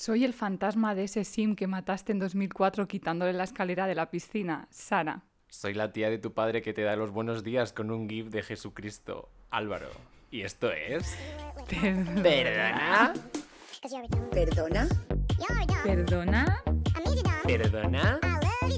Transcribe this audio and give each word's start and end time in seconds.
Soy 0.00 0.24
el 0.24 0.32
fantasma 0.32 0.94
de 0.94 1.02
ese 1.02 1.24
sim 1.24 1.56
que 1.56 1.66
mataste 1.66 2.12
en 2.12 2.20
2004 2.20 2.86
quitándole 2.86 3.32
la 3.32 3.42
escalera 3.42 3.88
de 3.88 3.96
la 3.96 4.12
piscina, 4.12 4.68
Sara. 4.70 5.24
Soy 5.48 5.74
la 5.74 5.92
tía 5.92 6.08
de 6.08 6.18
tu 6.18 6.32
padre 6.34 6.62
que 6.62 6.72
te 6.72 6.82
da 6.82 6.94
los 6.94 7.10
buenos 7.10 7.42
días 7.42 7.72
con 7.72 7.90
un 7.90 8.08
gif 8.08 8.28
de 8.28 8.44
Jesucristo, 8.44 9.28
Álvaro. 9.50 9.88
Y 10.30 10.42
esto 10.42 10.70
es... 10.70 11.16
¿Perdona? 11.68 13.12
¿Perdona? 14.30 14.88
¿Perdona? 15.90 16.62
¿Perdona? 17.44 18.20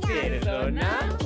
¿Perdona? 0.06 1.18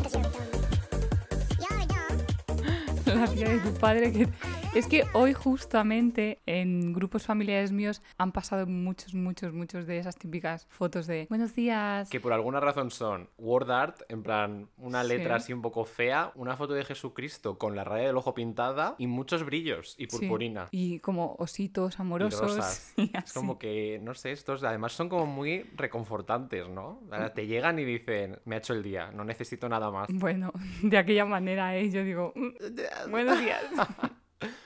La 3.15 3.29
tía 3.29 3.49
de 3.49 3.59
tu 3.61 3.73
padre 3.75 4.13
que... 4.13 4.29
Es 4.75 4.89
que 4.89 5.05
hoy 5.13 5.35
justamente 5.35 6.41
en 6.47 6.93
grupos 6.93 7.25
familiares 7.25 7.71
míos 7.71 8.03
han 8.19 8.33
pasado 8.33 8.67
muchos, 8.67 9.15
muchos, 9.15 9.53
muchos 9.53 9.87
de 9.87 9.99
esas 9.99 10.17
típicas 10.17 10.67
fotos 10.69 11.07
de 11.07 11.27
buenos 11.29 11.55
días. 11.55 12.11
Que 12.11 12.19
por 12.19 12.33
alguna 12.33 12.59
razón 12.59 12.91
son 12.91 13.29
word 13.39 13.71
art, 13.71 14.01
en 14.09 14.25
plan 14.25 14.69
una 14.79 15.03
Sí. 15.05 15.09
letra 15.11 15.37
así 15.37 15.53
un 15.53 15.63
poco 15.63 15.85
fea, 15.85 16.33
una 16.35 16.57
foto 16.57 16.73
de 16.75 16.85
Jesucristo 16.85 17.57
con 17.57 17.77
la 17.77 17.85
raya 17.85 18.09
del 18.09 18.17
ojo 18.17 18.35
pintada 18.35 18.97
y 18.99 19.07
muchos 19.07 19.45
brillos 19.45 19.95
y 19.97 20.07
Sí. 20.07 20.19
purpurina. 20.19 20.67
Y 20.73 20.99
como 20.99 21.37
ositos 21.39 21.97
y 21.97 22.03
amorosos. 22.03 22.41
rosas. 22.41 22.93
y 22.97 23.05
Es 23.17 23.25
así. 23.27 23.35
como 23.35 23.61
que, 23.61 24.01
no 24.03 24.15
sé, 24.15 24.33
estos 24.33 24.65
además 24.65 24.93
son 24.93 25.09
como 25.09 25.25
muy 25.27 25.63
reconfortantes, 25.77 26.69
¿no? 26.69 27.01
Ahora 27.13 27.33
Te 27.33 27.47
llegan 27.47 27.79
y 27.79 27.85
dicen, 27.85 28.41
me 28.45 28.57
ha 28.57 28.59
hecho 28.59 28.75
el 28.75 28.83
día, 28.83 29.13
no 29.13 29.25
necesito 29.25 29.69
nada 29.69 29.93
más. 29.93 30.09
Bueno, 30.13 30.53
de 30.83 30.99
aquella 30.99 31.25
manera, 31.27 31.77
¿eh? 31.77 31.91
Yo 31.91 32.03
digo, 32.03 32.33
"Mm, 32.35 33.11
buenos 33.13 33.39
días. 33.39 33.63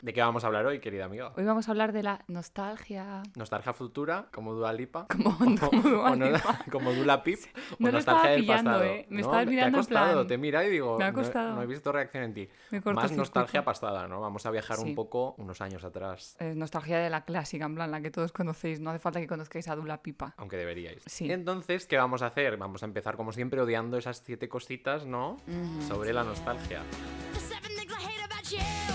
¿De 0.03 0.13
qué 0.13 0.21
vamos 0.21 0.45
a 0.45 0.47
hablar 0.49 0.67
hoy, 0.67 0.81
querida 0.81 1.05
amiga? 1.07 1.33
Hoy 1.37 1.45
vamos 1.45 1.69
a 1.69 1.71
hablar 1.73 1.93
de 1.93 2.03
la 2.03 2.25
nostalgia. 2.29 3.23
¿Nostalgia 3.37 3.73
futura, 3.73 4.27
como 4.33 4.55
Dua 4.55 4.73
Lipa? 4.73 5.07
Como, 5.11 5.31
O- 5.31 5.59
como 5.71 5.83
Dua 5.83 6.11
o 6.13 6.17
no- 6.17 6.27
Lipa. 6.31 6.59
como 6.73 6.93
Dula 6.93 7.23
Pip, 7.23 7.39
No 7.79 7.89
o 7.89 7.93
lo 7.93 7.99
estaba 7.99 8.29
del 8.29 8.41
pillando, 8.41 8.71
pasado. 8.71 8.85
¿eh? 8.85 9.07
Me 9.09 9.15
No, 9.17 9.21
estabas 9.27 9.45
te 9.45 9.51
mirando 9.51 9.67
ha 9.79 9.81
en 9.81 9.87
costado, 9.87 10.13
plan- 10.13 10.27
te 10.27 10.35
he 10.35 10.39
mirado 10.39 10.67
y 10.67 10.71
digo, 10.71 10.99
Me 10.99 11.05
ha 11.05 11.11
no 11.11 11.19
he- 11.21 11.23
costado. 11.23 11.55
No, 11.55 11.63
he 11.63 11.67
visto 11.67 11.93
reacción 11.93 12.25
en 12.25 12.35
ti. 12.35 12.49
Me 12.71 12.81
Más 12.81 13.13
nostalgia 13.13 13.65
pasada, 13.65 14.09
¿no? 14.09 14.21
Vamos 14.21 14.45
a 14.47 14.51
viajar 14.51 14.77
Sí. 14.79 14.85
un 14.85 14.95
poco 14.95 15.35
unos 15.39 15.61
años 15.61 15.85
atrás, 15.85 16.37
Eh, 16.41 16.55
nostalgia 16.57 16.99
de 16.99 17.11
la 17.11 17.25
clásica, 17.25 17.65
en 17.67 17.75
plan, 17.75 17.91
la 17.91 18.01
que 18.01 18.11
todos 18.11 18.33
conocéis. 18.33 18.81
No 18.81 18.91
hace 18.91 18.99
falta 18.99 19.21
que 19.21 19.27
conozcáis 19.27 19.69
a 19.69 19.77
Dula 19.77 20.03
Pipa. 20.03 20.35
aunque 20.37 20.57
deberíais. 20.57 21.03
Sí. 21.07 21.31
Entonces, 21.31 21.87
¿qué 21.87 21.97
vamos 21.97 22.23
a 22.23 22.27
hacer? 22.27 22.57
Vamos 22.57 22.83
a 22.83 22.87
empezar 22.87 23.17
como 23.17 23.33
siempre 23.33 23.61
odiando 23.61 23.97
esas 23.99 24.19
siete 24.25 24.49
cositas, 24.49 25.07
¿no? 25.07 25.37
Sobre 25.87 26.13
la 26.13 26.25
nostalgia. 26.25 26.83
The 28.49 28.88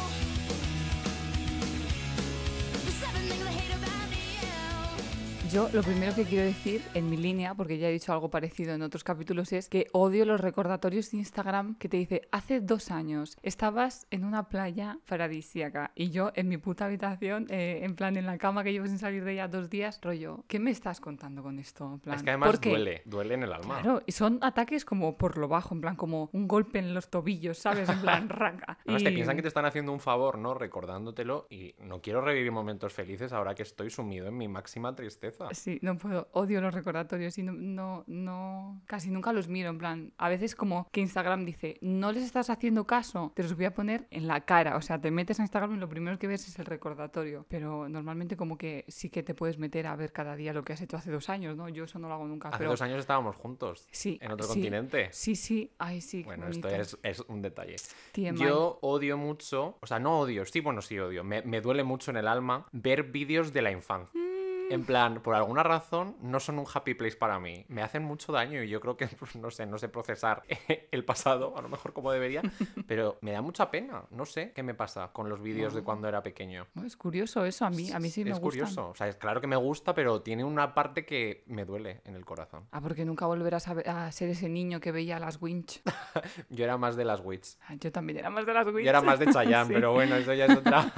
Yo 5.53 5.69
lo 5.71 5.83
primero 5.83 6.15
que 6.15 6.23
quiero 6.23 6.45
decir 6.45 6.81
en 6.95 7.11
mi 7.11 7.15
línea, 7.15 7.53
porque 7.53 7.77
ya 7.77 7.87
he 7.87 7.91
dicho 7.91 8.11
algo 8.11 8.31
parecido 8.31 8.73
en 8.73 8.81
otros 8.81 9.03
capítulos, 9.03 9.53
es 9.53 9.69
que 9.69 9.85
odio 9.91 10.25
los 10.25 10.41
recordatorios 10.41 11.11
de 11.11 11.17
Instagram 11.17 11.75
que 11.75 11.87
te 11.87 11.97
dice, 11.97 12.27
hace 12.31 12.59
dos 12.59 12.89
años 12.89 13.37
estabas 13.43 14.07
en 14.09 14.23
una 14.25 14.49
playa 14.49 14.97
paradisíaca 15.07 15.91
y 15.93 16.09
yo 16.09 16.31
en 16.33 16.49
mi 16.49 16.57
puta 16.57 16.85
habitación, 16.85 17.45
eh, 17.51 17.81
en 17.83 17.95
plan 17.95 18.17
en 18.17 18.25
la 18.25 18.39
cama 18.39 18.63
que 18.63 18.71
llevo 18.73 18.87
sin 18.87 18.97
salir 18.97 19.23
de 19.23 19.33
ella 19.33 19.47
dos 19.47 19.69
días, 19.69 19.99
rollo, 20.01 20.43
¿qué 20.47 20.57
me 20.57 20.71
estás 20.71 20.99
contando 20.99 21.43
con 21.43 21.59
esto? 21.59 21.85
En 21.93 21.99
plan, 21.99 22.15
Es 22.15 22.23
que 22.23 22.31
además 22.31 22.59
duele, 22.59 23.03
duele 23.05 23.35
en 23.35 23.43
el 23.43 23.53
alma. 23.53 23.79
Claro, 23.81 24.01
y 24.07 24.11
son 24.11 24.39
ataques 24.41 24.85
como 24.85 25.19
por 25.19 25.37
lo 25.37 25.47
bajo, 25.47 25.75
en 25.75 25.81
plan 25.81 25.95
como 25.95 26.31
un 26.33 26.47
golpe 26.47 26.79
en 26.79 26.95
los 26.95 27.11
tobillos, 27.11 27.59
¿sabes? 27.59 27.89
En 27.89 27.99
plan, 28.01 28.27
raca. 28.29 28.79
Además, 28.85 29.03
te 29.03 29.11
Y- 29.11 29.13
piensan 29.13 29.35
que 29.35 29.43
te 29.43 29.49
están 29.49 29.65
haciendo 29.65 29.91
un 29.91 29.99
favor, 29.99 30.39
¿no? 30.39 30.55
Recordándotelo 30.55 31.45
y 31.51 31.75
no 31.77 32.01
quiero 32.01 32.21
revivir 32.21 32.51
momentos 32.51 32.91
felices 32.91 33.31
ahora 33.33 33.53
que 33.53 33.61
estoy 33.61 33.91
sumido 33.91 34.25
en 34.25 34.35
mi 34.35 34.47
máxima 34.47 34.95
tristeza. 34.95 35.42
Sí, 35.51 35.79
no 35.81 35.97
puedo. 35.97 36.29
Odio 36.31 36.61
los 36.61 36.73
recordatorios 36.73 37.37
y 37.37 37.43
no, 37.43 37.53
no, 37.53 38.03
no, 38.07 38.81
casi 38.85 39.09
nunca 39.09 39.33
los 39.33 39.47
miro. 39.47 39.69
En 39.69 39.77
plan, 39.77 40.13
a 40.17 40.29
veces 40.29 40.55
como 40.55 40.87
que 40.91 41.01
Instagram 41.01 41.45
dice, 41.45 41.77
no 41.81 42.11
les 42.11 42.23
estás 42.23 42.49
haciendo 42.49 42.85
caso, 42.85 43.31
te 43.35 43.43
los 43.43 43.55
voy 43.55 43.65
a 43.65 43.73
poner 43.73 44.07
en 44.11 44.27
la 44.27 44.41
cara. 44.41 44.75
O 44.75 44.81
sea, 44.81 44.99
te 44.99 45.11
metes 45.11 45.39
a 45.39 45.43
Instagram 45.43 45.75
y 45.75 45.77
lo 45.77 45.89
primero 45.89 46.17
que 46.19 46.27
ves 46.27 46.47
es 46.47 46.59
el 46.59 46.65
recordatorio. 46.65 47.45
Pero 47.49 47.89
normalmente 47.89 48.37
como 48.37 48.57
que 48.57 48.85
sí 48.87 49.09
que 49.09 49.23
te 49.23 49.33
puedes 49.33 49.57
meter 49.57 49.87
a 49.87 49.95
ver 49.95 50.11
cada 50.11 50.35
día 50.35 50.53
lo 50.53 50.63
que 50.63 50.73
has 50.73 50.81
hecho 50.81 50.97
hace 50.97 51.11
dos 51.11 51.29
años, 51.29 51.55
¿no? 51.55 51.69
Yo 51.69 51.85
eso 51.85 51.99
no 51.99 52.07
lo 52.07 52.15
hago 52.15 52.27
nunca. 52.27 52.49
Hace 52.49 52.59
pero... 52.59 52.71
dos 52.71 52.81
años 52.81 52.99
estábamos 52.99 53.35
juntos. 53.35 53.87
Sí, 53.91 54.17
En 54.21 54.31
otro 54.31 54.47
sí. 54.47 54.53
continente. 54.53 55.09
Sí, 55.11 55.35
sí, 55.35 55.71
ay, 55.77 56.01
sí. 56.01 56.23
Bueno, 56.23 56.47
esto 56.47 56.67
es, 56.69 56.97
es 57.03 57.19
un 57.21 57.41
detalle. 57.41 57.75
TMI. 58.11 58.37
Yo 58.37 58.79
odio 58.81 59.17
mucho, 59.17 59.77
o 59.81 59.87
sea, 59.87 59.99
no 59.99 60.19
odio, 60.19 60.45
sí, 60.45 60.59
bueno, 60.59 60.81
sí 60.81 60.99
odio, 60.99 61.23
me, 61.23 61.41
me 61.41 61.61
duele 61.61 61.83
mucho 61.83 62.11
en 62.11 62.17
el 62.17 62.27
alma 62.27 62.67
ver 62.71 63.03
vídeos 63.03 63.53
de 63.53 63.61
la 63.61 63.71
infancia. 63.71 64.19
Mm. 64.19 64.32
En 64.73 64.85
plan, 64.85 65.21
por 65.21 65.35
alguna 65.35 65.61
razón, 65.63 66.15
no 66.21 66.39
son 66.39 66.57
un 66.59 66.65
happy 66.73 66.93
place 66.95 67.15
para 67.15 67.39
mí. 67.39 67.65
Me 67.69 67.81
hacen 67.83 68.03
mucho 68.03 68.31
daño 68.31 68.63
y 68.63 68.69
yo 68.69 68.81
creo 68.81 68.97
que, 68.97 69.07
pues, 69.19 69.35
no 69.35 69.51
sé, 69.51 69.65
no 69.65 69.77
sé 69.77 69.87
procesar 69.89 70.43
el 70.91 71.05
pasado, 71.05 71.55
a 71.57 71.61
lo 71.61 71.69
mejor 71.69 71.93
como 71.93 72.11
debería, 72.11 72.41
pero 72.87 73.17
me 73.21 73.31
da 73.31 73.41
mucha 73.41 73.69
pena. 73.69 74.03
No 74.11 74.25
sé 74.25 74.51
qué 74.53 74.63
me 74.63 74.73
pasa 74.73 75.09
con 75.13 75.29
los 75.29 75.41
vídeos 75.41 75.73
de 75.73 75.83
cuando 75.83 76.07
era 76.07 76.23
pequeño. 76.23 76.65
Es 76.85 76.97
curioso 76.97 77.45
eso, 77.45 77.65
a 77.65 77.69
mí, 77.69 77.91
a 77.91 77.99
mí 77.99 78.09
sí 78.09 78.23
me 78.23 78.31
es 78.31 78.39
gusta. 78.39 78.43
curioso. 78.59 78.89
O 78.89 78.95
sea, 78.95 79.07
es 79.07 79.15
claro 79.15 79.41
que 79.41 79.47
me 79.47 79.55
gusta, 79.55 79.93
pero 79.93 80.21
tiene 80.21 80.43
una 80.43 80.73
parte 80.73 81.05
que 81.05 81.43
me 81.47 81.65
duele 81.65 82.01
en 82.05 82.15
el 82.15 82.25
corazón. 82.25 82.65
Ah, 82.71 82.81
porque 82.81 83.05
nunca 83.05 83.25
volverás 83.25 83.67
a, 83.67 83.73
ver- 83.75 83.89
a 83.89 84.11
ser 84.11 84.29
ese 84.29 84.49
niño 84.49 84.79
que 84.79 84.91
veía 84.91 85.19
las 85.19 85.41
winch. 85.41 85.81
Yo 86.49 86.63
era 86.63 86.77
más 86.77 86.95
de 86.95 87.05
las 87.05 87.19
wits. 87.23 87.59
Ah, 87.67 87.75
Yo 87.79 87.91
también 87.91 88.19
era 88.19 88.29
más 88.29 88.45
de 88.45 88.53
las 88.53 88.65
winch. 88.65 88.83
Yo 88.83 88.89
era 88.89 89.01
más 89.01 89.19
de 89.19 89.27
Chayanne, 89.31 89.67
Sí. 89.67 89.73
pero 89.73 89.93
bueno, 89.93 90.15
eso 90.15 90.33
ya 90.33 90.45
es 90.45 90.57
otra. 90.57 90.91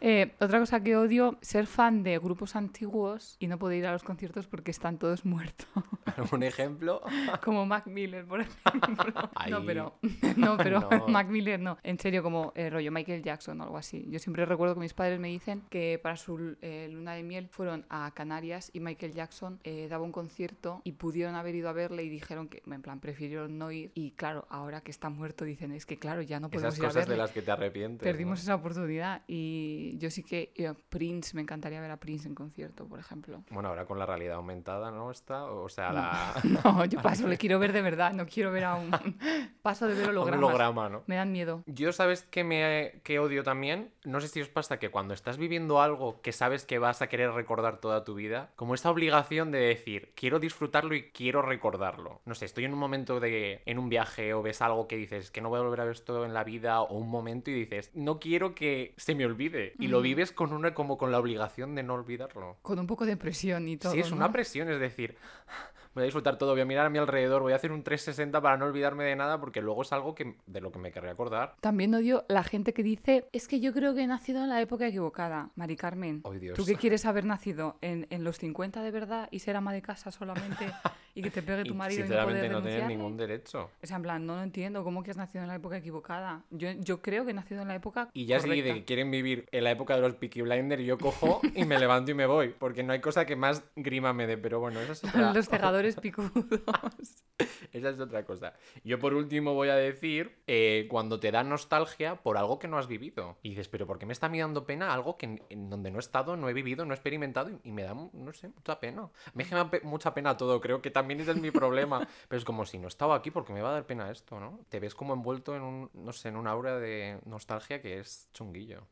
Eh, 0.00 0.34
otra 0.40 0.58
cosa 0.58 0.80
que 0.82 0.96
odio, 0.96 1.38
ser 1.40 1.66
fan 1.66 2.02
de 2.02 2.18
grupos 2.18 2.56
antiguos 2.56 2.99
y 3.38 3.46
no 3.46 3.58
poder 3.58 3.78
ir 3.78 3.86
a 3.86 3.92
los 3.92 4.02
conciertos 4.02 4.46
porque 4.46 4.70
están 4.70 4.98
todos 4.98 5.24
muertos. 5.24 5.66
Un 6.32 6.42
ejemplo. 6.42 7.00
como 7.44 7.66
Mac 7.66 7.86
Miller, 7.86 8.26
por 8.26 8.40
ejemplo. 8.40 9.30
No, 9.50 9.64
pero, 9.64 9.98
no, 10.36 10.56
pero 10.56 10.80
No. 10.90 11.08
Mac 11.08 11.28
Miller 11.28 11.58
no. 11.58 11.78
En 11.82 11.98
serio, 11.98 12.22
como 12.22 12.52
eh, 12.54 12.70
rollo 12.70 12.92
Michael 12.92 13.22
Jackson 13.22 13.60
o 13.60 13.64
algo 13.64 13.78
así. 13.78 14.06
Yo 14.08 14.18
siempre 14.18 14.44
recuerdo 14.44 14.74
que 14.74 14.80
mis 14.80 14.94
padres 14.94 15.18
me 15.18 15.28
dicen 15.28 15.62
que 15.70 15.98
para 16.00 16.16
su 16.16 16.56
eh, 16.60 16.88
luna 16.92 17.14
de 17.14 17.22
miel 17.22 17.48
fueron 17.48 17.86
a 17.88 18.12
Canarias 18.14 18.70
y 18.72 18.80
Michael 18.80 19.12
Jackson 19.14 19.58
eh, 19.64 19.88
daba 19.88 20.04
un 20.04 20.12
concierto 20.12 20.82
y 20.84 20.92
pudieron 20.92 21.34
haber 21.34 21.54
ido 21.54 21.68
a 21.68 21.72
verle 21.72 22.04
y 22.04 22.08
dijeron 22.08 22.48
que, 22.48 22.62
en 22.66 22.82
plan, 22.82 23.00
prefirieron 23.00 23.58
no 23.58 23.72
ir. 23.72 23.90
Y 23.94 24.12
claro, 24.12 24.46
ahora 24.50 24.82
que 24.82 24.90
está 24.90 25.08
muerto, 25.08 25.44
dicen, 25.44 25.72
es 25.72 25.86
que 25.86 25.98
claro, 25.98 26.22
ya 26.22 26.38
no 26.38 26.50
podemos 26.50 26.74
Esas 26.74 26.78
ir 26.78 26.84
a 26.84 26.88
cosas 26.88 27.00
verle. 27.02 27.14
de 27.14 27.18
las 27.18 27.30
que 27.32 27.42
te 27.42 27.50
arrepientes. 27.50 28.06
¿no? 28.06 28.12
Perdimos 28.12 28.42
esa 28.42 28.54
oportunidad 28.54 29.22
y 29.26 29.96
yo 29.98 30.10
sí 30.10 30.22
que 30.22 30.52
eh, 30.54 30.72
Prince, 30.90 31.34
me 31.34 31.42
encantaría 31.42 31.80
ver 31.80 31.90
a 31.90 31.96
Prince 31.98 32.28
en 32.28 32.34
concierto, 32.34 32.79
por 32.86 32.98
ejemplo. 32.98 33.42
Bueno, 33.50 33.68
ahora 33.68 33.86
con 33.86 33.98
la 33.98 34.06
realidad 34.06 34.36
aumentada, 34.36 34.90
¿no? 34.90 35.10
Está, 35.10 35.44
o 35.44 35.68
sea, 35.68 35.92
la... 35.92 36.34
No, 36.64 36.84
yo 36.84 37.00
paso, 37.02 37.26
le 37.26 37.36
quiero 37.38 37.58
ver 37.58 37.72
de 37.72 37.82
verdad, 37.82 38.12
no 38.12 38.26
quiero 38.26 38.50
ver 38.52 38.64
a 38.64 38.74
un 38.74 38.90
paso 39.62 39.86
de 39.86 39.94
ver 39.94 40.04
un 40.04 40.10
hologramas. 40.10 40.44
holograma, 40.44 40.88
¿no? 40.88 41.02
Me 41.06 41.16
dan 41.16 41.32
miedo. 41.32 41.62
Yo, 41.66 41.92
¿sabes 41.92 42.26
qué 42.30 42.44
me 42.44 43.00
que 43.02 43.18
odio 43.18 43.42
también? 43.42 43.90
No 44.04 44.20
sé 44.20 44.28
si 44.28 44.40
os 44.40 44.48
pasa 44.48 44.78
que 44.78 44.90
cuando 44.90 45.14
estás 45.14 45.38
viviendo 45.38 45.80
algo 45.80 46.20
que 46.22 46.32
sabes 46.32 46.64
que 46.64 46.78
vas 46.78 47.02
a 47.02 47.08
querer 47.08 47.32
recordar 47.32 47.78
toda 47.78 48.04
tu 48.04 48.14
vida, 48.14 48.50
como 48.56 48.74
esta 48.74 48.90
obligación 48.90 49.50
de 49.50 49.58
decir, 49.58 50.12
quiero 50.14 50.38
disfrutarlo 50.38 50.94
y 50.94 51.10
quiero 51.10 51.42
recordarlo. 51.42 52.20
No 52.24 52.34
sé, 52.34 52.44
estoy 52.44 52.64
en 52.64 52.72
un 52.72 52.78
momento 52.78 53.20
de 53.20 53.62
en 53.66 53.78
un 53.78 53.88
viaje 53.88 54.34
o 54.34 54.42
ves 54.42 54.62
algo 54.62 54.88
que 54.88 54.96
dices 54.96 55.30
que 55.30 55.40
no 55.40 55.48
voy 55.48 55.58
a 55.60 55.62
volver 55.62 55.80
a 55.80 55.84
ver 55.84 55.92
esto 55.92 56.24
en 56.24 56.34
la 56.34 56.44
vida 56.44 56.80
o 56.80 56.94
un 56.96 57.08
momento 57.08 57.50
y 57.50 57.54
dices, 57.54 57.90
no 57.94 58.18
quiero 58.18 58.54
que 58.54 58.94
se 58.96 59.14
me 59.14 59.26
olvide 59.26 59.74
y 59.78 59.88
lo 59.88 60.00
vives 60.00 60.32
con 60.32 60.52
una 60.52 60.74
como 60.74 60.98
con 60.98 61.12
la 61.12 61.18
obligación 61.18 61.74
de 61.74 61.82
no 61.82 61.94
olvidarlo. 61.94 62.58
Con 62.70 62.78
un 62.78 62.86
poco 62.86 63.04
de 63.04 63.16
presión 63.16 63.66
y 63.66 63.76
todo. 63.76 63.90
Sí, 63.90 63.98
es 63.98 64.10
¿no? 64.10 64.16
una 64.18 64.30
presión, 64.30 64.70
es 64.70 64.78
decir, 64.78 65.16
voy 65.92 66.02
a 66.02 66.04
disfrutar 66.04 66.38
todo, 66.38 66.52
voy 66.52 66.60
a 66.60 66.64
mirar 66.64 66.86
a 66.86 66.88
mi 66.88 66.98
alrededor, 66.98 67.42
voy 67.42 67.52
a 67.52 67.56
hacer 67.56 67.72
un 67.72 67.82
360 67.82 68.40
para 68.40 68.56
no 68.56 68.66
olvidarme 68.66 69.02
de 69.02 69.16
nada 69.16 69.40
porque 69.40 69.60
luego 69.60 69.82
es 69.82 69.92
algo 69.92 70.14
que 70.14 70.36
de 70.46 70.60
lo 70.60 70.70
que 70.70 70.78
me 70.78 70.92
querré 70.92 71.10
acordar. 71.10 71.56
También 71.60 71.92
odio 71.96 72.24
la 72.28 72.44
gente 72.44 72.72
que 72.72 72.84
dice, 72.84 73.28
es 73.32 73.48
que 73.48 73.58
yo 73.58 73.72
creo 73.72 73.92
que 73.92 74.02
he 74.02 74.06
nacido 74.06 74.40
en 74.44 74.50
la 74.50 74.60
época 74.60 74.86
equivocada. 74.86 75.50
Mari 75.56 75.74
Carmen, 75.74 76.22
Ay, 76.30 76.38
Dios. 76.38 76.56
¿tú 76.56 76.64
qué 76.64 76.76
quieres 76.76 77.06
haber 77.06 77.24
nacido? 77.24 77.76
¿En, 77.80 78.06
en 78.10 78.22
los 78.22 78.38
50 78.38 78.82
de 78.84 78.90
verdad 78.92 79.28
y 79.32 79.40
ser 79.40 79.56
ama 79.56 79.72
de 79.72 79.82
casa 79.82 80.12
solamente 80.12 80.72
y 81.20 81.22
que 81.22 81.30
te 81.30 81.42
pegue 81.42 81.64
tu 81.64 81.74
Y, 81.74 81.76
marido 81.76 82.00
y 82.00 82.02
no 82.02 82.06
sinceramente 82.08 82.40
poder 82.40 82.52
no 82.52 82.58
tienen 82.62 82.72
denunciarle? 82.80 82.96
ningún 82.96 83.16
derecho. 83.16 83.70
O 83.82 83.86
sea, 83.86 83.96
en 83.96 84.02
plan, 84.02 84.26
no 84.26 84.36
lo 84.36 84.42
entiendo. 84.42 84.82
¿Cómo 84.84 85.02
que 85.02 85.10
has 85.12 85.16
nacido 85.16 85.42
en 85.42 85.48
la 85.48 85.54
época 85.54 85.76
equivocada? 85.76 86.42
Yo, 86.50 86.70
yo 86.72 87.00
creo 87.02 87.24
que 87.24 87.30
he 87.30 87.34
nacido 87.34 87.62
en 87.62 87.68
la 87.68 87.74
época 87.74 88.08
Y 88.12 88.26
ya 88.26 88.40
si 88.40 88.48
correcta. 88.48 88.68
de 88.68 88.74
que 88.80 88.84
quieren 88.84 89.10
vivir 89.10 89.46
en 89.52 89.64
la 89.64 89.70
época 89.70 89.94
de 89.94 90.00
los 90.02 90.14
Peaky 90.14 90.42
Blinders, 90.42 90.82
yo 90.82 90.98
cojo 90.98 91.40
y 91.54 91.64
me 91.64 91.78
levanto 91.78 92.10
y 92.10 92.14
me 92.14 92.26
voy. 92.26 92.48
Porque 92.58 92.82
no 92.82 92.92
hay 92.92 93.00
cosa 93.00 93.24
que 93.26 93.36
más 93.36 93.62
grima 93.76 94.12
me 94.12 94.26
dé. 94.26 94.36
Pero 94.38 94.58
bueno, 94.60 94.80
eso 94.80 94.92
es 94.92 95.04
otra, 95.04 95.32
Los 95.32 95.48
cegadores 95.48 95.96
picudos. 95.96 96.32
Esa 97.72 97.90
es 97.90 98.00
otra 98.00 98.24
cosa. 98.24 98.54
Yo 98.84 98.98
por 98.98 99.14
último 99.14 99.54
voy 99.54 99.68
a 99.68 99.76
decir 99.76 100.38
eh, 100.46 100.86
cuando 100.90 101.20
te 101.20 101.30
da 101.30 101.42
nostalgia 101.44 102.16
por 102.16 102.36
algo 102.36 102.58
que 102.58 102.68
no 102.68 102.78
has 102.78 102.86
vivido. 102.88 103.38
Y 103.42 103.50
dices, 103.50 103.68
pero 103.68 103.86
¿por 103.86 103.98
qué 103.98 104.06
me 104.06 104.12
está 104.12 104.28
dando 104.28 104.64
pena 104.64 104.92
algo 104.94 105.16
que 105.16 105.26
en, 105.26 105.42
en 105.50 105.68
donde 105.70 105.90
no 105.90 105.98
he 105.98 106.00
estado, 106.00 106.36
no 106.36 106.48
he 106.48 106.52
vivido, 106.52 106.84
no 106.84 106.92
he 106.92 106.96
experimentado 106.96 107.50
y, 107.50 107.58
y 107.64 107.72
me 107.72 107.82
da, 107.82 107.94
no 107.94 108.32
sé, 108.32 108.48
mucha 108.48 108.78
pena? 108.78 109.08
Me 109.34 109.44
da 109.44 109.68
mucha 109.82 110.14
pena 110.14 110.36
todo, 110.36 110.60
creo 110.60 110.80
que 110.80 110.90
también 110.90 111.09
ese 111.18 111.32
es 111.32 111.38
mi 111.40 111.50
problema. 111.50 112.06
Pero 112.28 112.38
es 112.38 112.44
como 112.44 112.64
si 112.66 112.78
no 112.78 112.86
estaba 112.86 113.16
aquí, 113.16 113.32
porque 113.32 113.52
me 113.52 113.62
va 113.62 113.70
a 113.70 113.72
dar 113.72 113.86
pena 113.86 114.10
esto, 114.10 114.38
¿no? 114.38 114.60
Te 114.68 114.78
ves 114.78 114.94
como 114.94 115.14
envuelto 115.14 115.56
en 115.56 115.62
un, 115.62 115.90
no 115.94 116.12
sé, 116.12 116.28
en 116.28 116.36
un 116.36 116.46
aura 116.46 116.78
de 116.78 117.18
nostalgia 117.24 117.82
que 117.82 117.98
es 117.98 118.28
chunguillo. 118.32 118.86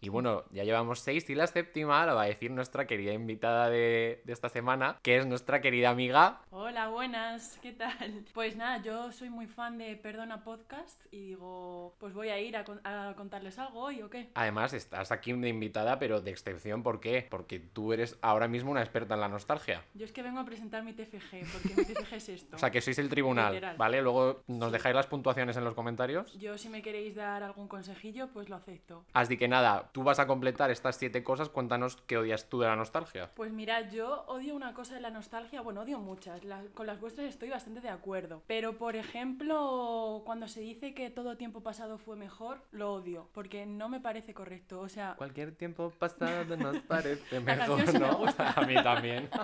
Y 0.00 0.08
bueno, 0.08 0.44
ya 0.50 0.64
llevamos 0.64 1.00
seis 1.00 1.30
y 1.30 1.34
la 1.34 1.46
séptima 1.46 2.04
la 2.04 2.12
va 2.14 2.22
a 2.22 2.26
decir 2.26 2.50
nuestra 2.50 2.86
querida 2.86 3.12
invitada 3.12 3.70
de, 3.70 4.20
de 4.24 4.32
esta 4.32 4.48
semana, 4.48 4.98
que 5.02 5.16
es 5.16 5.26
nuestra 5.26 5.60
querida 5.60 5.90
amiga 5.90 6.40
Hola, 6.50 6.88
buenas, 6.88 7.58
¿qué 7.62 7.72
tal? 7.72 8.24
Pues 8.34 8.56
nada, 8.56 8.82
yo 8.82 9.12
soy 9.12 9.30
muy 9.30 9.46
fan 9.46 9.78
de 9.78 9.94
Perdona 9.96 10.42
Podcast 10.42 11.06
y 11.12 11.20
digo, 11.28 11.94
pues 11.98 12.12
voy 12.14 12.28
a 12.30 12.40
ir 12.40 12.56
a, 12.56 12.64
con- 12.64 12.80
a 12.84 13.14
contarles 13.16 13.58
algo 13.58 13.80
hoy 13.80 14.02
o 14.02 14.10
qué. 14.10 14.30
Además, 14.34 14.72
estás 14.72 15.12
aquí 15.12 15.32
de 15.32 15.48
invitada, 15.48 15.98
pero 15.98 16.20
de 16.20 16.30
excepción, 16.30 16.82
¿por 16.82 17.00
qué? 17.00 17.26
Porque 17.30 17.58
tú 17.60 17.92
eres 17.92 18.18
ahora 18.22 18.48
mismo 18.48 18.70
una 18.70 18.80
experta 18.82 19.14
en 19.14 19.20
la 19.20 19.28
nostalgia. 19.28 19.84
Yo 19.94 20.04
es 20.04 20.12
que 20.12 20.22
vengo 20.22 20.40
a 20.40 20.44
presentar 20.44 20.82
mi 20.82 20.92
TFG, 20.92 21.43
porque 21.52 21.74
mi 21.76 21.84
TFG 21.84 22.14
es 22.14 22.28
esto. 22.28 22.56
O 22.56 22.58
sea, 22.58 22.70
que 22.70 22.80
sois 22.80 22.98
el 22.98 23.08
tribunal, 23.08 23.52
Literal. 23.54 23.76
¿vale? 23.76 24.02
Luego 24.02 24.42
nos 24.46 24.72
dejáis 24.72 24.94
las 24.94 25.06
puntuaciones 25.06 25.56
en 25.56 25.64
los 25.64 25.74
comentarios. 25.74 26.32
Yo 26.38 26.58
si 26.58 26.68
me 26.68 26.82
queréis 26.82 27.14
dar 27.14 27.42
algún 27.42 27.68
consejillo, 27.68 28.28
pues 28.28 28.48
lo 28.48 28.56
acepto. 28.56 29.04
Así 29.12 29.36
que 29.36 29.48
nada, 29.48 29.90
tú 29.92 30.02
vas 30.02 30.18
a 30.18 30.26
completar 30.26 30.70
estas 30.70 30.96
siete 30.96 31.22
cosas. 31.22 31.48
Cuéntanos 31.48 31.96
qué 32.06 32.18
odias 32.18 32.48
tú 32.48 32.60
de 32.60 32.66
la 32.66 32.76
nostalgia. 32.76 33.30
Pues 33.34 33.52
mirad, 33.52 33.90
yo 33.90 34.24
odio 34.28 34.54
una 34.54 34.74
cosa 34.74 34.94
de 34.94 35.00
la 35.00 35.10
nostalgia, 35.10 35.60
bueno, 35.60 35.82
odio 35.82 35.98
muchas, 35.98 36.44
la- 36.44 36.62
con 36.74 36.86
las 36.86 37.00
vuestras 37.00 37.26
estoy 37.28 37.50
bastante 37.50 37.80
de 37.80 37.88
acuerdo, 37.88 38.42
pero 38.46 38.76
por 38.78 38.96
ejemplo, 38.96 40.22
cuando 40.24 40.48
se 40.48 40.60
dice 40.60 40.94
que 40.94 41.10
todo 41.10 41.36
tiempo 41.36 41.62
pasado 41.62 41.98
fue 41.98 42.16
mejor, 42.16 42.62
lo 42.72 42.92
odio, 42.92 43.28
porque 43.32 43.66
no 43.66 43.88
me 43.88 44.00
parece 44.00 44.34
correcto, 44.34 44.80
o 44.80 44.88
sea, 44.88 45.14
Cualquier 45.16 45.54
tiempo 45.54 45.90
pasado 45.98 46.56
nos 46.56 46.78
parece 46.82 47.40
mejor, 47.40 47.86
sí 47.86 47.92
me 47.94 47.98
¿no? 48.00 48.16
gusta. 48.18 48.52
A 48.56 48.62
mí 48.62 48.74
también. 48.74 49.28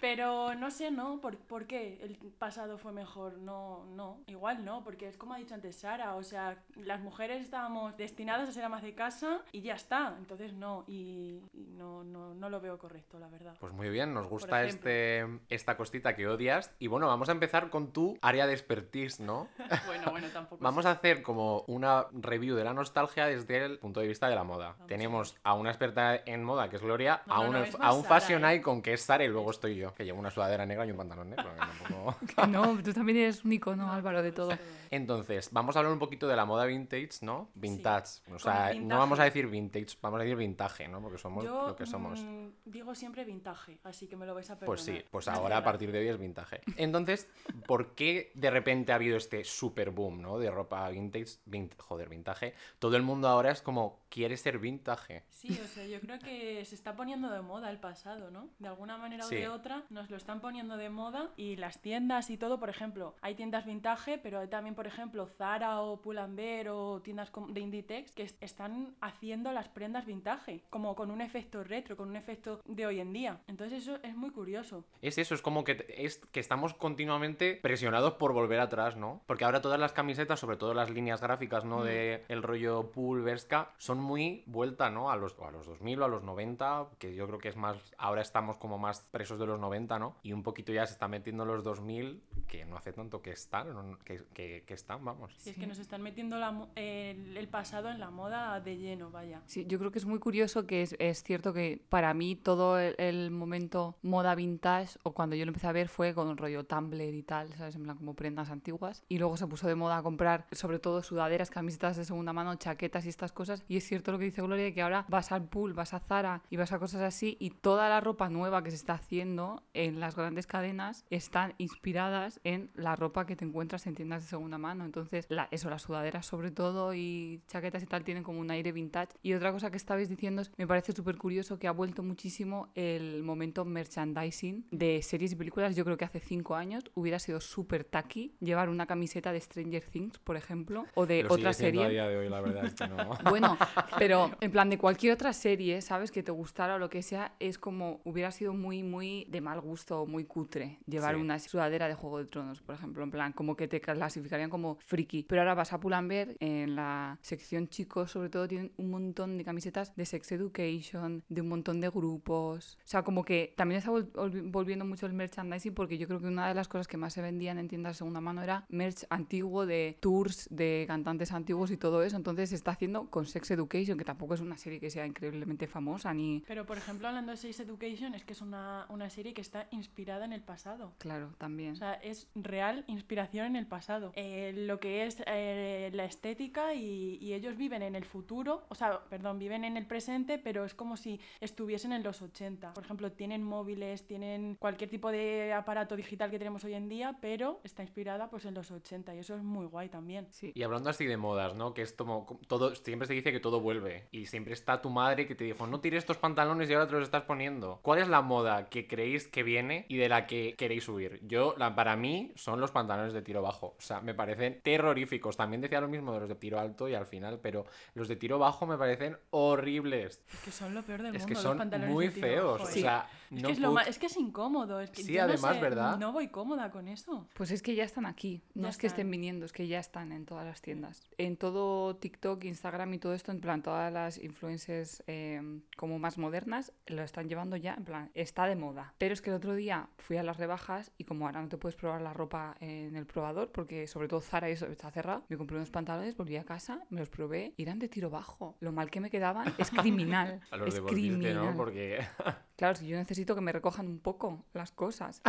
Pero 0.00 0.54
no 0.54 0.70
sé, 0.70 0.90
¿no? 0.90 1.20
¿Por, 1.20 1.36
por 1.36 1.66
qué 1.66 1.98
el 2.02 2.16
pasado 2.38 2.78
fue 2.78 2.92
mejor? 2.92 3.38
No, 3.38 3.84
no. 3.94 4.18
Igual 4.26 4.64
no, 4.64 4.82
porque 4.84 5.08
es 5.08 5.16
como 5.16 5.34
ha 5.34 5.38
dicho 5.38 5.54
antes 5.54 5.76
Sara, 5.76 6.14
o 6.14 6.22
sea, 6.22 6.56
las 6.76 7.00
mujeres 7.00 7.42
estábamos 7.42 7.96
destinadas 7.96 8.48
a 8.48 8.52
ser 8.52 8.64
amas 8.64 8.82
de 8.82 8.94
casa 8.94 9.42
y 9.52 9.62
ya 9.62 9.74
está. 9.74 10.14
Entonces 10.18 10.52
no, 10.52 10.84
y, 10.86 11.42
y 11.52 11.66
no, 11.76 12.04
no, 12.04 12.34
no 12.34 12.50
lo 12.50 12.60
veo 12.60 12.78
correcto, 12.78 13.18
la 13.18 13.28
verdad. 13.28 13.56
Pues 13.58 13.72
muy 13.72 13.88
bien, 13.90 14.14
nos 14.14 14.28
gusta 14.28 14.64
este, 14.64 15.26
esta 15.48 15.76
cosita 15.76 16.14
que 16.14 16.28
odias. 16.28 16.70
Y 16.78 16.86
bueno, 16.86 17.06
vamos 17.06 17.28
a 17.28 17.32
empezar 17.32 17.70
con 17.70 17.92
tu 17.92 18.18
área 18.22 18.46
de 18.46 18.52
expertise, 18.52 19.20
¿no? 19.20 19.48
Bueno, 19.86 20.10
bueno, 20.10 20.28
tampoco. 20.32 20.62
Vamos 20.62 20.86
a 20.86 20.90
hacer 20.90 21.22
como 21.22 21.64
una 21.66 22.06
review 22.12 22.56
de 22.56 22.64
la 22.64 22.74
nostalgia 22.74 23.26
desde 23.26 23.64
el 23.64 23.78
punto 23.78 24.00
de 24.00 24.06
vista 24.06 24.28
de 24.28 24.34
la 24.34 24.44
moda. 24.44 24.72
Vamos 24.72 24.86
Tenemos 24.86 25.36
a 25.42 25.54
una 25.54 25.70
experta 25.70 26.16
en 26.16 26.44
moda, 26.44 26.68
que 26.68 26.76
es 26.76 26.82
Gloria, 26.82 27.22
No, 27.26 27.34
a, 27.34 27.36
a 27.36 27.92
un 27.94 28.02
Sara, 28.02 28.20
fashion 28.20 28.44
¿eh? 28.44 28.56
icon, 28.56 28.82
que 28.82 28.92
es 28.92 29.02
Sara, 29.02 29.24
y 29.24 29.28
luego 29.28 29.50
estoy 29.50 29.76
yo, 29.76 29.87
que 29.94 30.04
llevo 30.04 30.18
una 30.18 30.30
sudadera 30.30 30.64
negra 30.66 30.86
y 30.86 30.90
un 30.90 30.96
pantalón 30.96 31.30
negro. 31.30 31.50
que 31.54 31.60
tampoco- 31.60 32.46
No, 32.48 32.82
tú 32.82 32.92
también 32.92 33.18
eres 33.18 33.44
un 33.44 33.52
icono, 33.52 33.92
Álvaro, 33.92 34.22
de 34.22 34.32
todo. 34.32 34.50
Entonces, 34.90 35.50
vamos 35.52 35.76
a 35.76 35.80
hablar 35.80 35.92
un 35.92 35.98
poquito 35.98 36.26
de 36.28 36.36
la 36.36 36.44
moda 36.44 36.64
vintage, 36.66 37.10
¿no? 37.22 37.48
Vintage. 37.54 38.20
O 38.32 38.38
sea, 38.38 38.72
no 38.74 38.98
vamos 38.98 39.18
a 39.20 39.24
decir 39.24 39.46
vintage, 39.46 39.96
vamos 40.00 40.20
a 40.20 40.22
decir 40.24 40.36
vintage, 40.36 40.88
¿no? 40.88 41.00
Porque 41.00 41.18
somos 41.18 41.44
Yo 41.44 41.68
lo 41.68 41.76
que 41.76 41.86
somos. 41.86 42.20
mm, 42.22 42.48
digo 42.64 42.94
siempre 42.94 43.24
vintage, 43.24 43.78
así 43.84 44.06
que 44.08 44.16
me 44.16 44.26
lo 44.26 44.34
vais 44.34 44.48
a 44.50 44.54
perdonar. 44.58 44.66
Pues 44.66 44.82
sí, 44.82 45.02
pues 45.10 45.28
ahora 45.28 45.58
a 45.58 45.62
partir 45.64 45.92
de 45.92 45.98
hoy 46.00 46.08
es 46.08 46.18
vintage. 46.18 46.60
Entonces, 46.76 47.28
¿por 47.66 47.94
qué 47.94 48.32
de 48.34 48.50
repente 48.50 48.92
ha 48.92 48.96
habido 48.96 49.16
este 49.16 49.44
super 49.44 49.90
boom, 49.90 50.20
¿no? 50.22 50.38
De 50.38 50.50
ropa 50.50 50.88
vintage, 50.90 51.38
vin- 51.46 51.70
joder, 51.78 52.08
vintage. 52.08 52.54
Todo 52.78 52.96
el 52.96 53.02
mundo 53.02 53.28
ahora 53.28 53.50
es 53.52 53.62
como, 53.62 54.00
quiere 54.08 54.36
ser 54.36 54.58
vintage. 54.58 55.24
Sí, 55.28 55.58
o 55.62 55.66
sea, 55.66 55.86
yo 55.86 56.00
creo 56.00 56.18
que 56.18 56.64
se 56.64 56.74
está 56.74 56.96
poniendo 56.96 57.30
de 57.30 57.40
moda 57.42 57.70
el 57.70 57.78
pasado, 57.78 58.30
¿no? 58.30 58.48
De 58.58 58.68
alguna 58.68 58.96
manera 58.98 59.24
Sí. 59.24 59.36
o 59.36 59.38
de 59.38 59.48
otra 59.48 59.84
nos 59.90 60.10
lo 60.10 60.16
están 60.16 60.40
poniendo 60.40 60.76
de 60.76 60.88
moda 60.90 61.30
y 61.36 61.56
las 61.56 61.80
tiendas 61.80 62.30
y 62.30 62.36
todo, 62.38 62.58
por 62.58 62.70
ejemplo, 62.70 63.14
hay 63.20 63.34
tiendas 63.34 63.66
vintage, 63.66 64.18
pero 64.18 64.40
hay 64.40 64.48
también, 64.48 64.74
por 64.78 64.86
ejemplo, 64.86 65.26
Zara 65.26 65.80
o 65.80 66.00
Pull&Bear 66.00 66.68
o 66.68 67.00
tiendas 67.02 67.32
de 67.48 67.60
Inditex 67.60 68.12
que 68.12 68.22
est- 68.22 68.40
están 68.40 68.94
haciendo 69.00 69.50
las 69.50 69.68
prendas 69.68 70.06
vintage, 70.06 70.62
como 70.70 70.94
con 70.94 71.10
un 71.10 71.20
efecto 71.20 71.64
retro, 71.64 71.96
con 71.96 72.08
un 72.08 72.14
efecto 72.14 72.60
de 72.64 72.86
hoy 72.86 73.00
en 73.00 73.12
día. 73.12 73.40
Entonces 73.48 73.82
eso 73.82 73.98
es 74.04 74.14
muy 74.14 74.30
curioso. 74.30 74.84
Es 75.02 75.18
eso, 75.18 75.34
es 75.34 75.42
como 75.42 75.64
que, 75.64 75.84
es 75.98 76.18
que 76.30 76.38
estamos 76.38 76.74
continuamente 76.74 77.58
presionados 77.60 78.12
por 78.14 78.32
volver 78.32 78.60
atrás, 78.60 78.96
¿no? 78.96 79.20
Porque 79.26 79.44
ahora 79.44 79.60
todas 79.60 79.80
las 79.80 79.92
camisetas, 79.92 80.38
sobre 80.38 80.56
todo 80.56 80.74
las 80.74 80.90
líneas 80.90 81.20
gráficas, 81.20 81.64
¿no? 81.64 81.82
De 81.82 82.24
el 82.28 82.44
rollo 82.44 82.92
Pool, 82.92 83.22
Berska, 83.22 83.72
son 83.78 83.98
muy 83.98 84.44
vuelta, 84.46 84.90
¿no? 84.90 85.10
A 85.10 85.16
los, 85.16 85.36
a 85.40 85.50
los 85.50 85.66
2000 85.66 86.02
o 86.02 86.04
a 86.04 86.08
los 86.08 86.22
90, 86.22 86.86
que 87.00 87.16
yo 87.16 87.26
creo 87.26 87.40
que 87.40 87.48
es 87.48 87.56
más, 87.56 87.76
ahora 87.98 88.22
estamos 88.22 88.58
como 88.58 88.78
más 88.78 89.00
presos 89.10 89.40
de 89.40 89.46
los 89.46 89.58
90, 89.58 89.98
¿no? 89.98 90.14
Y 90.22 90.32
un 90.32 90.44
poquito 90.44 90.72
ya 90.72 90.86
se 90.86 90.92
está 90.92 91.08
metiendo 91.08 91.44
los 91.44 91.64
2000, 91.64 92.22
que 92.46 92.64
no 92.64 92.76
hace 92.76 92.92
tanto 92.92 93.22
que 93.22 93.32
están, 93.32 93.98
que, 94.04 94.22
que, 94.34 94.62
que 94.68 94.74
están, 94.74 95.02
vamos. 95.02 95.32
Si 95.38 95.50
es 95.50 95.56
que 95.56 95.66
nos 95.66 95.78
están 95.78 96.02
metiendo 96.02 96.38
la 96.38 96.68
el, 96.76 97.38
el 97.38 97.48
pasado 97.48 97.88
en 97.88 97.98
la 97.98 98.10
moda 98.10 98.60
de 98.60 98.76
lleno, 98.76 99.10
vaya. 99.10 99.40
Sí, 99.46 99.64
yo 99.66 99.78
creo 99.78 99.90
que 99.90 99.98
es 99.98 100.04
muy 100.04 100.18
curioso 100.18 100.66
que 100.66 100.82
es, 100.82 100.94
es 100.98 101.22
cierto 101.22 101.54
que 101.54 101.82
para 101.88 102.12
mí 102.12 102.36
todo 102.36 102.78
el, 102.78 102.94
el 102.98 103.30
momento 103.30 103.96
moda 104.02 104.34
vintage 104.34 104.98
o 105.04 105.14
cuando 105.14 105.36
yo 105.36 105.46
lo 105.46 105.50
empecé 105.50 105.68
a 105.68 105.72
ver 105.72 105.88
fue 105.88 106.12
con 106.12 106.28
el 106.28 106.36
rollo 106.36 106.66
Tumblr 106.66 107.14
y 107.14 107.22
tal, 107.22 107.54
¿sabes? 107.54 107.76
En 107.76 107.84
plan 107.84 107.96
como 107.96 108.12
prendas 108.14 108.50
antiguas. 108.50 109.02
Y 109.08 109.18
luego 109.18 109.38
se 109.38 109.46
puso 109.46 109.66
de 109.66 109.74
moda 109.74 110.02
comprar 110.02 110.46
sobre 110.52 110.78
todo 110.78 111.02
sudaderas, 111.02 111.48
camisetas 111.48 111.96
de 111.96 112.04
segunda 112.04 112.34
mano, 112.34 112.54
chaquetas 112.56 113.06
y 113.06 113.08
estas 113.08 113.32
cosas. 113.32 113.64
Y 113.68 113.78
es 113.78 113.84
cierto 113.84 114.12
lo 114.12 114.18
que 114.18 114.26
dice 114.26 114.42
Gloria, 114.42 114.74
que 114.74 114.82
ahora 114.82 115.06
vas 115.08 115.32
al 115.32 115.48
pool, 115.48 115.72
vas 115.72 115.94
a 115.94 116.00
Zara 116.00 116.42
y 116.50 116.58
vas 116.58 116.72
a 116.72 116.78
cosas 116.78 117.00
así 117.00 117.38
y 117.40 117.50
toda 117.50 117.88
la 117.88 118.02
ropa 118.02 118.28
nueva 118.28 118.62
que 118.62 118.68
se 118.70 118.76
está 118.76 118.92
haciendo 118.92 119.62
en 119.72 119.98
las 119.98 120.14
grandes 120.14 120.46
cadenas 120.46 121.06
están 121.08 121.54
inspiradas 121.56 122.38
en 122.44 122.70
la 122.74 122.96
ropa 122.96 123.24
que 123.24 123.34
te 123.34 123.46
encuentras 123.46 123.86
en 123.86 123.94
tiendas 123.94 124.24
de 124.24 124.28
segunda 124.28 124.57
mano. 124.58 124.84
Entonces, 124.84 125.26
la, 125.28 125.48
eso, 125.50 125.70
las 125.70 125.82
sudaderas 125.82 126.26
sobre 126.26 126.50
todo 126.50 126.94
y 126.94 127.40
chaquetas 127.48 127.82
y 127.82 127.86
tal 127.86 128.04
tienen 128.04 128.22
como 128.22 128.40
un 128.40 128.50
aire 128.50 128.72
vintage. 128.72 129.12
Y 129.22 129.32
otra 129.34 129.52
cosa 129.52 129.70
que 129.70 129.76
estabais 129.76 130.08
diciendo 130.08 130.42
es, 130.42 130.50
me 130.56 130.66
parece 130.66 130.92
súper 130.92 131.16
curioso 131.16 131.58
que 131.58 131.68
ha 131.68 131.72
vuelto 131.72 132.02
muchísimo 132.02 132.68
el 132.74 133.22
momento 133.22 133.64
merchandising 133.64 134.66
de 134.70 135.02
series 135.02 135.32
y 135.32 135.36
películas. 135.36 135.74
Yo 135.76 135.84
creo 135.84 135.96
que 135.96 136.04
hace 136.04 136.20
cinco 136.20 136.54
años 136.54 136.84
hubiera 136.94 137.18
sido 137.18 137.40
súper 137.40 137.84
tacky 137.84 138.34
llevar 138.40 138.68
una 138.68 138.86
camiseta 138.86 139.32
de 139.32 139.40
Stranger 139.40 139.84
Things, 139.84 140.18
por 140.18 140.36
ejemplo, 140.36 140.84
o 140.94 141.06
de 141.06 141.22
Lo 141.22 141.32
otra 141.34 141.52
serie. 141.52 141.84
a 141.84 141.88
día 141.88 142.08
de 142.08 142.16
hoy, 142.18 142.28
la 142.28 142.40
verdad 142.40 142.64
es 142.66 142.74
que 142.74 142.86
no. 142.88 142.96
Bueno, 143.28 143.56
pero 143.98 144.30
en 144.40 144.50
plan 144.50 144.70
de 144.70 144.78
cualquier 144.78 145.12
otra 145.12 145.32
serie, 145.32 145.80
¿sabes? 145.82 146.10
Que 146.10 146.22
te 146.22 146.32
gustara 146.32 146.76
o 146.76 146.78
lo 146.78 146.88
que 146.88 147.02
sea, 147.02 147.34
es 147.40 147.58
como 147.58 148.00
hubiera 148.04 148.30
sido 148.30 148.54
muy, 148.54 148.82
muy 148.82 149.26
de 149.28 149.40
mal 149.40 149.60
gusto 149.60 150.02
o 150.02 150.06
muy 150.06 150.24
cutre 150.24 150.78
llevar 150.86 151.14
Sí. 151.14 151.20
una 151.20 151.38
sudadera 151.38 151.88
de 151.88 151.94
Juego 151.94 152.18
de 152.18 152.26
Tronos, 152.26 152.60
por 152.60 152.74
ejemplo. 152.74 153.02
En 153.02 153.10
plan, 153.10 153.32
como 153.32 153.56
que 153.56 153.68
te 153.68 153.80
clasificarían 153.80 154.47
como 154.48 154.78
friki. 154.86 155.24
Pero 155.28 155.42
ahora 155.42 155.54
vas 155.54 155.72
a 155.72 155.80
Pull&Bear, 155.80 156.36
en 156.40 156.74
la 156.76 157.18
sección 157.22 157.68
chicos, 157.68 158.10
sobre 158.10 158.30
todo, 158.30 158.46
tienen 158.48 158.72
un 158.76 158.90
montón 158.90 159.38
de 159.38 159.44
camisetas 159.44 159.94
de 159.96 160.06
Sex 160.06 160.32
Education, 160.32 161.22
de 161.28 161.40
un 161.40 161.48
montón 161.48 161.80
de 161.80 161.88
grupos. 161.90 162.78
O 162.84 162.86
sea, 162.88 163.02
como 163.02 163.24
que 163.24 163.54
también 163.56 163.78
está 163.78 163.90
vol- 163.90 164.10
volvi- 164.12 164.50
volviendo 164.50 164.84
mucho 164.84 165.06
el 165.06 165.12
merchandising 165.12 165.74
porque 165.74 165.98
yo 165.98 166.06
creo 166.06 166.20
que 166.20 166.26
una 166.26 166.48
de 166.48 166.54
las 166.54 166.68
cosas 166.68 166.88
que 166.88 166.96
más 166.96 167.12
se 167.12 167.22
vendían 167.22 167.58
en 167.58 167.68
tiendas 167.68 167.94
de 167.94 167.98
segunda 167.98 168.20
mano 168.20 168.42
era 168.42 168.64
merch 168.68 169.04
antiguo 169.10 169.66
de 169.66 169.96
tours 170.00 170.48
de 170.50 170.84
cantantes 170.86 171.32
antiguos 171.32 171.70
y 171.70 171.76
todo 171.76 172.02
eso. 172.02 172.16
Entonces 172.16 172.50
se 172.50 172.54
está 172.56 172.72
haciendo 172.72 173.10
con 173.10 173.26
Sex 173.26 173.50
Education, 173.50 173.98
que 173.98 174.04
tampoco 174.04 174.34
es 174.34 174.40
una 174.40 174.56
serie 174.56 174.80
que 174.80 174.90
sea 174.90 175.06
increíblemente 175.06 175.66
famosa 175.66 176.12
ni... 176.14 176.42
Pero, 176.46 176.66
por 176.66 176.78
ejemplo, 176.78 177.08
hablando 177.08 177.30
de 177.32 177.36
Sex 177.36 177.60
Education, 177.60 178.14
es 178.14 178.24
que 178.24 178.32
es 178.32 178.40
una, 178.42 178.86
una 178.88 179.10
serie 179.10 179.34
que 179.34 179.40
está 179.40 179.68
inspirada 179.70 180.24
en 180.24 180.32
el 180.32 180.42
pasado. 180.42 180.92
Claro, 180.98 181.34
también. 181.38 181.72
O 181.72 181.76
sea, 181.76 181.94
es 181.94 182.28
real 182.34 182.84
inspiración 182.86 183.46
en 183.46 183.56
el 183.56 183.66
pasado. 183.66 184.12
Eh, 184.14 184.37
lo 184.54 184.80
que 184.80 185.04
es 185.06 185.22
eh, 185.26 185.90
la 185.92 186.04
estética 186.04 186.74
y, 186.74 187.18
y 187.20 187.34
ellos 187.34 187.56
viven 187.56 187.82
en 187.82 187.94
el 187.94 188.04
futuro, 188.04 188.64
o 188.68 188.74
sea, 188.74 189.00
perdón, 189.08 189.38
viven 189.38 189.64
en 189.64 189.76
el 189.76 189.86
presente, 189.86 190.38
pero 190.38 190.64
es 190.64 190.74
como 190.74 190.96
si 190.96 191.20
estuviesen 191.40 191.92
en 191.92 192.02
los 192.02 192.22
80. 192.22 192.74
Por 192.74 192.84
ejemplo, 192.84 193.12
tienen 193.12 193.42
móviles, 193.42 194.06
tienen 194.06 194.56
cualquier 194.56 194.90
tipo 194.90 195.10
de 195.10 195.52
aparato 195.52 195.96
digital 195.96 196.30
que 196.30 196.38
tenemos 196.38 196.64
hoy 196.64 196.74
en 196.74 196.88
día, 196.88 197.18
pero 197.20 197.60
está 197.64 197.82
inspirada 197.82 198.30
pues 198.30 198.44
en 198.44 198.54
los 198.54 198.70
80 198.70 199.14
y 199.14 199.18
eso 199.18 199.34
es 199.34 199.42
muy 199.42 199.66
guay 199.66 199.88
también. 199.88 200.26
Sí. 200.30 200.52
Y 200.54 200.62
hablando 200.62 200.90
así 200.90 201.06
de 201.06 201.16
modas, 201.16 201.54
¿no? 201.54 201.74
Que 201.74 201.82
es 201.82 201.92
como 201.92 202.38
todo, 202.46 202.74
siempre 202.74 203.06
se 203.06 203.14
dice 203.14 203.32
que 203.32 203.40
todo 203.40 203.60
vuelve. 203.60 204.08
Y 204.10 204.26
siempre 204.26 204.52
está 204.52 204.80
tu 204.80 204.90
madre 204.90 205.26
que 205.26 205.34
te 205.34 205.44
dijo, 205.44 205.66
no 205.66 205.80
tires 205.80 205.98
estos 205.98 206.18
pantalones 206.18 206.68
y 206.70 206.74
ahora 206.74 206.86
te 206.86 206.92
los 206.92 207.02
estás 207.02 207.22
poniendo. 207.22 207.80
¿Cuál 207.82 208.00
es 208.00 208.08
la 208.08 208.22
moda 208.22 208.68
que 208.68 208.86
creéis 208.86 209.28
que 209.28 209.42
viene 209.42 209.86
y 209.88 209.96
de 209.96 210.08
la 210.08 210.26
que 210.26 210.54
queréis 210.56 210.88
huir. 210.88 211.20
Yo, 211.26 211.54
la, 211.56 211.74
para 211.74 211.96
mí, 211.96 212.32
son 212.36 212.60
los 212.60 212.70
pantalones 212.70 213.12
de 213.12 213.22
tiro 213.22 213.42
bajo. 213.42 213.74
O 213.78 213.80
sea, 213.80 214.00
me 214.00 214.14
parecen 214.34 214.60
terroríficos. 214.62 215.36
También 215.36 215.60
decía 215.60 215.80
lo 215.80 215.88
mismo 215.88 216.12
de 216.12 216.20
los 216.20 216.28
de 216.28 216.34
tiro 216.34 216.58
alto 216.58 216.88
y 216.88 216.94
al 216.94 217.06
final, 217.06 217.38
pero 217.40 217.66
los 217.94 218.08
de 218.08 218.16
tiro 218.16 218.38
bajo 218.38 218.66
me 218.66 218.76
parecen 218.76 219.16
horribles. 219.30 220.22
Es 220.32 220.40
que 220.40 220.50
son 220.52 220.74
lo 220.74 220.82
peor 220.82 221.02
del 221.02 221.14
Es 221.16 221.22
mundo. 221.22 221.26
que 221.28 221.34
los 221.34 221.42
son 221.42 221.58
pantalones 221.58 221.92
muy 221.94 222.06
de 222.08 222.12
tiro 222.12 222.26
feos. 222.26 222.58
bajo, 222.60 222.64
O 222.64 222.68
¿eh? 222.68 222.80
sea, 222.80 223.08
Es, 223.30 223.42
no 223.42 223.48
que 223.48 223.52
es, 223.52 223.58
lo 223.60 223.70
puc- 223.70 223.74
ma- 223.74 223.82
es 223.82 223.98
que 223.98 224.06
es 224.06 224.16
incómodo. 224.16 224.80
Es 224.80 224.90
que 224.90 225.02
Sí, 225.02 225.12
yo 225.12 225.18
no 225.26 225.32
además, 225.32 225.54
sé, 225.56 225.62
¿verdad? 225.62 225.98
No 225.98 226.12
voy 226.12 226.28
cómoda 226.28 226.70
con 226.70 226.88
eso. 226.88 227.26
Pues 227.34 227.50
es 227.50 227.62
que 227.62 227.74
ya 227.74 227.84
están 227.84 228.06
aquí. 228.06 228.42
No 228.54 228.64
Ya 228.64 228.68
es 228.70 228.78
que 228.78 228.86
estén 228.86 229.06
están. 229.06 229.10
viniendo, 229.10 229.46
es 229.46 229.52
que 229.52 229.66
ya 229.66 229.78
están 229.78 230.12
en 230.12 230.26
todas 230.26 230.44
las 230.44 230.60
tiendas. 230.60 231.08
En 231.18 231.36
todo 231.36 231.96
TikTok, 231.96 232.44
Instagram 232.44 232.94
y 232.94 232.98
todo 232.98 233.14
esto, 233.14 233.32
en 233.32 233.40
plan, 233.40 233.62
todas 233.62 233.92
las 233.92 234.18
influencers 234.22 235.02
eh, 235.06 235.40
como 235.76 235.98
más 235.98 236.18
modernas 236.18 236.72
lo 236.86 237.02
están 237.02 237.28
llevando 237.28 237.56
ya, 237.56 237.74
en 237.74 237.84
plan, 237.84 238.10
está 238.14 238.46
de 238.46 238.56
moda. 238.56 238.94
Pero 238.98 239.14
es 239.14 239.22
que 239.22 239.30
el 239.30 239.36
otro 239.36 239.54
día 239.54 239.88
fui 239.98 240.16
a 240.16 240.22
las 240.22 240.36
rebajas 240.36 240.92
y 240.98 241.04
como 241.04 241.26
ahora 241.26 241.42
no 241.42 241.48
te 241.48 241.56
puedes 241.58 241.76
probar 241.76 242.00
la 242.02 242.12
ropa 242.12 242.56
en 242.60 242.96
el 242.96 243.06
probador, 243.06 243.50
porque 243.52 243.86
sobre 243.86 244.07
todo 244.08 244.20
Zara 244.20 244.48
eso 244.48 244.66
está 244.66 244.90
cerrado, 244.90 245.24
me 245.28 245.36
compré 245.36 245.56
unos 245.56 245.70
pantalones, 245.70 246.16
volví 246.16 246.36
a 246.36 246.44
casa, 246.44 246.80
me 246.90 247.00
los 247.00 247.08
probé 247.08 247.54
y 247.56 247.62
eran 247.62 247.78
de 247.78 247.88
tiro 247.88 248.10
bajo. 248.10 248.56
Lo 248.60 248.72
mal 248.72 248.90
que 248.90 249.00
me 249.00 249.10
quedaban 249.10 249.54
es 249.58 249.70
criminal. 249.70 250.40
A 250.50 250.56
los 250.56 250.74
es 250.74 250.80
criminal. 250.80 251.34
¿no? 251.34 251.56
Porque 251.56 252.00
Claro, 252.58 252.74
si 252.74 252.88
yo 252.88 252.96
necesito 252.96 253.36
que 253.36 253.40
me 253.40 253.52
recojan 253.52 253.86
un 253.86 254.00
poco 254.00 254.44
las 254.52 254.72
cosas. 254.72 255.22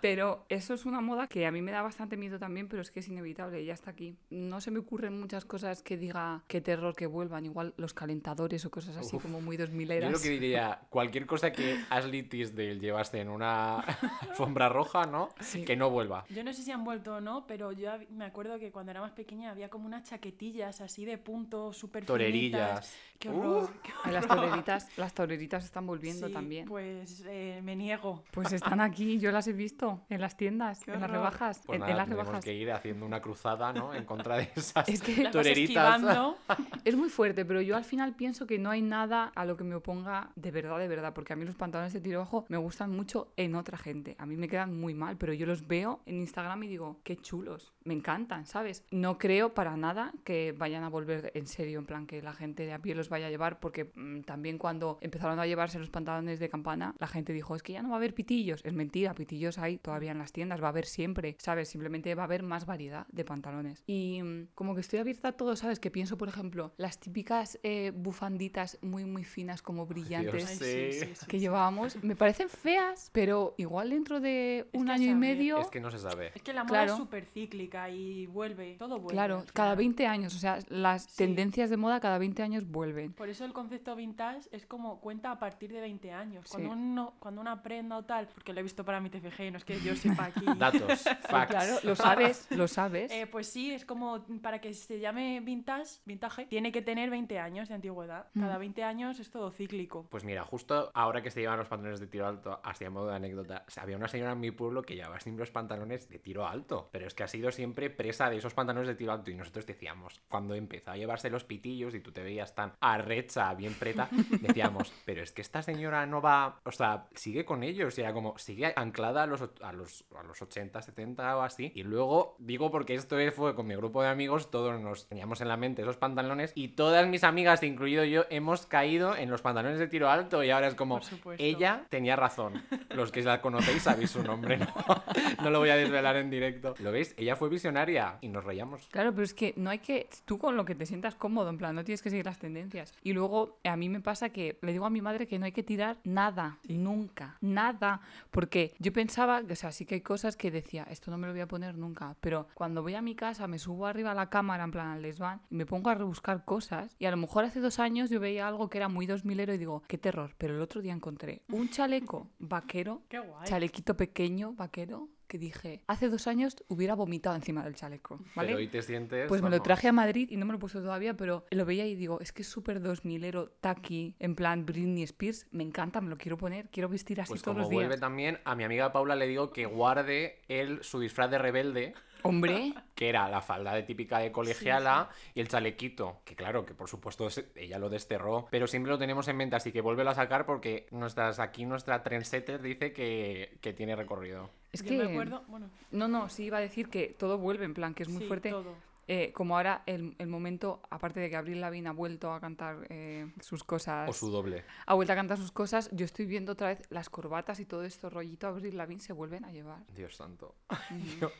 Pero 0.00 0.46
eso 0.48 0.72
es 0.72 0.86
una 0.86 1.02
moda 1.02 1.26
que 1.26 1.44
a 1.44 1.52
mí 1.52 1.60
me 1.60 1.72
da 1.72 1.82
bastante 1.82 2.16
miedo 2.16 2.38
también, 2.38 2.68
pero 2.68 2.80
es 2.80 2.90
que 2.90 3.00
es 3.00 3.08
inevitable, 3.08 3.62
ya 3.66 3.74
está 3.74 3.90
aquí. 3.90 4.16
No 4.30 4.62
se 4.62 4.70
me 4.70 4.78
ocurren 4.78 5.20
muchas 5.20 5.44
cosas 5.44 5.82
que 5.82 5.98
diga 5.98 6.42
qué 6.48 6.62
terror 6.62 6.96
que 6.96 7.06
vuelvan, 7.06 7.44
igual 7.44 7.74
los 7.76 7.92
calentadores 7.92 8.64
o 8.64 8.70
cosas 8.70 8.96
así 8.96 9.16
Uf. 9.16 9.22
como 9.24 9.42
muy 9.42 9.58
2000 9.58 9.88
yo 9.88 9.94
eras. 9.94 10.12
lo 10.12 10.20
que 10.20 10.30
diría, 10.30 10.80
cualquier 10.88 11.26
cosa 11.26 11.52
que 11.52 11.78
Ashley 11.90 12.22
Tisdale 12.22 12.78
llevaste 12.78 13.20
en 13.20 13.28
una 13.28 13.80
alfombra 14.22 14.70
roja, 14.70 15.04
¿no? 15.04 15.28
Sí. 15.40 15.66
Que 15.66 15.76
no 15.76 15.90
vuelva. 15.90 16.24
Yo 16.30 16.42
no 16.44 16.54
sé 16.54 16.62
si 16.62 16.70
han 16.70 16.82
vuelto 16.82 17.16
o 17.16 17.20
no, 17.20 17.46
pero 17.46 17.72
yo 17.72 17.90
me 18.20 18.26
acuerdo 18.26 18.58
que 18.58 18.70
cuando 18.70 18.90
era 18.90 19.00
más 19.00 19.12
pequeña 19.12 19.50
había 19.50 19.70
como 19.70 19.86
unas 19.86 20.04
chaquetillas 20.04 20.82
así 20.82 21.06
de 21.06 21.16
punto 21.16 21.72
súper 21.72 22.04
Torerillas. 22.04 22.94
Qué 23.20 23.28
horror. 23.28 23.64
Uh. 23.64 23.80
qué 23.82 23.90
Ay, 24.02 24.12
las 24.14 24.26
toreritas, 24.26 24.88
las 24.98 25.14
toreritas 25.14 25.64
están 25.64 25.86
volviendo 25.86 26.26
Sí, 26.26 26.32
también. 26.32 26.66
Pues 26.66 27.22
eh, 27.28 27.60
me 27.62 27.76
niego. 27.76 28.24
Pues 28.32 28.50
están 28.52 28.80
aquí, 28.80 29.18
yo 29.18 29.30
las 29.30 29.46
he 29.46 29.52
visto 29.52 30.00
en 30.08 30.20
las 30.22 30.36
tiendas, 30.38 30.80
Qué 30.82 30.92
en 30.92 31.00
las 31.02 31.10
rebajas, 31.10 31.60
Pues 31.66 31.76
en, 31.76 31.82
en 31.82 31.88
nada, 31.90 31.94
las 31.96 32.04
tenemos 32.06 32.24
rebajas. 32.26 32.44
que 32.44 32.54
ir 32.54 32.72
haciendo 32.72 33.04
una 33.04 33.20
cruzada, 33.20 33.72
¿no? 33.74 33.94
En 33.94 34.04
contra 34.06 34.38
de 34.38 34.50
esas 34.56 34.88
Es 34.88 35.02
que- 35.02 35.28
toreritas. 35.30 36.00
Es 36.84 36.96
muy 36.96 37.10
fuerte, 37.10 37.44
pero 37.44 37.60
yo 37.60 37.76
al 37.76 37.84
final 37.84 38.14
pienso 38.16 38.46
que 38.46 38.58
no 38.58 38.70
hay 38.70 38.80
nada 38.80 39.30
a 39.34 39.44
lo 39.44 39.56
que 39.58 39.64
me 39.64 39.74
oponga 39.74 40.30
de 40.34 40.50
verdad, 40.50 40.78
de 40.78 40.88
verdad, 40.88 41.12
porque 41.12 41.34
a 41.34 41.36
mí 41.36 41.44
los 41.44 41.56
pantalones 41.56 41.92
de 41.92 42.00
tiro 42.00 42.20
bajo 42.20 42.46
me 42.48 42.56
gustan 42.56 42.90
mucho 42.90 43.32
en 43.36 43.54
otra 43.54 43.76
gente. 43.76 44.16
A 44.18 44.24
mí 44.24 44.36
me 44.36 44.48
quedan 44.48 44.80
muy 44.80 44.94
mal, 44.94 45.18
pero 45.18 45.34
yo 45.34 45.44
los 45.44 45.66
veo 45.66 46.00
en 46.06 46.16
Instagram 46.16 46.62
y 46.62 46.68
digo, 46.68 47.00
qué 47.04 47.16
chulos, 47.18 47.74
me 47.84 47.92
encantan, 47.92 48.46
¿sabes? 48.46 48.82
No 48.90 49.18
creo 49.18 49.52
para 49.52 49.76
nada 49.76 50.12
que 50.24 50.54
vayan 50.56 50.84
a 50.84 50.88
volver 50.88 51.32
en 51.34 51.46
serio, 51.46 51.78
en 51.78 51.86
plan 51.86 52.06
que 52.06 52.22
la 52.22 52.32
gente 52.32 52.64
de 52.64 52.72
a 52.72 52.78
pie 52.78 52.94
los 52.94 53.09
vaya 53.10 53.26
a 53.26 53.30
llevar, 53.30 53.60
porque 53.60 53.92
mm, 53.94 54.22
también 54.22 54.56
cuando 54.56 54.96
empezaron 55.02 55.38
a 55.38 55.46
llevarse 55.46 55.78
los 55.78 55.90
pantalones 55.90 56.40
de 56.40 56.48
campana, 56.48 56.94
la 56.98 57.06
gente 57.06 57.34
dijo, 57.34 57.54
es 57.54 57.62
que 57.62 57.74
ya 57.74 57.82
no 57.82 57.90
va 57.90 57.96
a 57.96 57.98
haber 57.98 58.14
pitillos. 58.14 58.62
Es 58.64 58.72
mentira, 58.72 59.14
pitillos 59.14 59.58
hay 59.58 59.76
todavía 59.76 60.12
en 60.12 60.18
las 60.18 60.32
tiendas, 60.32 60.62
va 60.62 60.66
a 60.66 60.70
haber 60.70 60.86
siempre, 60.86 61.36
¿sabes? 61.38 61.68
Simplemente 61.68 62.14
va 62.14 62.22
a 62.22 62.24
haber 62.24 62.42
más 62.42 62.64
variedad 62.64 63.06
de 63.12 63.24
pantalones. 63.26 63.82
Y 63.86 64.22
mm, 64.22 64.46
como 64.54 64.74
que 64.74 64.80
estoy 64.80 65.00
abierta 65.00 65.28
a 65.28 65.32
todo, 65.32 65.56
¿sabes? 65.56 65.78
Que 65.80 65.90
pienso, 65.90 66.16
por 66.16 66.28
ejemplo, 66.28 66.72
las 66.78 66.98
típicas 66.98 67.58
eh, 67.62 67.92
bufanditas 67.94 68.78
muy, 68.82 69.04
muy 69.04 69.24
finas, 69.24 69.60
como 69.62 69.86
brillantes. 69.86 70.46
Ay, 70.48 70.56
Sí. 70.56 70.64
sí, 70.92 70.92
sí, 71.06 71.14
sí, 71.14 71.26
Que 71.26 71.36
sí. 71.38 71.40
llevábamos, 71.40 72.02
me 72.02 72.14
parecen 72.16 72.48
feas, 72.48 73.10
pero 73.12 73.54
igual 73.58 73.90
dentro 73.90 74.20
de 74.20 74.68
un 74.72 74.86
que 74.86 74.92
año 74.92 75.10
y 75.10 75.14
medio, 75.14 75.58
Es 75.58 75.68
que 75.70 75.80
no 75.80 75.90
se 75.90 75.98
sabe. 75.98 76.30
Es 76.34 76.42
que 76.42 76.52
la 76.52 76.62
moda 76.64 76.70
Claro. 76.80 76.92
es 76.92 76.98
súper 76.98 77.24
cíclica 77.26 77.88
y 77.90 78.26
vuelve, 78.26 78.76
todo 78.78 78.98
vuelve. 78.98 79.14
claro, 79.14 79.44
cada 79.52 79.70
final. 79.70 79.76
20 79.78 80.06
años, 80.06 80.34
o 80.34 80.38
sea, 80.38 80.58
las 80.68 81.04
Sí. 81.04 81.16
tendencias 81.18 81.70
de 81.70 81.76
moda 81.76 81.98
cada 82.00 82.18
20 82.18 82.42
años 82.42 82.66
vuelven. 82.66 82.99
Por 83.08 83.28
eso 83.28 83.44
el 83.44 83.52
concepto 83.52 83.96
vintage 83.96 84.48
es 84.52 84.66
como 84.66 85.00
cuenta 85.00 85.30
a 85.30 85.38
partir 85.38 85.72
de 85.72 85.80
20 85.80 86.12
años. 86.12 86.44
Sí. 86.46 86.52
Cuando, 86.52 86.70
uno, 86.72 87.14
cuando 87.18 87.40
una 87.40 87.62
prenda 87.62 87.96
o 87.96 88.04
tal, 88.04 88.28
porque 88.28 88.52
lo 88.52 88.60
he 88.60 88.62
visto 88.62 88.84
para 88.84 89.00
mi 89.00 89.10
TFG, 89.10 89.50
no 89.52 89.58
es 89.58 89.64
que 89.64 89.80
yo 89.80 89.94
sepa 89.96 90.26
aquí. 90.26 90.44
Datos, 90.56 91.02
facts. 91.28 91.50
Claro, 91.50 91.76
lo 91.82 91.96
sabes, 91.96 92.46
lo 92.50 92.68
sabes. 92.68 93.10
Eh, 93.12 93.26
pues 93.26 93.46
sí, 93.48 93.72
es 93.72 93.84
como 93.84 94.24
para 94.42 94.60
que 94.60 94.72
se 94.74 95.00
llame 95.00 95.40
vintage, 95.40 96.00
vintage, 96.04 96.46
tiene 96.46 96.72
que 96.72 96.82
tener 96.82 97.10
20 97.10 97.38
años 97.38 97.68
de 97.68 97.74
antigüedad. 97.74 98.26
Cada 98.38 98.56
Mm. 98.56 98.60
20 98.60 98.84
años 98.84 99.20
es 99.20 99.30
todo 99.30 99.50
cíclico. 99.50 100.06
Pues 100.10 100.24
mira, 100.24 100.44
justo 100.44 100.90
ahora 100.94 101.22
que 101.22 101.30
se 101.30 101.40
llevan 101.40 101.58
los 101.58 101.68
pantalones 101.68 102.00
de 102.00 102.06
tiro 102.06 102.26
alto, 102.26 102.60
así 102.62 102.84
a 102.84 102.90
modo 102.90 103.08
de 103.08 103.16
anécdota, 103.16 103.64
o 103.66 103.70
sea, 103.70 103.82
había 103.84 103.96
una 103.96 104.08
señora 104.08 104.32
en 104.32 104.40
mi 104.40 104.50
pueblo 104.50 104.82
que 104.82 104.94
llevaba 104.96 105.20
siempre 105.20 105.40
los 105.42 105.50
pantalones 105.50 106.08
de 106.08 106.18
tiro 106.18 106.46
alto, 106.46 106.88
pero 106.92 107.06
es 107.06 107.14
que 107.14 107.22
ha 107.22 107.28
sido 107.28 107.50
siempre 107.50 107.90
presa 107.90 108.28
de 108.30 108.36
esos 108.36 108.54
pantalones 108.54 108.88
de 108.88 108.94
tiro 108.94 109.12
alto 109.12 109.30
y 109.30 109.34
nosotros 109.34 109.66
decíamos, 109.66 110.20
cuando 110.28 110.54
empezó 110.54 110.90
a 110.90 110.96
llevarse 110.96 111.30
los 111.30 111.44
pitillos 111.44 111.94
y 111.94 112.00
tú 112.00 112.12
te 112.12 112.22
veías 112.22 112.54
tan 112.54 112.72
arrecha, 112.94 113.54
bien 113.54 113.74
preta, 113.74 114.08
decíamos, 114.40 114.92
pero 115.04 115.22
es 115.22 115.32
que 115.32 115.42
esta 115.42 115.62
señora 115.62 116.06
no 116.06 116.20
va, 116.20 116.60
o 116.64 116.72
sea, 116.72 117.06
sigue 117.14 117.44
con 117.44 117.62
ellos 117.62 117.96
y 117.98 118.02
era 118.02 118.12
como, 118.12 118.36
sigue 118.38 118.72
anclada 118.76 119.22
a 119.22 119.26
los, 119.26 119.42
a 119.62 119.72
los, 119.72 120.04
a 120.18 120.22
los 120.22 120.40
80, 120.42 120.82
70 120.82 121.36
o 121.36 121.42
así. 121.42 121.72
Y 121.74 121.82
luego, 121.82 122.36
digo 122.38 122.70
porque 122.70 122.94
esto 122.94 123.16
fue 123.34 123.54
con 123.54 123.66
mi 123.66 123.76
grupo 123.76 124.02
de 124.02 124.08
amigos, 124.08 124.50
todos 124.50 124.80
nos 124.80 125.08
teníamos 125.08 125.40
en 125.40 125.48
la 125.48 125.56
mente 125.56 125.82
esos 125.82 125.96
pantalones 125.96 126.52
y 126.54 126.68
todas 126.68 127.06
mis 127.06 127.24
amigas, 127.24 127.62
incluido 127.62 128.04
yo, 128.04 128.24
hemos 128.30 128.66
caído 128.66 129.16
en 129.16 129.30
los 129.30 129.42
pantalones 129.42 129.78
de 129.78 129.88
tiro 129.88 130.10
alto 130.10 130.42
y 130.42 130.50
ahora 130.50 130.68
es 130.68 130.74
como, 130.74 131.00
ella 131.38 131.86
tenía 131.90 132.16
razón. 132.16 132.62
Los 132.90 133.12
que 133.12 133.22
la 133.22 133.40
conocéis 133.40 133.82
sabéis 133.82 134.10
su 134.10 134.22
nombre, 134.22 134.58
¿no? 134.58 134.66
No 135.42 135.50
lo 135.50 135.58
voy 135.58 135.70
a 135.70 135.76
desvelar 135.76 136.16
en 136.16 136.30
directo. 136.30 136.74
¿Lo 136.80 136.92
veis? 136.92 137.14
Ella 137.16 137.36
fue 137.36 137.48
visionaria 137.48 138.18
y 138.20 138.28
nos 138.28 138.44
reíamos. 138.44 138.88
Claro, 138.90 139.12
pero 139.12 139.24
es 139.24 139.34
que 139.34 139.54
no 139.56 139.70
hay 139.70 139.78
que. 139.78 140.08
Tú 140.24 140.38
con 140.38 140.56
lo 140.56 140.64
que 140.64 140.74
te 140.74 140.86
sientas 140.86 141.14
cómodo, 141.14 141.48
en 141.50 141.58
plan, 141.58 141.74
no 141.74 141.84
tienes 141.84 142.02
que 142.02 142.10
seguir 142.10 142.26
las 142.26 142.38
tendencias. 142.38 142.69
Y 143.02 143.12
luego 143.12 143.58
a 143.64 143.76
mí 143.76 143.88
me 143.88 144.00
pasa 144.00 144.30
que 144.30 144.58
le 144.62 144.72
digo 144.72 144.86
a 144.86 144.90
mi 144.90 145.00
madre 145.00 145.26
que 145.26 145.38
no 145.38 145.44
hay 145.46 145.52
que 145.52 145.62
tirar 145.62 145.98
nada, 146.04 146.58
nunca, 146.68 147.36
nada. 147.40 148.00
Porque 148.30 148.74
yo 148.78 148.92
pensaba, 148.92 149.42
o 149.48 149.54
sea, 149.56 149.72
sí 149.72 149.84
que 149.86 149.96
hay 149.96 150.00
cosas 150.00 150.36
que 150.36 150.50
decía, 150.50 150.84
esto 150.90 151.10
no 151.10 151.18
me 151.18 151.26
lo 151.26 151.32
voy 151.32 151.42
a 151.42 151.48
poner 151.48 151.76
nunca. 151.76 152.16
Pero 152.20 152.48
cuando 152.54 152.82
voy 152.82 152.94
a 152.94 153.02
mi 153.02 153.14
casa, 153.14 153.46
me 153.46 153.58
subo 153.58 153.86
arriba 153.86 154.12
a 154.12 154.14
la 154.14 154.30
cámara, 154.30 154.64
en 154.64 154.70
plan 154.70 154.88
al 154.88 155.02
desván, 155.02 155.40
y 155.50 155.54
me 155.56 155.66
pongo 155.66 155.90
a 155.90 155.94
rebuscar 155.94 156.44
cosas. 156.44 156.94
Y 156.98 157.06
a 157.06 157.10
lo 157.10 157.16
mejor 157.16 157.44
hace 157.44 157.60
dos 157.60 157.78
años 157.78 158.10
yo 158.10 158.20
veía 158.20 158.46
algo 158.48 158.68
que 158.68 158.78
era 158.78 158.88
muy 158.88 159.06
2000ero 159.06 159.54
y 159.54 159.58
digo, 159.58 159.82
qué 159.88 159.98
terror. 159.98 160.34
Pero 160.38 160.54
el 160.54 160.62
otro 160.62 160.80
día 160.82 160.92
encontré 160.92 161.42
un 161.50 161.68
chaleco 161.68 162.28
vaquero 162.38 163.02
Qué 163.08 163.18
guay. 163.18 163.46
chalequito 163.48 163.96
pequeño, 163.96 164.52
vaquero, 164.54 165.08
que 165.30 165.38
dije, 165.38 165.80
hace 165.86 166.08
dos 166.08 166.26
años 166.26 166.56
hubiera 166.66 166.94
vomitado 166.96 167.36
encima 167.36 167.62
del 167.62 167.76
chaleco, 167.76 168.18
¿vale? 168.34 168.48
Pero 168.48 168.58
hoy 168.58 168.66
te 168.66 168.82
sientes. 168.82 169.28
Pues 169.28 169.40
me 169.42 169.48
lo 169.48 169.52
vamos. 169.56 169.64
traje 169.64 169.86
a 169.86 169.92
Madrid 169.92 170.28
y 170.30 170.36
no 170.36 170.44
me 170.44 170.52
lo 170.52 170.56
he 170.56 170.60
puesto 170.60 170.80
todavía, 170.82 171.16
pero 171.16 171.46
lo 171.50 171.64
veía 171.64 171.86
y 171.86 171.94
digo, 171.94 172.20
es 172.20 172.32
que 172.32 172.42
es 172.42 172.48
súper 172.48 172.82
2000ero, 172.82 173.50
tacky, 173.60 174.16
en 174.18 174.34
plan 174.34 174.66
Britney 174.66 175.04
Spears, 175.04 175.46
me 175.52 175.62
encanta, 175.62 176.00
me 176.00 176.10
lo 176.10 176.18
quiero 176.18 176.36
poner, 176.36 176.68
quiero 176.70 176.88
vestir 176.88 177.20
así 177.20 177.30
Pues 177.30 177.42
todos 177.42 177.54
como 177.54 177.62
los 177.62 177.70
días. 177.70 177.82
vuelve 177.84 178.00
también, 178.00 178.40
a 178.44 178.56
mi 178.56 178.64
amiga 178.64 178.92
Paula 178.92 179.14
le 179.14 179.28
digo 179.28 179.52
que 179.52 179.66
guarde 179.66 180.40
él 180.48 180.80
su 180.82 180.98
disfraz 180.98 181.30
de 181.30 181.38
rebelde, 181.38 181.94
Hombre, 182.22 182.74
que 182.94 183.08
era 183.08 183.28
la 183.28 183.40
falda 183.40 183.74
de 183.74 183.82
típica 183.82 184.18
de 184.18 184.30
colegiala 184.32 185.08
y 185.34 185.40
el 185.40 185.48
chalequito, 185.48 186.20
que 186.24 186.34
claro, 186.36 186.64
que 186.66 186.74
por 186.74 186.88
supuesto 186.88 187.26
es- 187.26 187.44
ella 187.56 187.78
lo 187.78 187.88
desterró, 187.88 188.46
pero 188.50 188.66
siempre 188.66 188.90
lo 188.92 188.98
tenemos 188.98 189.28
en 189.28 189.36
mente, 189.36 189.56
así 189.56 189.72
que 189.72 189.80
vuélvelo 189.80 190.10
a 190.10 190.14
sacar 190.14 190.46
porque 190.46 190.86
nuestras, 190.90 191.38
aquí 191.38 191.64
nuestra 191.66 192.02
trendsetter 192.02 192.60
dice 192.62 192.92
que, 192.92 193.58
que 193.60 193.72
tiene 193.72 193.96
recorrido. 193.96 194.50
es 194.72 194.82
Yo 194.82 194.88
que... 194.90 194.98
me 194.98 195.10
acuerdo, 195.10 195.42
bueno, 195.48 195.70
No, 195.90 196.08
no, 196.08 196.28
sí 196.28 196.44
iba 196.44 196.58
a 196.58 196.60
decir 196.60 196.88
que 196.88 197.14
todo 197.18 197.38
vuelve, 197.38 197.64
en 197.64 197.74
plan, 197.74 197.94
que 197.94 198.02
es 198.04 198.08
muy 198.08 198.22
sí, 198.22 198.28
fuerte. 198.28 198.50
todo. 198.50 198.74
Eh, 199.12 199.32
como 199.32 199.56
ahora 199.56 199.82
el, 199.86 200.14
el 200.18 200.28
momento, 200.28 200.80
aparte 200.88 201.18
de 201.18 201.28
que 201.28 201.34
Abril 201.34 201.60
Lavigne 201.60 201.88
ha 201.88 201.92
vuelto 201.92 202.32
a 202.32 202.38
cantar 202.38 202.86
eh, 202.90 203.26
sus 203.40 203.64
cosas, 203.64 204.08
O 204.08 204.12
su 204.12 204.30
doble. 204.30 204.62
ha 204.86 204.94
vuelto 204.94 205.12
a 205.12 205.16
cantar 205.16 205.36
sus 205.36 205.50
cosas, 205.50 205.90
yo 205.92 206.04
estoy 206.04 206.26
viendo 206.26 206.52
otra 206.52 206.68
vez 206.68 206.82
las 206.90 207.10
corbatas 207.10 207.58
y 207.58 207.64
todo 207.64 207.82
esto 207.82 208.08
rollito 208.08 208.46
Abril 208.46 208.76
Lavigne 208.76 209.02
se 209.02 209.12
vuelven 209.12 209.44
a 209.44 209.50
llevar. 209.50 209.80
Dios 209.96 210.14
santo. 210.14 210.54
Yo- 211.20 211.32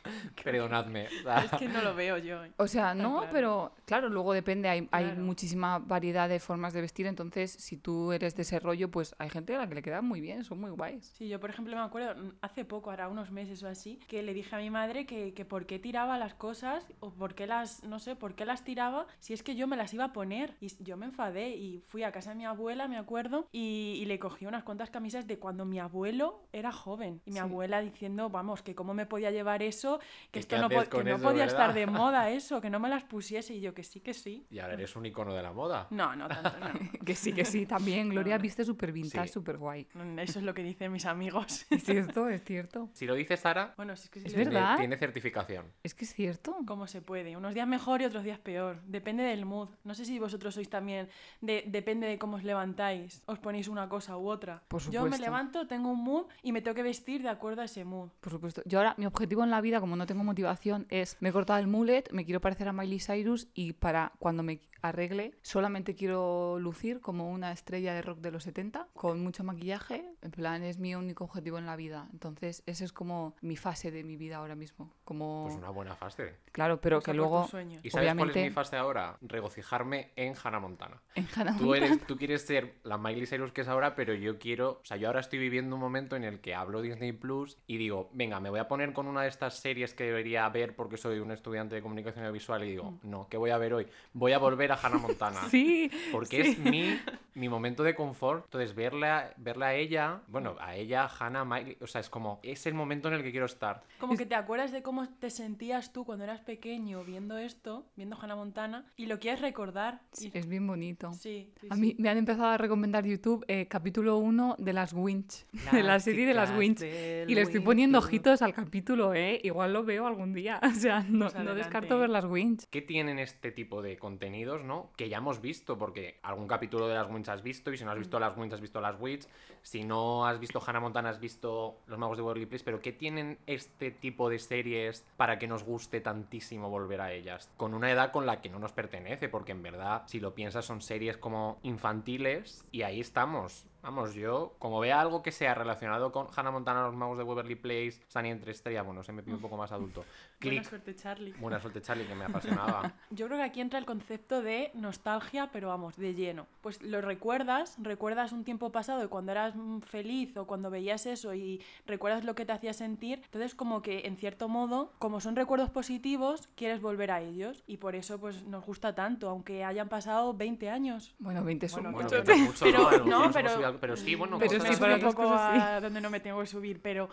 perdonadme. 0.43 1.05
Es 1.45 1.51
que 1.57 1.69
no 1.69 1.81
lo 1.81 1.95
veo 1.95 2.17
yo. 2.17 2.41
O 2.57 2.67
sea, 2.67 2.93
no, 2.93 3.19
claro. 3.19 3.29
pero 3.31 3.75
claro, 3.85 4.09
luego 4.09 4.33
depende, 4.33 4.67
hay, 4.67 4.89
hay 4.91 5.05
Claro. 5.05 5.21
muchísima 5.21 5.79
variedad 5.79 6.27
de 6.27 6.39
formas 6.41 6.73
de 6.73 6.81
vestir, 6.81 7.05
entonces 7.07 7.51
si 7.51 7.77
tú 7.77 8.11
eres 8.11 8.35
de 8.35 8.41
ese 8.41 8.59
rollo, 8.59 8.91
pues 8.91 9.15
hay 9.17 9.29
gente 9.29 9.55
a 9.55 9.59
la 9.59 9.67
que 9.69 9.75
le 9.75 9.81
queda 9.81 10.01
muy 10.01 10.19
bien, 10.19 10.43
son 10.43 10.59
muy 10.59 10.71
guays. 10.71 11.05
Sí, 11.17 11.29
yo 11.29 11.39
por 11.39 11.49
ejemplo 11.49 11.73
me 11.75 11.81
acuerdo 11.83 12.21
mm, 12.21 12.31
hace 12.41 12.65
poco, 12.65 12.89
ahora 12.91 13.07
unos 13.07 13.31
meses 13.31 13.63
o 13.63 13.67
así, 13.69 13.97
que 14.09 14.21
le 14.23 14.33
dije 14.33 14.55
a 14.55 14.59
mi 14.59 14.69
madre 14.69 15.05
que, 15.05 15.33
que 15.33 15.45
por 15.45 15.65
qué 15.65 15.79
tiraba 15.79 16.17
las 16.17 16.33
cosas 16.33 16.85
o 16.99 17.11
por 17.13 17.33
qué 17.35 17.47
las 17.47 17.60
las, 17.61 17.83
no 17.83 17.99
sé, 17.99 18.15
por 18.15 18.35
qué 18.35 18.45
las 18.45 18.63
tiraba 18.63 19.07
si 19.19 19.33
es 19.33 19.43
que 19.43 19.55
yo 19.55 19.67
me 19.67 19.77
las 19.77 19.93
iba 19.93 20.05
a 20.05 20.13
poner. 20.13 20.55
Y 20.59 20.67
yo 20.83 20.97
me 20.97 21.05
enfadé 21.05 21.49
y 21.55 21.79
fui 21.79 22.03
a 22.03 22.11
casa 22.11 22.31
de 22.31 22.35
mi 22.35 22.45
abuela, 22.45 22.87
me 22.87 22.97
acuerdo, 22.97 23.47
y, 23.51 23.97
y 24.01 24.05
le 24.05 24.19
cogí 24.19 24.45
unas 24.45 24.63
cuantas 24.63 24.89
camisas 24.89 25.27
de 25.27 25.39
cuando 25.39 25.65
mi 25.65 25.79
abuelo 25.79 26.43
era 26.51 26.71
joven. 26.71 27.21
Y 27.25 27.31
mi 27.31 27.35
Sí. 27.37 27.39
abuela 27.39 27.81
diciendo, 27.81 28.29
vamos, 28.29 28.61
que 28.61 28.75
cómo 28.75 28.93
me 28.93 29.05
podía 29.05 29.31
llevar 29.31 29.63
eso, 29.63 29.99
que 30.31 30.39
¿Y 30.39 30.41
esto 30.41 30.57
no, 30.57 30.69
po- 30.69 30.83
que 30.89 31.03
no 31.03 31.15
eso, 31.15 31.23
podía 31.23 31.45
verdad? 31.45 31.47
estar 31.47 31.73
de 31.73 31.85
moda 31.87 32.29
eso, 32.31 32.61
que 32.61 32.69
no 32.69 32.79
me 32.79 32.89
las 32.89 33.03
pusiese. 33.03 33.53
Y 33.55 33.61
yo 33.61 33.73
que 33.73 33.83
sí, 33.83 34.01
que 34.01 34.13
sí. 34.13 34.45
Y 34.49 34.59
ahora 34.59 34.73
eres 34.73 34.95
un 34.95 35.05
icono 35.05 35.33
de 35.33 35.41
la 35.43 35.53
moda. 35.53 35.87
No, 35.91 36.15
no, 36.15 36.27
tanto 36.27 36.51
no. 36.59 36.71
Que 37.05 37.15
sí, 37.15 37.33
que 37.33 37.45
sí, 37.45 37.65
también. 37.65 38.09
Gloria 38.09 38.37
viste 38.37 38.63
súper 38.65 38.91
vintage, 38.91 39.27
Sí. 39.27 39.33
súper 39.33 39.57
guay. 39.57 39.87
Mm, 39.93 40.19
Eso 40.19 40.39
es 40.39 40.45
lo 40.45 40.53
que 40.53 40.63
dicen 40.63 40.91
mis 40.91 41.05
amigos. 41.05 41.65
Es 41.71 41.83
cierto, 41.83 42.27
es 42.29 42.43
cierto. 42.43 42.89
Si 42.93 43.05
lo 43.05 43.15
dice 43.15 43.37
Sara, 43.37 43.73
Bueno, 43.77 43.95
si 43.95 44.03
es 44.05 44.09
que 44.09 44.19
verdad. 44.35 44.77
tiene 44.77 44.97
certificación. 44.97 45.65
Es 45.83 45.93
que 45.93 46.05
es 46.05 46.13
cierto. 46.13 46.57
Como 46.65 46.87
se 46.87 47.01
puede. 47.01 47.35
Unos 47.41 47.55
días 47.55 47.67
mejor 47.67 48.03
y 48.03 48.05
otros 48.05 48.23
días 48.23 48.37
peor. 48.37 48.79
Depende 48.83 49.23
del 49.23 49.45
mood. 49.47 49.69
No 49.83 49.95
sé 49.95 50.05
si 50.05 50.19
vosotros 50.19 50.53
sois 50.53 50.69
también. 50.69 51.09
De, 51.41 51.63
depende 51.65 52.05
de 52.05 52.19
cómo 52.19 52.37
os 52.37 52.43
levantáis. 52.43 53.23
Os 53.25 53.39
ponéis 53.39 53.67
una 53.67 53.89
cosa 53.89 54.15
u 54.15 54.29
otra. 54.29 54.61
Por 54.67 54.79
Yo 54.83 55.01
me 55.01 55.07
supuesto. 55.07 55.25
levanto, 55.25 55.67
tengo 55.67 55.89
un 55.89 56.03
mood 56.03 56.27
y 56.43 56.51
me 56.51 56.61
tengo 56.61 56.75
que 56.75 56.83
vestir 56.83 57.23
de 57.23 57.29
acuerdo 57.29 57.63
a 57.63 57.65
ese 57.65 57.83
mood. 57.83 58.09
Por 58.19 58.31
supuesto. 58.31 58.61
Yo 58.65 58.77
ahora, 58.77 58.93
mi 58.99 59.07
objetivo 59.07 59.43
en 59.43 59.49
la 59.49 59.59
vida, 59.59 59.79
como 59.79 59.95
no 59.95 60.05
tengo 60.05 60.23
motivación, 60.23 60.85
es 60.89 61.17
me 61.19 61.29
he 61.29 61.31
cortado 61.33 61.57
el 61.57 61.65
mullet, 61.65 62.11
me 62.11 62.25
quiero 62.25 62.41
parecer 62.41 62.67
a 62.67 62.73
Miley 62.73 62.99
Cyrus 62.99 63.47
y 63.55 63.73
para 63.73 64.11
cuando 64.19 64.43
me 64.43 64.61
arregle, 64.81 65.35
solamente 65.41 65.95
quiero 65.95 66.57
lucir 66.59 67.01
como 67.01 67.31
una 67.31 67.51
estrella 67.51 67.93
de 67.93 68.01
rock 68.01 68.19
de 68.19 68.31
los 68.31 68.43
70, 68.43 68.87
con 68.93 69.21
mucho 69.21 69.43
maquillaje. 69.43 70.05
En 70.21 70.31
plan, 70.31 70.63
es 70.63 70.77
mi 70.77 70.95
único 70.95 71.23
objetivo 71.23 71.57
en 71.57 71.65
la 71.65 71.75
vida. 71.75 72.07
Entonces, 72.13 72.63
esa 72.65 72.83
es 72.83 72.91
como 72.91 73.35
mi 73.41 73.55
fase 73.57 73.91
de 73.91 74.03
mi 74.03 74.17
vida 74.17 74.37
ahora 74.37 74.55
mismo. 74.55 74.93
Como... 75.03 75.43
Pues 75.45 75.57
una 75.57 75.69
buena 75.69 75.95
fase. 75.95 76.35
Claro, 76.51 76.81
pero 76.81 76.97
O 76.97 77.01
sea, 77.01 77.13
que 77.13 77.19
por 77.19 77.29
luego... 77.31 77.79
¿Y 77.83 77.89
sabes 77.89 78.13
cuál 78.15 78.29
es 78.29 78.35
mi 78.35 78.49
fase 78.49 78.75
ahora? 78.75 79.17
Regocijarme 79.21 80.11
en 80.15 80.33
Hannah 80.41 80.59
Montana. 80.59 81.01
En 81.15 81.27
Hannah 81.35 81.57
Tú, 81.57 81.65
Montana. 81.65 81.85
eres, 81.87 82.07
tú 82.07 82.17
quieres 82.17 82.41
ser 82.43 82.75
la 82.83 82.97
Miley 82.97 83.25
Cyrus 83.25 83.51
que 83.51 83.61
es 83.61 83.67
ahora, 83.67 83.95
pero 83.95 84.13
yo 84.13 84.37
quiero. 84.39 84.79
O 84.81 84.85
sea, 84.85 84.97
yo 84.97 85.07
ahora 85.07 85.19
estoy 85.19 85.39
viviendo 85.39 85.75
un 85.75 85.81
momento 85.81 86.15
en 86.15 86.23
el 86.23 86.39
que 86.39 86.53
hablo 86.55 86.81
Disney 86.81 87.11
Plus 87.11 87.57
y 87.67 87.77
digo, 87.77 88.09
venga, 88.13 88.39
me 88.39 88.49
voy 88.49 88.59
a 88.59 88.67
poner 88.67 88.93
con 88.93 89.07
una 89.07 89.21
de 89.23 89.29
estas 89.29 89.57
series 89.57 89.93
que 89.93 90.03
debería 90.03 90.47
ver 90.49 90.75
porque 90.75 90.97
soy 90.97 91.19
un 91.19 91.31
estudiante 91.31 91.75
de 91.75 91.81
comunicación 91.81 92.25
audiovisual 92.25 92.63
y 92.63 92.69
digo, 92.71 92.99
no, 93.03 93.27
¿qué 93.29 93.37
voy 93.37 93.51
a 93.51 93.57
ver 93.57 93.73
hoy? 93.73 93.87
Voy 94.13 94.33
a 94.33 94.37
volver 94.37 94.71
a 94.71 94.75
Hannah 94.75 94.97
Montana. 94.97 95.39
Sí, 95.51 95.91
Porque 96.11 96.43
sí. 96.43 96.51
es 96.51 96.59
mi, 96.59 96.99
mi 97.33 97.47
momento 97.49 97.83
de 97.83 97.95
confort. 97.95 98.45
Entonces, 98.45 98.75
verla, 98.75 99.33
verla 99.37 99.67
a 99.67 99.73
ella, 99.75 100.21
bueno, 100.27 100.55
a 100.59 100.75
ella, 100.75 101.07
Hannah, 101.19 101.45
Miley, 101.45 101.77
o 101.81 101.87
sea, 101.87 102.01
es 102.01 102.09
como, 102.09 102.39
es 102.43 102.65
el 102.65 102.73
momento 102.73 103.07
en 103.07 103.15
el 103.15 103.23
que 103.23 103.31
quiero 103.31 103.45
estar. 103.45 103.83
Como 103.99 104.15
que 104.17 104.25
te 104.25 104.35
acuerdas 104.35 104.71
de 104.71 104.81
cómo 104.81 105.07
te 105.07 105.29
sentías 105.29 105.93
tú 105.93 106.03
cuando 106.05 106.23
eras 106.25 106.41
pequeño 106.41 107.03
viendo 107.03 107.37
esto, 107.37 107.85
viendo 107.95 108.17
Hannah 108.21 108.35
Montana, 108.35 108.85
y 108.97 109.05
lo 109.05 109.19
quieres 109.19 109.41
recordar. 109.41 110.01
Sí, 110.11 110.31
Y- 110.33 110.37
es 110.37 110.47
bien 110.47 110.67
bonito. 110.67 111.13
Sí, 111.13 111.51
sí, 111.59 111.67
A 111.69 111.75
sí. 111.75 111.81
mí 111.81 111.95
me 111.99 112.09
han 112.09 112.17
empezado 112.17 112.47
a 112.47 112.57
recomendar 112.57 113.05
YouTube 113.05 113.45
eh, 113.47 113.67
capítulo 113.67 114.17
1 114.17 114.55
de 114.59 114.73
las 114.73 114.93
Winch, 114.93 115.45
de 115.71 115.83
la 115.83 115.99
serie 115.99 116.25
de 116.25 116.33
las 116.33 116.51
Winch. 116.51 116.81
Y 116.81 117.33
le 117.35 117.41
estoy 117.41 117.59
poniendo 117.61 117.99
Winch. 117.99 118.07
ojitos 118.07 118.41
al 118.41 118.53
capítulo, 118.53 119.13
¿eh? 119.13 119.39
Igual 119.43 119.73
lo 119.73 119.83
veo 119.83 120.07
algún 120.07 120.33
día. 120.33 120.59
O 120.71 120.83
sea, 120.83 121.05
no, 121.07 121.29
Pues 121.29 121.43
no 121.43 121.53
descarto 121.53 121.99
ver 121.99 122.09
las 122.09 122.25
Winch. 122.25 122.65
¿Qué 122.69 122.81
tienen 122.81 123.19
este 123.19 123.51
tipo 123.51 123.81
de 123.81 123.97
contenidos, 123.97 124.63
no? 124.63 124.91
Que 124.97 125.09
ya 125.09 125.17
hemos 125.17 125.39
visto, 125.41 125.77
porque 125.77 126.19
algún 126.23 126.47
capítulo 126.47 126.87
de 126.87 126.95
las 126.95 127.07
Winch 127.09 127.20
has 127.29 127.43
visto, 127.43 127.71
y 127.71 127.77
si 127.77 127.83
no 127.83 127.91
has 127.91 127.97
visto 127.97 128.19
las 128.19 128.37
Winch, 128.37 128.53
has 128.53 128.61
visto 128.61 128.81
las 128.81 128.99
Witch. 128.99 129.27
Si 129.61 129.83
no 129.83 130.25
has 130.25 130.39
visto 130.39 130.61
Hannah 130.65 130.79
Montana, 130.79 131.09
has 131.09 131.19
visto 131.19 131.77
Los 131.87 131.99
Magos 131.99 132.17
de 132.17 132.23
Waverly 132.23 132.45
Place. 132.45 132.63
Pero 132.63 132.81
¿qué 132.81 132.91
tienen 132.91 133.37
este 133.47 133.91
tipo 133.91 134.29
de 134.29 134.39
series 134.39 135.05
para 135.17 135.39
que 135.39 135.47
nos 135.47 135.63
guste 135.63 136.01
tantísimo 136.01 136.69
volver 136.69 137.01
a 137.01 137.11
ellas? 137.11 137.49
Con 137.57 137.73
una 137.73 137.91
edad 137.91 138.11
con 138.11 138.25
la 138.25 138.41
que 138.41 138.49
no 138.49 138.59
nos 138.59 138.71
pertenece, 138.71 139.29
porque 139.29 139.51
en 139.51 139.63
verdad, 139.63 140.03
si 140.07 140.19
lo 140.19 140.33
piensas, 140.33 140.65
son 140.65 140.81
series 140.81 141.17
como 141.17 141.59
infantiles, 141.63 142.65
y 142.71 142.83
ahí 142.83 142.99
estamos. 142.99 143.65
Vamos, 143.81 144.13
yo, 144.13 144.53
como 144.59 144.79
vea 144.79 145.01
algo 145.01 145.23
que 145.23 145.31
sea 145.31 145.55
relacionado 145.55 146.11
con 146.11 146.27
Hannah 146.35 146.51
Montana, 146.51 146.83
Los 146.83 146.95
Magos 146.95 147.17
de 147.17 147.23
Waverly 147.23 147.55
Place, 147.55 147.99
Sunny 148.07 148.29
entre 148.29 148.51
Estrella, 148.51 148.83
bueno, 148.83 149.03
se 149.03 149.11
me 149.11 149.23
pide 149.23 149.33
un 149.35 149.41
poco 149.41 149.57
más 149.57 149.71
adulto. 149.71 150.01
Buena 150.41 150.57
Click. 150.61 150.69
suerte, 150.69 150.95
Charlie. 150.95 151.33
Buena 151.33 151.59
suerte, 151.59 151.81
Charlie, 151.81 152.05
que 152.05 152.15
me 152.15 152.25
apasionaba. 152.25 152.93
Yo 153.11 153.27
creo 153.27 153.37
que 153.37 153.43
aquí 153.43 153.61
entra 153.61 153.77
el 153.79 153.85
concepto 153.85 154.41
de 154.41 154.71
nostalgia, 154.73 155.49
pero 155.51 155.67
vamos, 155.69 155.97
de 155.97 156.13
lleno. 156.15 156.47
Pues 156.61 156.81
lo 156.81 156.99
recuerdas, 157.01 157.75
recuerdas 157.79 158.31
un 158.31 158.43
tiempo 158.43 158.71
pasado 158.71 158.99
de 158.99 159.07
cuando 159.07 159.31
eras 159.31 159.53
feliz 159.85 160.35
o 160.37 160.45
cuando 160.47 160.69
veías 160.71 161.05
eso 161.05 161.33
y 161.35 161.61
recuerdas 161.85 162.23
lo 162.23 162.33
que 162.35 162.45
te 162.45 162.53
hacía 162.53 162.73
sentir. 162.73 163.21
Entonces, 163.25 163.53
como 163.55 163.81
que 163.81 164.07
en 164.07 164.17
cierto 164.17 164.47
modo, 164.47 164.91
como 164.99 165.19
son 165.21 165.35
recuerdos 165.35 165.69
positivos, 165.69 166.49
quieres 166.55 166.81
volver 166.81 167.11
a 167.11 167.21
ellos 167.21 167.63
y 167.67 167.77
por 167.77 167.95
eso 167.95 168.19
pues 168.19 168.43
nos 168.45 168.65
gusta 168.65 168.95
tanto, 168.95 169.29
aunque 169.29 169.63
hayan 169.63 169.89
pasado 169.89 170.33
20 170.33 170.69
años. 170.69 171.13
Bueno, 171.19 171.43
20 171.43 171.69
son 171.69 171.91
Bueno, 171.91 172.09
pero- 172.09 173.70
pero 173.79 173.95
sí, 173.95 174.15
bueno, 174.15 174.39
Pero 174.39 174.59
cosas 174.59 174.75
sí, 174.75 174.81
para 174.81 174.95
un 174.95 175.01
poco 175.01 175.23
cosas 175.23 175.53
sí. 175.53 175.61
a 175.61 175.81
donde 175.81 176.01
no 176.01 176.09
me 176.09 176.19
tengo 176.19 176.39
que 176.39 176.47
subir, 176.47 176.81
pero, 176.81 177.09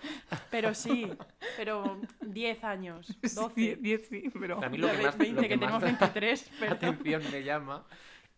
pero 0.51 0.75
sí, 0.75 1.11
pero 1.57 2.01
10 2.21 2.65
años, 2.65 3.17
12. 3.23 3.55
10, 3.55 3.83
10 3.83 4.09
sí, 4.09 4.33
pero... 4.39 4.63
A 4.63 4.69
mí 4.69 4.79
lo 4.79 4.91
que 4.91 4.99
más, 4.99 5.19
20, 5.19 5.35
lo 5.35 5.43
que 5.43 5.49
que 5.49 5.57
más 5.57 5.81
tenemos 5.81 5.83
23, 6.01 6.51
pero... 6.61 6.73
atención 6.73 7.23
me 7.31 7.43
llama 7.43 7.85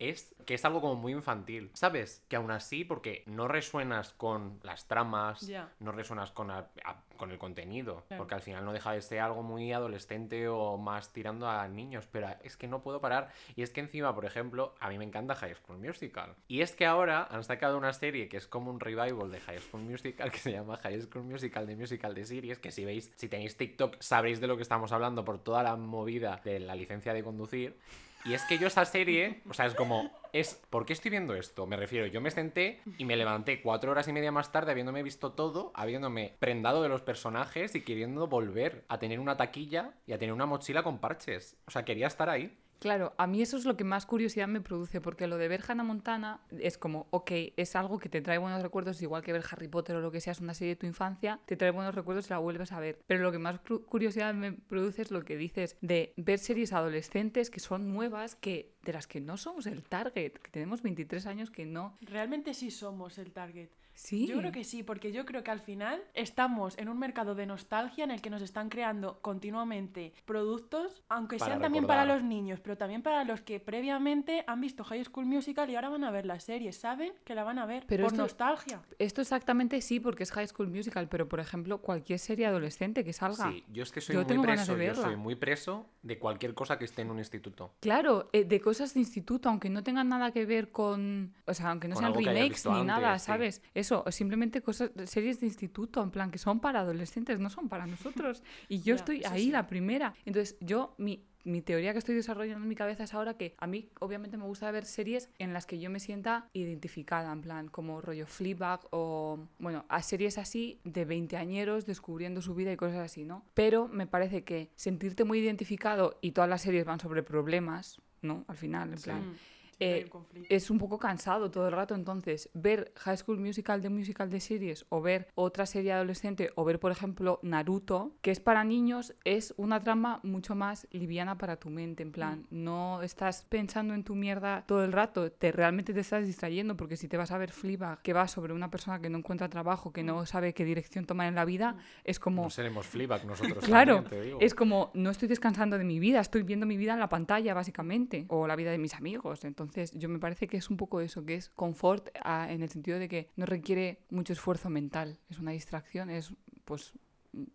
es 0.01 0.35
que 0.47 0.55
es 0.55 0.65
algo 0.65 0.81
como 0.81 0.97
muy 0.97 1.13
infantil. 1.13 1.71
¿Sabes? 1.75 2.25
Que 2.29 2.35
aún 2.37 2.51
así, 2.51 2.83
porque 2.85 3.23
no 3.27 3.47
resuenas 3.47 4.13
con 4.15 4.59
las 4.65 4.89
tramas, 4.89 5.49
no 5.79 5.93
resuenas 5.93 6.33
con, 6.33 6.51
a- 6.51 6.71
a- 6.85 7.05
con 7.17 7.31
el 7.31 7.39
contenido, 7.39 8.03
Claro. 8.09 8.23
porque 8.23 8.35
al 8.35 8.41
final 8.41 8.65
no 8.65 8.73
deja 8.73 8.93
de 8.93 9.03
ser 9.03 9.21
algo 9.21 9.43
muy 9.43 9.73
adolescente 9.73 10.49
o 10.49 10.79
más 10.79 11.13
tirando 11.13 11.49
a 11.49 11.69
niños, 11.69 12.09
pero 12.11 12.29
es 12.43 12.57
que 12.57 12.67
no 12.67 12.83
puedo 12.83 13.01
parar. 13.01 13.31
Y 13.55 13.63
es 13.63 13.71
que 13.71 13.81
encima, 13.81 14.15
por 14.15 14.25
ejemplo, 14.25 14.75
a 14.81 14.89
mí 14.89 14.99
me 14.99 15.05
encanta 15.05 15.35
High 15.35 15.55
School 15.55 15.79
Musical. 15.79 16.35
Y 16.49 16.63
es 16.63 16.75
que 16.75 16.87
ahora 16.87 17.29
han 17.31 17.45
sacado 17.45 17.77
una 17.77 17.93
serie 17.93 18.29
que 18.29 18.39
es 18.39 18.47
como 18.49 18.71
un 18.71 18.81
revival 18.81 19.31
de 19.31 19.39
High 19.41 19.61
School 19.61 19.83
Musical 19.83 20.31
que 20.33 20.39
se 20.39 20.53
llama 20.53 20.79
High 20.79 21.03
School 21.03 21.25
Musical 21.25 21.67
de 21.67 21.77
Musical 21.77 22.15
de 22.15 22.25
Series, 22.25 22.59
que 22.59 22.73
si 22.73 22.85
veis, 22.87 23.13
si 23.17 23.29
tenéis 23.29 23.57
TikTok 23.59 23.97
sabréis 24.01 24.41
de 24.41 24.47
lo 24.47 24.57
que 24.57 24.63
estamos 24.63 24.91
hablando 24.93 25.25
por 25.25 25.39
toda 25.45 25.63
la 25.63 25.77
movida 25.77 26.41
de 26.43 26.59
la 26.59 26.75
licencia 26.75 27.13
de 27.13 27.23
conducir. 27.23 27.77
Y 28.25 28.35
es 28.35 28.43
que 28.45 28.59
yo 28.59 28.67
esa 28.67 28.85
serie, 28.85 29.41
o 29.49 29.55
sea, 29.55 29.67
es 29.67 29.75
como, 29.75 30.11
es, 30.33 30.61
¿por 30.69 30.85
qué 30.85 30.93
estoy 30.93 31.11
viendo 31.11 31.35
esto? 31.35 31.67
Me 31.67 31.77
refiero, 31.77 32.07
yo 32.07 32.21
me 32.21 32.31
senté 32.31 32.81
y 32.99 33.05
me 33.05 33.17
levanté 33.17 33.63
cuatro 33.63 33.91
horas 33.91 34.09
y 34.09 34.13
media 34.13 34.31
más 34.31 34.53
tarde 34.53 34.73
habiéndome 34.73 35.03
visto 35.03 35.33
todo, 35.33 35.73
habiéndome 35.75 36.35
prendado 36.39 36.83
de 36.83 36.91
los 36.91 37.01
personajes 37.01 37.75
y 37.75 37.83
queriendo 37.83 38.27
volver 38.27 38.85
a 38.89 38.99
tener 38.99 39.21
una 39.21 39.37
taquilla 39.37 39.95
y 40.07 40.13
a 40.13 40.19
tener 40.19 40.35
una 40.35 40.47
mochila 40.47 40.83
con 40.83 40.99
parches. 40.99 41.57
O 41.67 41.71
sea, 41.71 41.85
quería 41.85 42.07
estar 42.07 42.29
ahí. 42.29 42.59
Claro, 42.81 43.13
a 43.19 43.27
mí 43.27 43.43
eso 43.43 43.59
es 43.59 43.67
lo 43.67 43.77
que 43.77 43.85
más 43.85 44.07
curiosidad 44.07 44.49
me 44.49 44.63
produce, 44.63 45.03
porque 45.03 45.27
lo 45.27 45.37
de 45.37 45.49
ver 45.49 45.63
Hannah 45.69 45.85
Montana 45.85 46.41
es 46.51 46.79
como, 46.79 47.09
ok, 47.11 47.31
es 47.57 47.77
algo 47.77 47.99
que 47.99 48.09
te 48.09 48.23
trae 48.23 48.39
buenos 48.39 48.63
recuerdos, 48.63 49.03
igual 49.03 49.23
que 49.23 49.35
ver 49.35 49.45
Harry 49.51 49.69
Potter 49.69 49.97
o 49.97 50.01
lo 50.01 50.11
que 50.11 50.23
sea, 50.23 50.33
es 50.33 50.41
una 50.41 50.55
serie 50.55 50.75
de 50.75 50.81
tu 50.81 50.87
infancia, 50.87 51.41
te 51.45 51.57
trae 51.57 51.73
buenos 51.73 51.95
recuerdos 51.95 52.27
y 52.29 52.31
la 52.31 52.39
vuelves 52.39 52.73
a 52.73 52.81
ver. 52.81 52.99
Pero 53.07 53.23
lo 53.23 53.33
que 53.33 53.39
más 53.39 53.61
curiosidad 53.87 54.33
me 54.33 54.53
produce 54.53 55.03
es 55.03 55.11
lo 55.11 55.23
que 55.27 55.37
dices 55.37 55.77
de 55.83 56.15
ver 56.17 56.39
series 56.39 56.73
adolescentes 56.73 57.51
que 57.51 57.61
son 57.61 57.93
nuevas, 57.93 58.35
que 58.35 58.73
de 58.83 58.95
las 58.95 59.07
que 59.07 59.21
no 59.21 59.37
somos 59.37 59.67
el 59.67 59.83
target, 59.83 60.33
que 60.33 60.51
tenemos 60.51 60.81
23 60.81 61.27
años 61.27 61.51
que 61.51 61.67
no. 61.67 61.99
Realmente 62.01 62.55
sí 62.55 62.71
somos 62.71 63.19
el 63.19 63.31
target. 63.33 63.69
Sí. 64.03 64.27
Yo 64.27 64.39
creo 64.39 64.51
que 64.51 64.65
sí, 64.65 64.83
porque 64.83 65.13
yo 65.13 65.27
creo 65.27 65.45
que 65.45 65.51
al 65.51 65.61
final 65.61 66.03
estamos 66.15 66.77
en 66.79 66.89
un 66.89 66.99
mercado 66.99 67.35
de 67.35 67.45
nostalgia 67.45 68.03
en 68.05 68.11
el 68.11 68.23
que 68.23 68.31
nos 68.31 68.41
están 68.41 68.71
creando 68.71 69.21
continuamente 69.21 70.15
productos, 70.25 71.03
aunque 71.09 71.37
Para 71.37 71.51
sean 71.51 71.61
también 71.61 71.87
para 71.87 72.05
los 72.07 72.23
niños, 72.23 72.61
pero 72.61 72.79
también 72.79 73.03
para 73.03 73.25
los 73.25 73.43
que 73.43 73.61
previamente 73.61 74.43
han 74.47 74.61
visto 74.63 74.85
High 74.85 75.05
School 75.05 75.27
Musical 75.27 75.69
y 75.69 75.77
ahora 75.77 75.91
van 75.91 76.05
a 76.05 76.11
ver 76.11 76.25
la 76.25 76.41
serie, 76.41 76.73
saben 76.73 77.13
que 77.25 77.35
la 77.35 77.45
van 77.45 77.59
a 77.59 77.67
ver 77.67 77.85
Pero 77.87 78.05
por 78.05 78.13
esto- 78.13 78.23
nostalgia. 78.23 78.81
Esto 78.99 79.21
exactamente 79.21 79.81
sí, 79.83 80.01
porque 80.01 80.23
es 80.23 80.33
High 80.33 80.49
School 80.49 80.69
Musical, 80.69 81.09
pero 81.09 81.29
por 81.29 81.39
ejemplo, 81.41 81.79
cualquier 81.83 82.19
serie 82.19 82.47
adolescente 82.47 83.05
que 83.05 83.13
salga. 83.13 83.51
Sí, 83.53 83.65
yo 83.71 83.83
es 83.83 83.93
que 83.93 84.01
soy 84.01 84.15
Yo 84.15 84.21
muy 84.21 84.29
tengo 84.29 84.43
ganas 84.45 84.67
de 84.67 84.75
preso, 84.75 85.03
yo 85.03 85.03
soy 85.09 85.17
muy 85.17 85.35
preso 85.35 85.87
de 86.03 86.19
cualquier 86.19 86.55
cosa 86.55 86.79
que 86.79 86.87
esté 86.87 87.03
en 87.03 87.11
un 87.11 87.19
instituto. 87.19 87.75
Claro, 87.81 88.31
eh, 88.33 88.45
de 88.45 88.61
cosas 88.61 88.95
de 88.95 89.01
instituto, 89.01 89.49
aunque 89.51 89.69
no 89.69 89.83
tengan 89.83 90.09
nada 90.09 90.33
que 90.33 90.47
ver 90.47 90.71
con. 90.71 91.35
O 91.47 91.53
sea, 91.55 91.71
aunque 91.71 91.87
no 91.89 91.95
Con 91.97 92.05
sean 92.05 92.15
remakes 92.15 92.65
ni 92.67 92.73
antes, 92.73 92.87
nada, 92.87 93.19
sí. 93.19 93.27
¿sabes? 93.27 93.63
Eso, 93.91 94.05
simplemente 94.13 94.63
cosas, 94.63 94.91
series 95.07 95.41
de 95.41 95.47
instituto, 95.47 96.01
en 96.03 96.11
plan, 96.13 96.31
que 96.31 96.39
son 96.39 96.61
para 96.61 96.81
adolescentes, 96.81 97.41
no 97.41 97.51
son 97.51 97.69
para 97.69 97.87
nosotros. 97.87 98.43
Y 98.69 98.83
yo 98.83 98.95
estoy 98.95 99.23
ahí, 99.25 99.47
sí. 99.47 99.51
la 99.51 99.67
primera. 99.67 100.15
Entonces, 100.25 100.57
yo, 100.61 100.95
mi. 100.99 101.25
Mi 101.43 101.63
teoría 101.63 101.93
que 101.95 101.99
estoy 101.99 102.15
desarrollando 102.15 102.63
en 102.63 102.69
mi 102.69 102.75
cabeza 102.75 103.05
es 103.05 103.15
ahora 103.15 103.33
que 103.39 103.55
a 103.57 103.67
mí 103.67 103.89
obviamente 104.01 104.37
me 104.37 104.45
gusta 104.45 104.71
ver 104.73 104.85
series 104.85 105.31
en 105.39 105.55
las 105.55 105.65
que 105.65 105.79
yo 105.79 105.89
me 105.89 105.99
sienta 105.99 106.51
identificada, 106.53 107.33
en 107.33 107.41
plan 107.41 107.69
como 107.69 108.03
rollo 108.03 108.27
Fleabag 108.27 108.81
o, 108.91 109.39
bueno, 109.59 109.87
a 109.89 110.03
series 110.03 110.37
así 110.37 110.81
de 110.85 111.07
20 111.07 111.39
añeros 111.39 111.87
descubriendo 111.87 112.43
su 112.43 112.55
vida 112.55 112.71
y 112.73 112.77
cosas 112.77 112.99
así, 112.99 113.25
¿no? 113.25 113.43
Pero 113.55 113.89
me 113.89 114.07
parece 114.07 114.45
que 114.45 114.71
sentirte 114.77 115.25
muy 115.25 115.39
identificado 115.39 116.19
y 116.21 116.33
todas 116.33 116.51
las 116.51 116.61
series 116.61 116.85
van 116.85 117.01
sobre 117.01 117.23
problemas, 117.23 118.03
¿no? 118.21 118.45
Al 118.47 118.57
final, 118.59 118.91
en 118.91 118.99
Sí. 118.99 119.05
plan, 119.05 119.21
Mm, 119.31 119.33
Siempre 119.33 119.39
hay 119.39 119.60
eh, 119.81 120.09
es 120.49 120.71
un 120.71 120.79
poco 120.79 120.99
cansado 120.99 121.51
todo 121.51 121.67
el 121.67 121.73
rato. 121.73 121.95
Entonces, 121.95 122.51
ver 122.55 122.93
High 122.97 123.17
School 123.17 123.39
Musical 123.39 123.83
de 123.83 123.89
Musical 123.89 124.31
de 124.31 124.41
Series 124.41 124.85
o 124.91 125.01
ver 125.01 125.29
otra 125.35 125.67
serie 125.67 125.93
adolescente 125.93 126.51
o 126.55 126.65
ver, 126.65 126.79
por 126.79 126.93
ejemplo, 126.93 127.41
Naruto, 127.43 128.13
que 128.21 128.31
es 128.31 128.41
para 128.41 128.63
niños, 128.63 129.15
es 129.25 129.55
una 129.57 129.81
trama 129.81 130.21
mucho 130.23 130.55
más 130.55 130.87
liviana 130.91 131.39
para 131.39 131.57
tu 131.57 131.71
mente. 131.71 132.03
En 132.03 132.13
plan, 132.13 132.47
no 132.51 133.03
estás 133.03 133.47
pensando 133.49 133.95
en 133.95 134.05
tu 134.05 134.15
mierda 134.15 134.65
todo 134.67 134.85
el 134.85 134.93
rato, 134.93 135.33
te 135.33 135.51
realmente 135.51 135.95
te 135.95 136.01
estás 136.01 136.27
distrayendo 136.27 136.77
porque 136.77 136.97
si 136.97 137.09
te 137.09 137.17
vas 137.17 137.31
a 137.31 137.39
ver 137.39 137.51
Fleabag, 137.51 138.03
que 138.03 138.13
va 138.13 138.29
sobre 138.29 138.53
una 138.53 138.71
persona 138.71 139.01
que 139.01 139.09
no 139.09 139.19
encuentra 139.19 139.49
trabajo, 139.49 139.93
que 139.93 140.03
no 140.03 140.27
sabe 140.27 140.53
qué 140.53 140.65
dirección 140.65 141.07
tomar 141.07 141.29
en 141.29 141.35
la 141.35 141.45
vida, 141.45 141.77
es 142.05 142.21
como... 142.21 142.43
No 142.43 142.51
seremos 142.51 142.87
Fleabag 142.87 143.25
nosotros 143.25 143.65
Claro, 143.65 144.03
también, 144.03 144.21
te 144.21 144.27
digo. 144.27 144.39
es 144.41 144.55
como 144.55 144.91
no 144.95 145.11
estoy 145.11 145.29
descansando 145.29 145.79
de 145.79 145.85
mi 145.85 145.99
vida, 145.99 146.21
estoy 146.21 146.43
viendo 146.43 146.67
mi 146.67 146.77
vida 146.77 146.93
en 146.93 147.01
la 147.01 147.09
pantalla 147.09 147.55
básicamente, 147.55 148.27
o 148.29 148.47
la 148.47 148.57
vida 148.57 148.71
de 148.71 148.79
mis 148.79 148.95
amigos. 148.95 149.45
Entonces 149.45 149.70
yo 149.95 150.09
me 150.09 150.19
parece 150.19 150.49
que 150.49 150.57
es 150.57 150.71
un 150.71 150.77
poco 150.77 151.01
eso, 151.01 151.25
que 151.25 151.35
es 151.35 151.51
confort 151.51 152.09
ah, 152.23 152.49
en 152.51 152.63
el 152.63 152.71
sentido 152.71 152.99
de 152.99 153.09
que 153.09 153.31
no 153.37 153.47
requiere 153.47 154.03
mucho 154.11 154.33
esfuerzo 154.33 154.71
mental, 154.71 155.19
es 155.29 155.39
una 155.39 155.53
distracción, 155.53 156.11
es 156.11 156.35
pues 156.65 156.93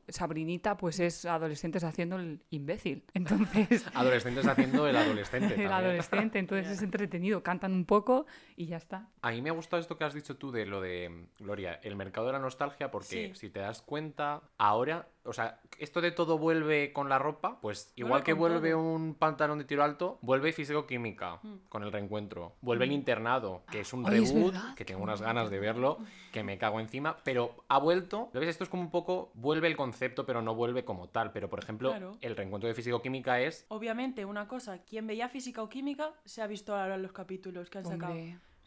Sabrinita 0.08 0.78
pues 0.78 1.00
es 1.00 1.26
adolescentes 1.26 1.84
haciendo 1.84 2.18
el 2.18 2.42
imbécil. 2.50 3.04
Entonces 3.14 3.86
Adolescentes 3.94 4.46
haciendo 4.48 4.88
el 4.88 4.96
adolescente. 4.96 5.46
el 5.48 5.52
también. 5.52 5.72
adolescente, 5.72 6.40
entonces 6.40 6.72
es 6.72 6.82
entretenido, 6.82 7.44
cantan 7.44 7.74
un 7.74 7.86
poco 7.86 8.26
y 8.56 8.68
ya 8.68 8.78
está. 8.78 9.10
A 9.22 9.32
mí 9.32 9.42
me 9.42 9.50
ha 9.50 9.54
gustado 9.54 9.82
esto 9.82 9.98
que 9.98 10.04
has 10.04 10.14
dicho 10.14 10.38
tú 10.38 10.52
de 10.52 10.66
lo 10.66 10.82
de, 10.82 11.28
Gloria, 11.40 11.80
el 11.84 11.96
mercado 11.96 12.28
de 12.28 12.34
la 12.34 12.40
nostalgia, 12.40 12.92
porque 12.92 13.06
Sí. 13.06 13.32
si 13.36 13.50
te 13.50 13.60
das 13.60 13.82
cuenta, 13.82 14.42
ahora, 14.58 15.08
o 15.24 15.34
sea, 15.34 15.60
esto 15.80 16.02
de 16.02 16.12
todo 16.12 16.38
vuelve 16.38 16.94
con 16.94 17.10
la 17.10 17.20
ropa, 17.20 17.60
pues 17.62 17.92
igual 17.96 18.24
que 18.24 18.34
vuelve 18.34 18.72
todo. 18.72 18.82
un 18.82 19.16
pantalón 19.16 19.58
de 19.60 19.66
tiro 19.66 19.84
alto, 19.84 20.20
vuelve 20.22 20.54
físico-química 20.54 21.40
con 21.70 21.84
el 21.84 21.92
reencuentro. 21.92 22.56
Vuelve 22.62 22.86
el 22.86 22.92
internado, 22.92 23.64
que 23.72 23.82
es 23.82 23.94
un 23.94 24.06
es 24.14 24.34
reboot, 24.34 24.56
que 24.76 24.86
tengo 24.86 25.02
unas 25.04 25.22
ganas 25.22 25.50
de 25.50 25.60
verlo, 25.60 25.98
que 26.32 26.44
me 26.44 26.58
cago 26.58 26.80
encima, 26.80 27.18
pero 27.24 27.56
ha 27.68 27.80
vuelto. 27.80 28.30
¿Lo 28.34 28.40
ves? 28.40 28.50
Esto 28.50 28.64
es 28.64 28.70
como 28.70 28.84
un 28.84 28.92
poco, 28.92 29.32
vuelve 29.34 29.65
el 29.68 29.76
concepto, 29.78 30.26
pero 30.26 30.42
no 30.42 30.56
vuelve 30.56 30.84
como 30.86 31.10
tal. 31.10 31.32
Pero, 31.32 31.50
por 31.50 31.60
ejemplo, 31.60 31.90
Claro. 31.90 32.18
el 32.22 32.36
reencuentro 32.36 32.68
de 32.68 32.74
físico-química 32.76 33.40
es 33.42 33.66
Obviamente, 33.70 34.26
una 34.26 34.48
cosa, 34.48 34.80
quien 34.84 35.08
veía 35.08 35.30
física 35.30 35.62
o 35.64 35.70
química 35.70 36.14
se 36.26 36.42
ha 36.42 36.48
visto 36.48 36.76
ahora 36.76 36.96
en 36.96 37.02
los 37.02 37.12
capítulos 37.12 37.70
que 37.70 37.78
han 37.80 37.86
sacado. 37.86 38.14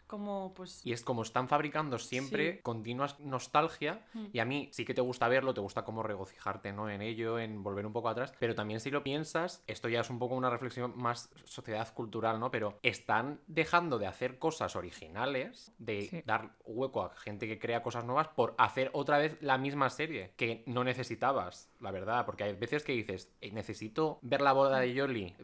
Como, 0.08 0.52
pues. 0.54 0.84
Y 0.84 0.92
es 0.92 1.02
como 1.02 1.22
están 1.22 1.48
fabricando 1.48 1.98
siempre 1.98 2.54
Sí. 2.54 2.58
continuas 2.62 3.20
nostalgia. 3.20 4.04
Mm. 4.14 4.24
Y 4.32 4.38
a 4.40 4.44
mí 4.44 4.68
sí 4.72 4.84
que 4.84 4.94
te 4.94 5.00
gusta 5.00 5.28
verlo, 5.28 5.54
te 5.54 5.60
gusta 5.60 5.84
como 5.84 6.02
regocijarte 6.02 6.72
¿no? 6.72 6.90
en 6.90 7.02
ello, 7.02 7.38
en 7.38 7.62
volver 7.62 7.86
un 7.86 7.92
poco 7.92 8.08
atrás. 8.08 8.32
Pero 8.40 8.54
también 8.54 8.80
si 8.80 8.90
lo 8.90 9.04
piensas, 9.04 9.62
esto 9.66 9.88
ya 9.88 10.00
es 10.00 10.10
un 10.10 10.18
poco 10.18 10.34
una 10.34 10.50
reflexión 10.50 10.94
más 10.96 11.30
sociedad 11.44 11.92
cultural, 11.94 12.40
¿no? 12.40 12.50
Pero 12.50 12.78
están 12.82 13.40
dejando 13.46 13.98
de 13.98 14.06
hacer 14.06 14.38
cosas 14.38 14.74
originales, 14.76 15.72
de 15.78 16.02
Sí. 16.08 16.22
dar 16.26 16.56
hueco 16.64 17.02
a 17.02 17.10
gente 17.14 17.46
que 17.46 17.58
crea 17.58 17.82
cosas 17.82 18.04
nuevas 18.04 18.28
por 18.28 18.54
hacer 18.58 18.90
otra 18.94 19.18
vez 19.18 19.36
la 19.42 19.58
misma 19.58 19.90
serie 19.90 20.32
que 20.36 20.64
no 20.66 20.84
necesitabas, 20.84 21.70
la 21.80 21.90
verdad. 21.90 22.24
Porque 22.26 22.44
hay 22.44 22.54
veces 22.54 22.82
que 22.84 22.92
dices, 22.92 23.30
"Eh, 23.40 23.52
necesito 23.52 24.18
ver 24.22 24.40
la 24.40 24.52
boda 24.52 24.78
de 24.80 24.92
Yoli. 24.94 25.34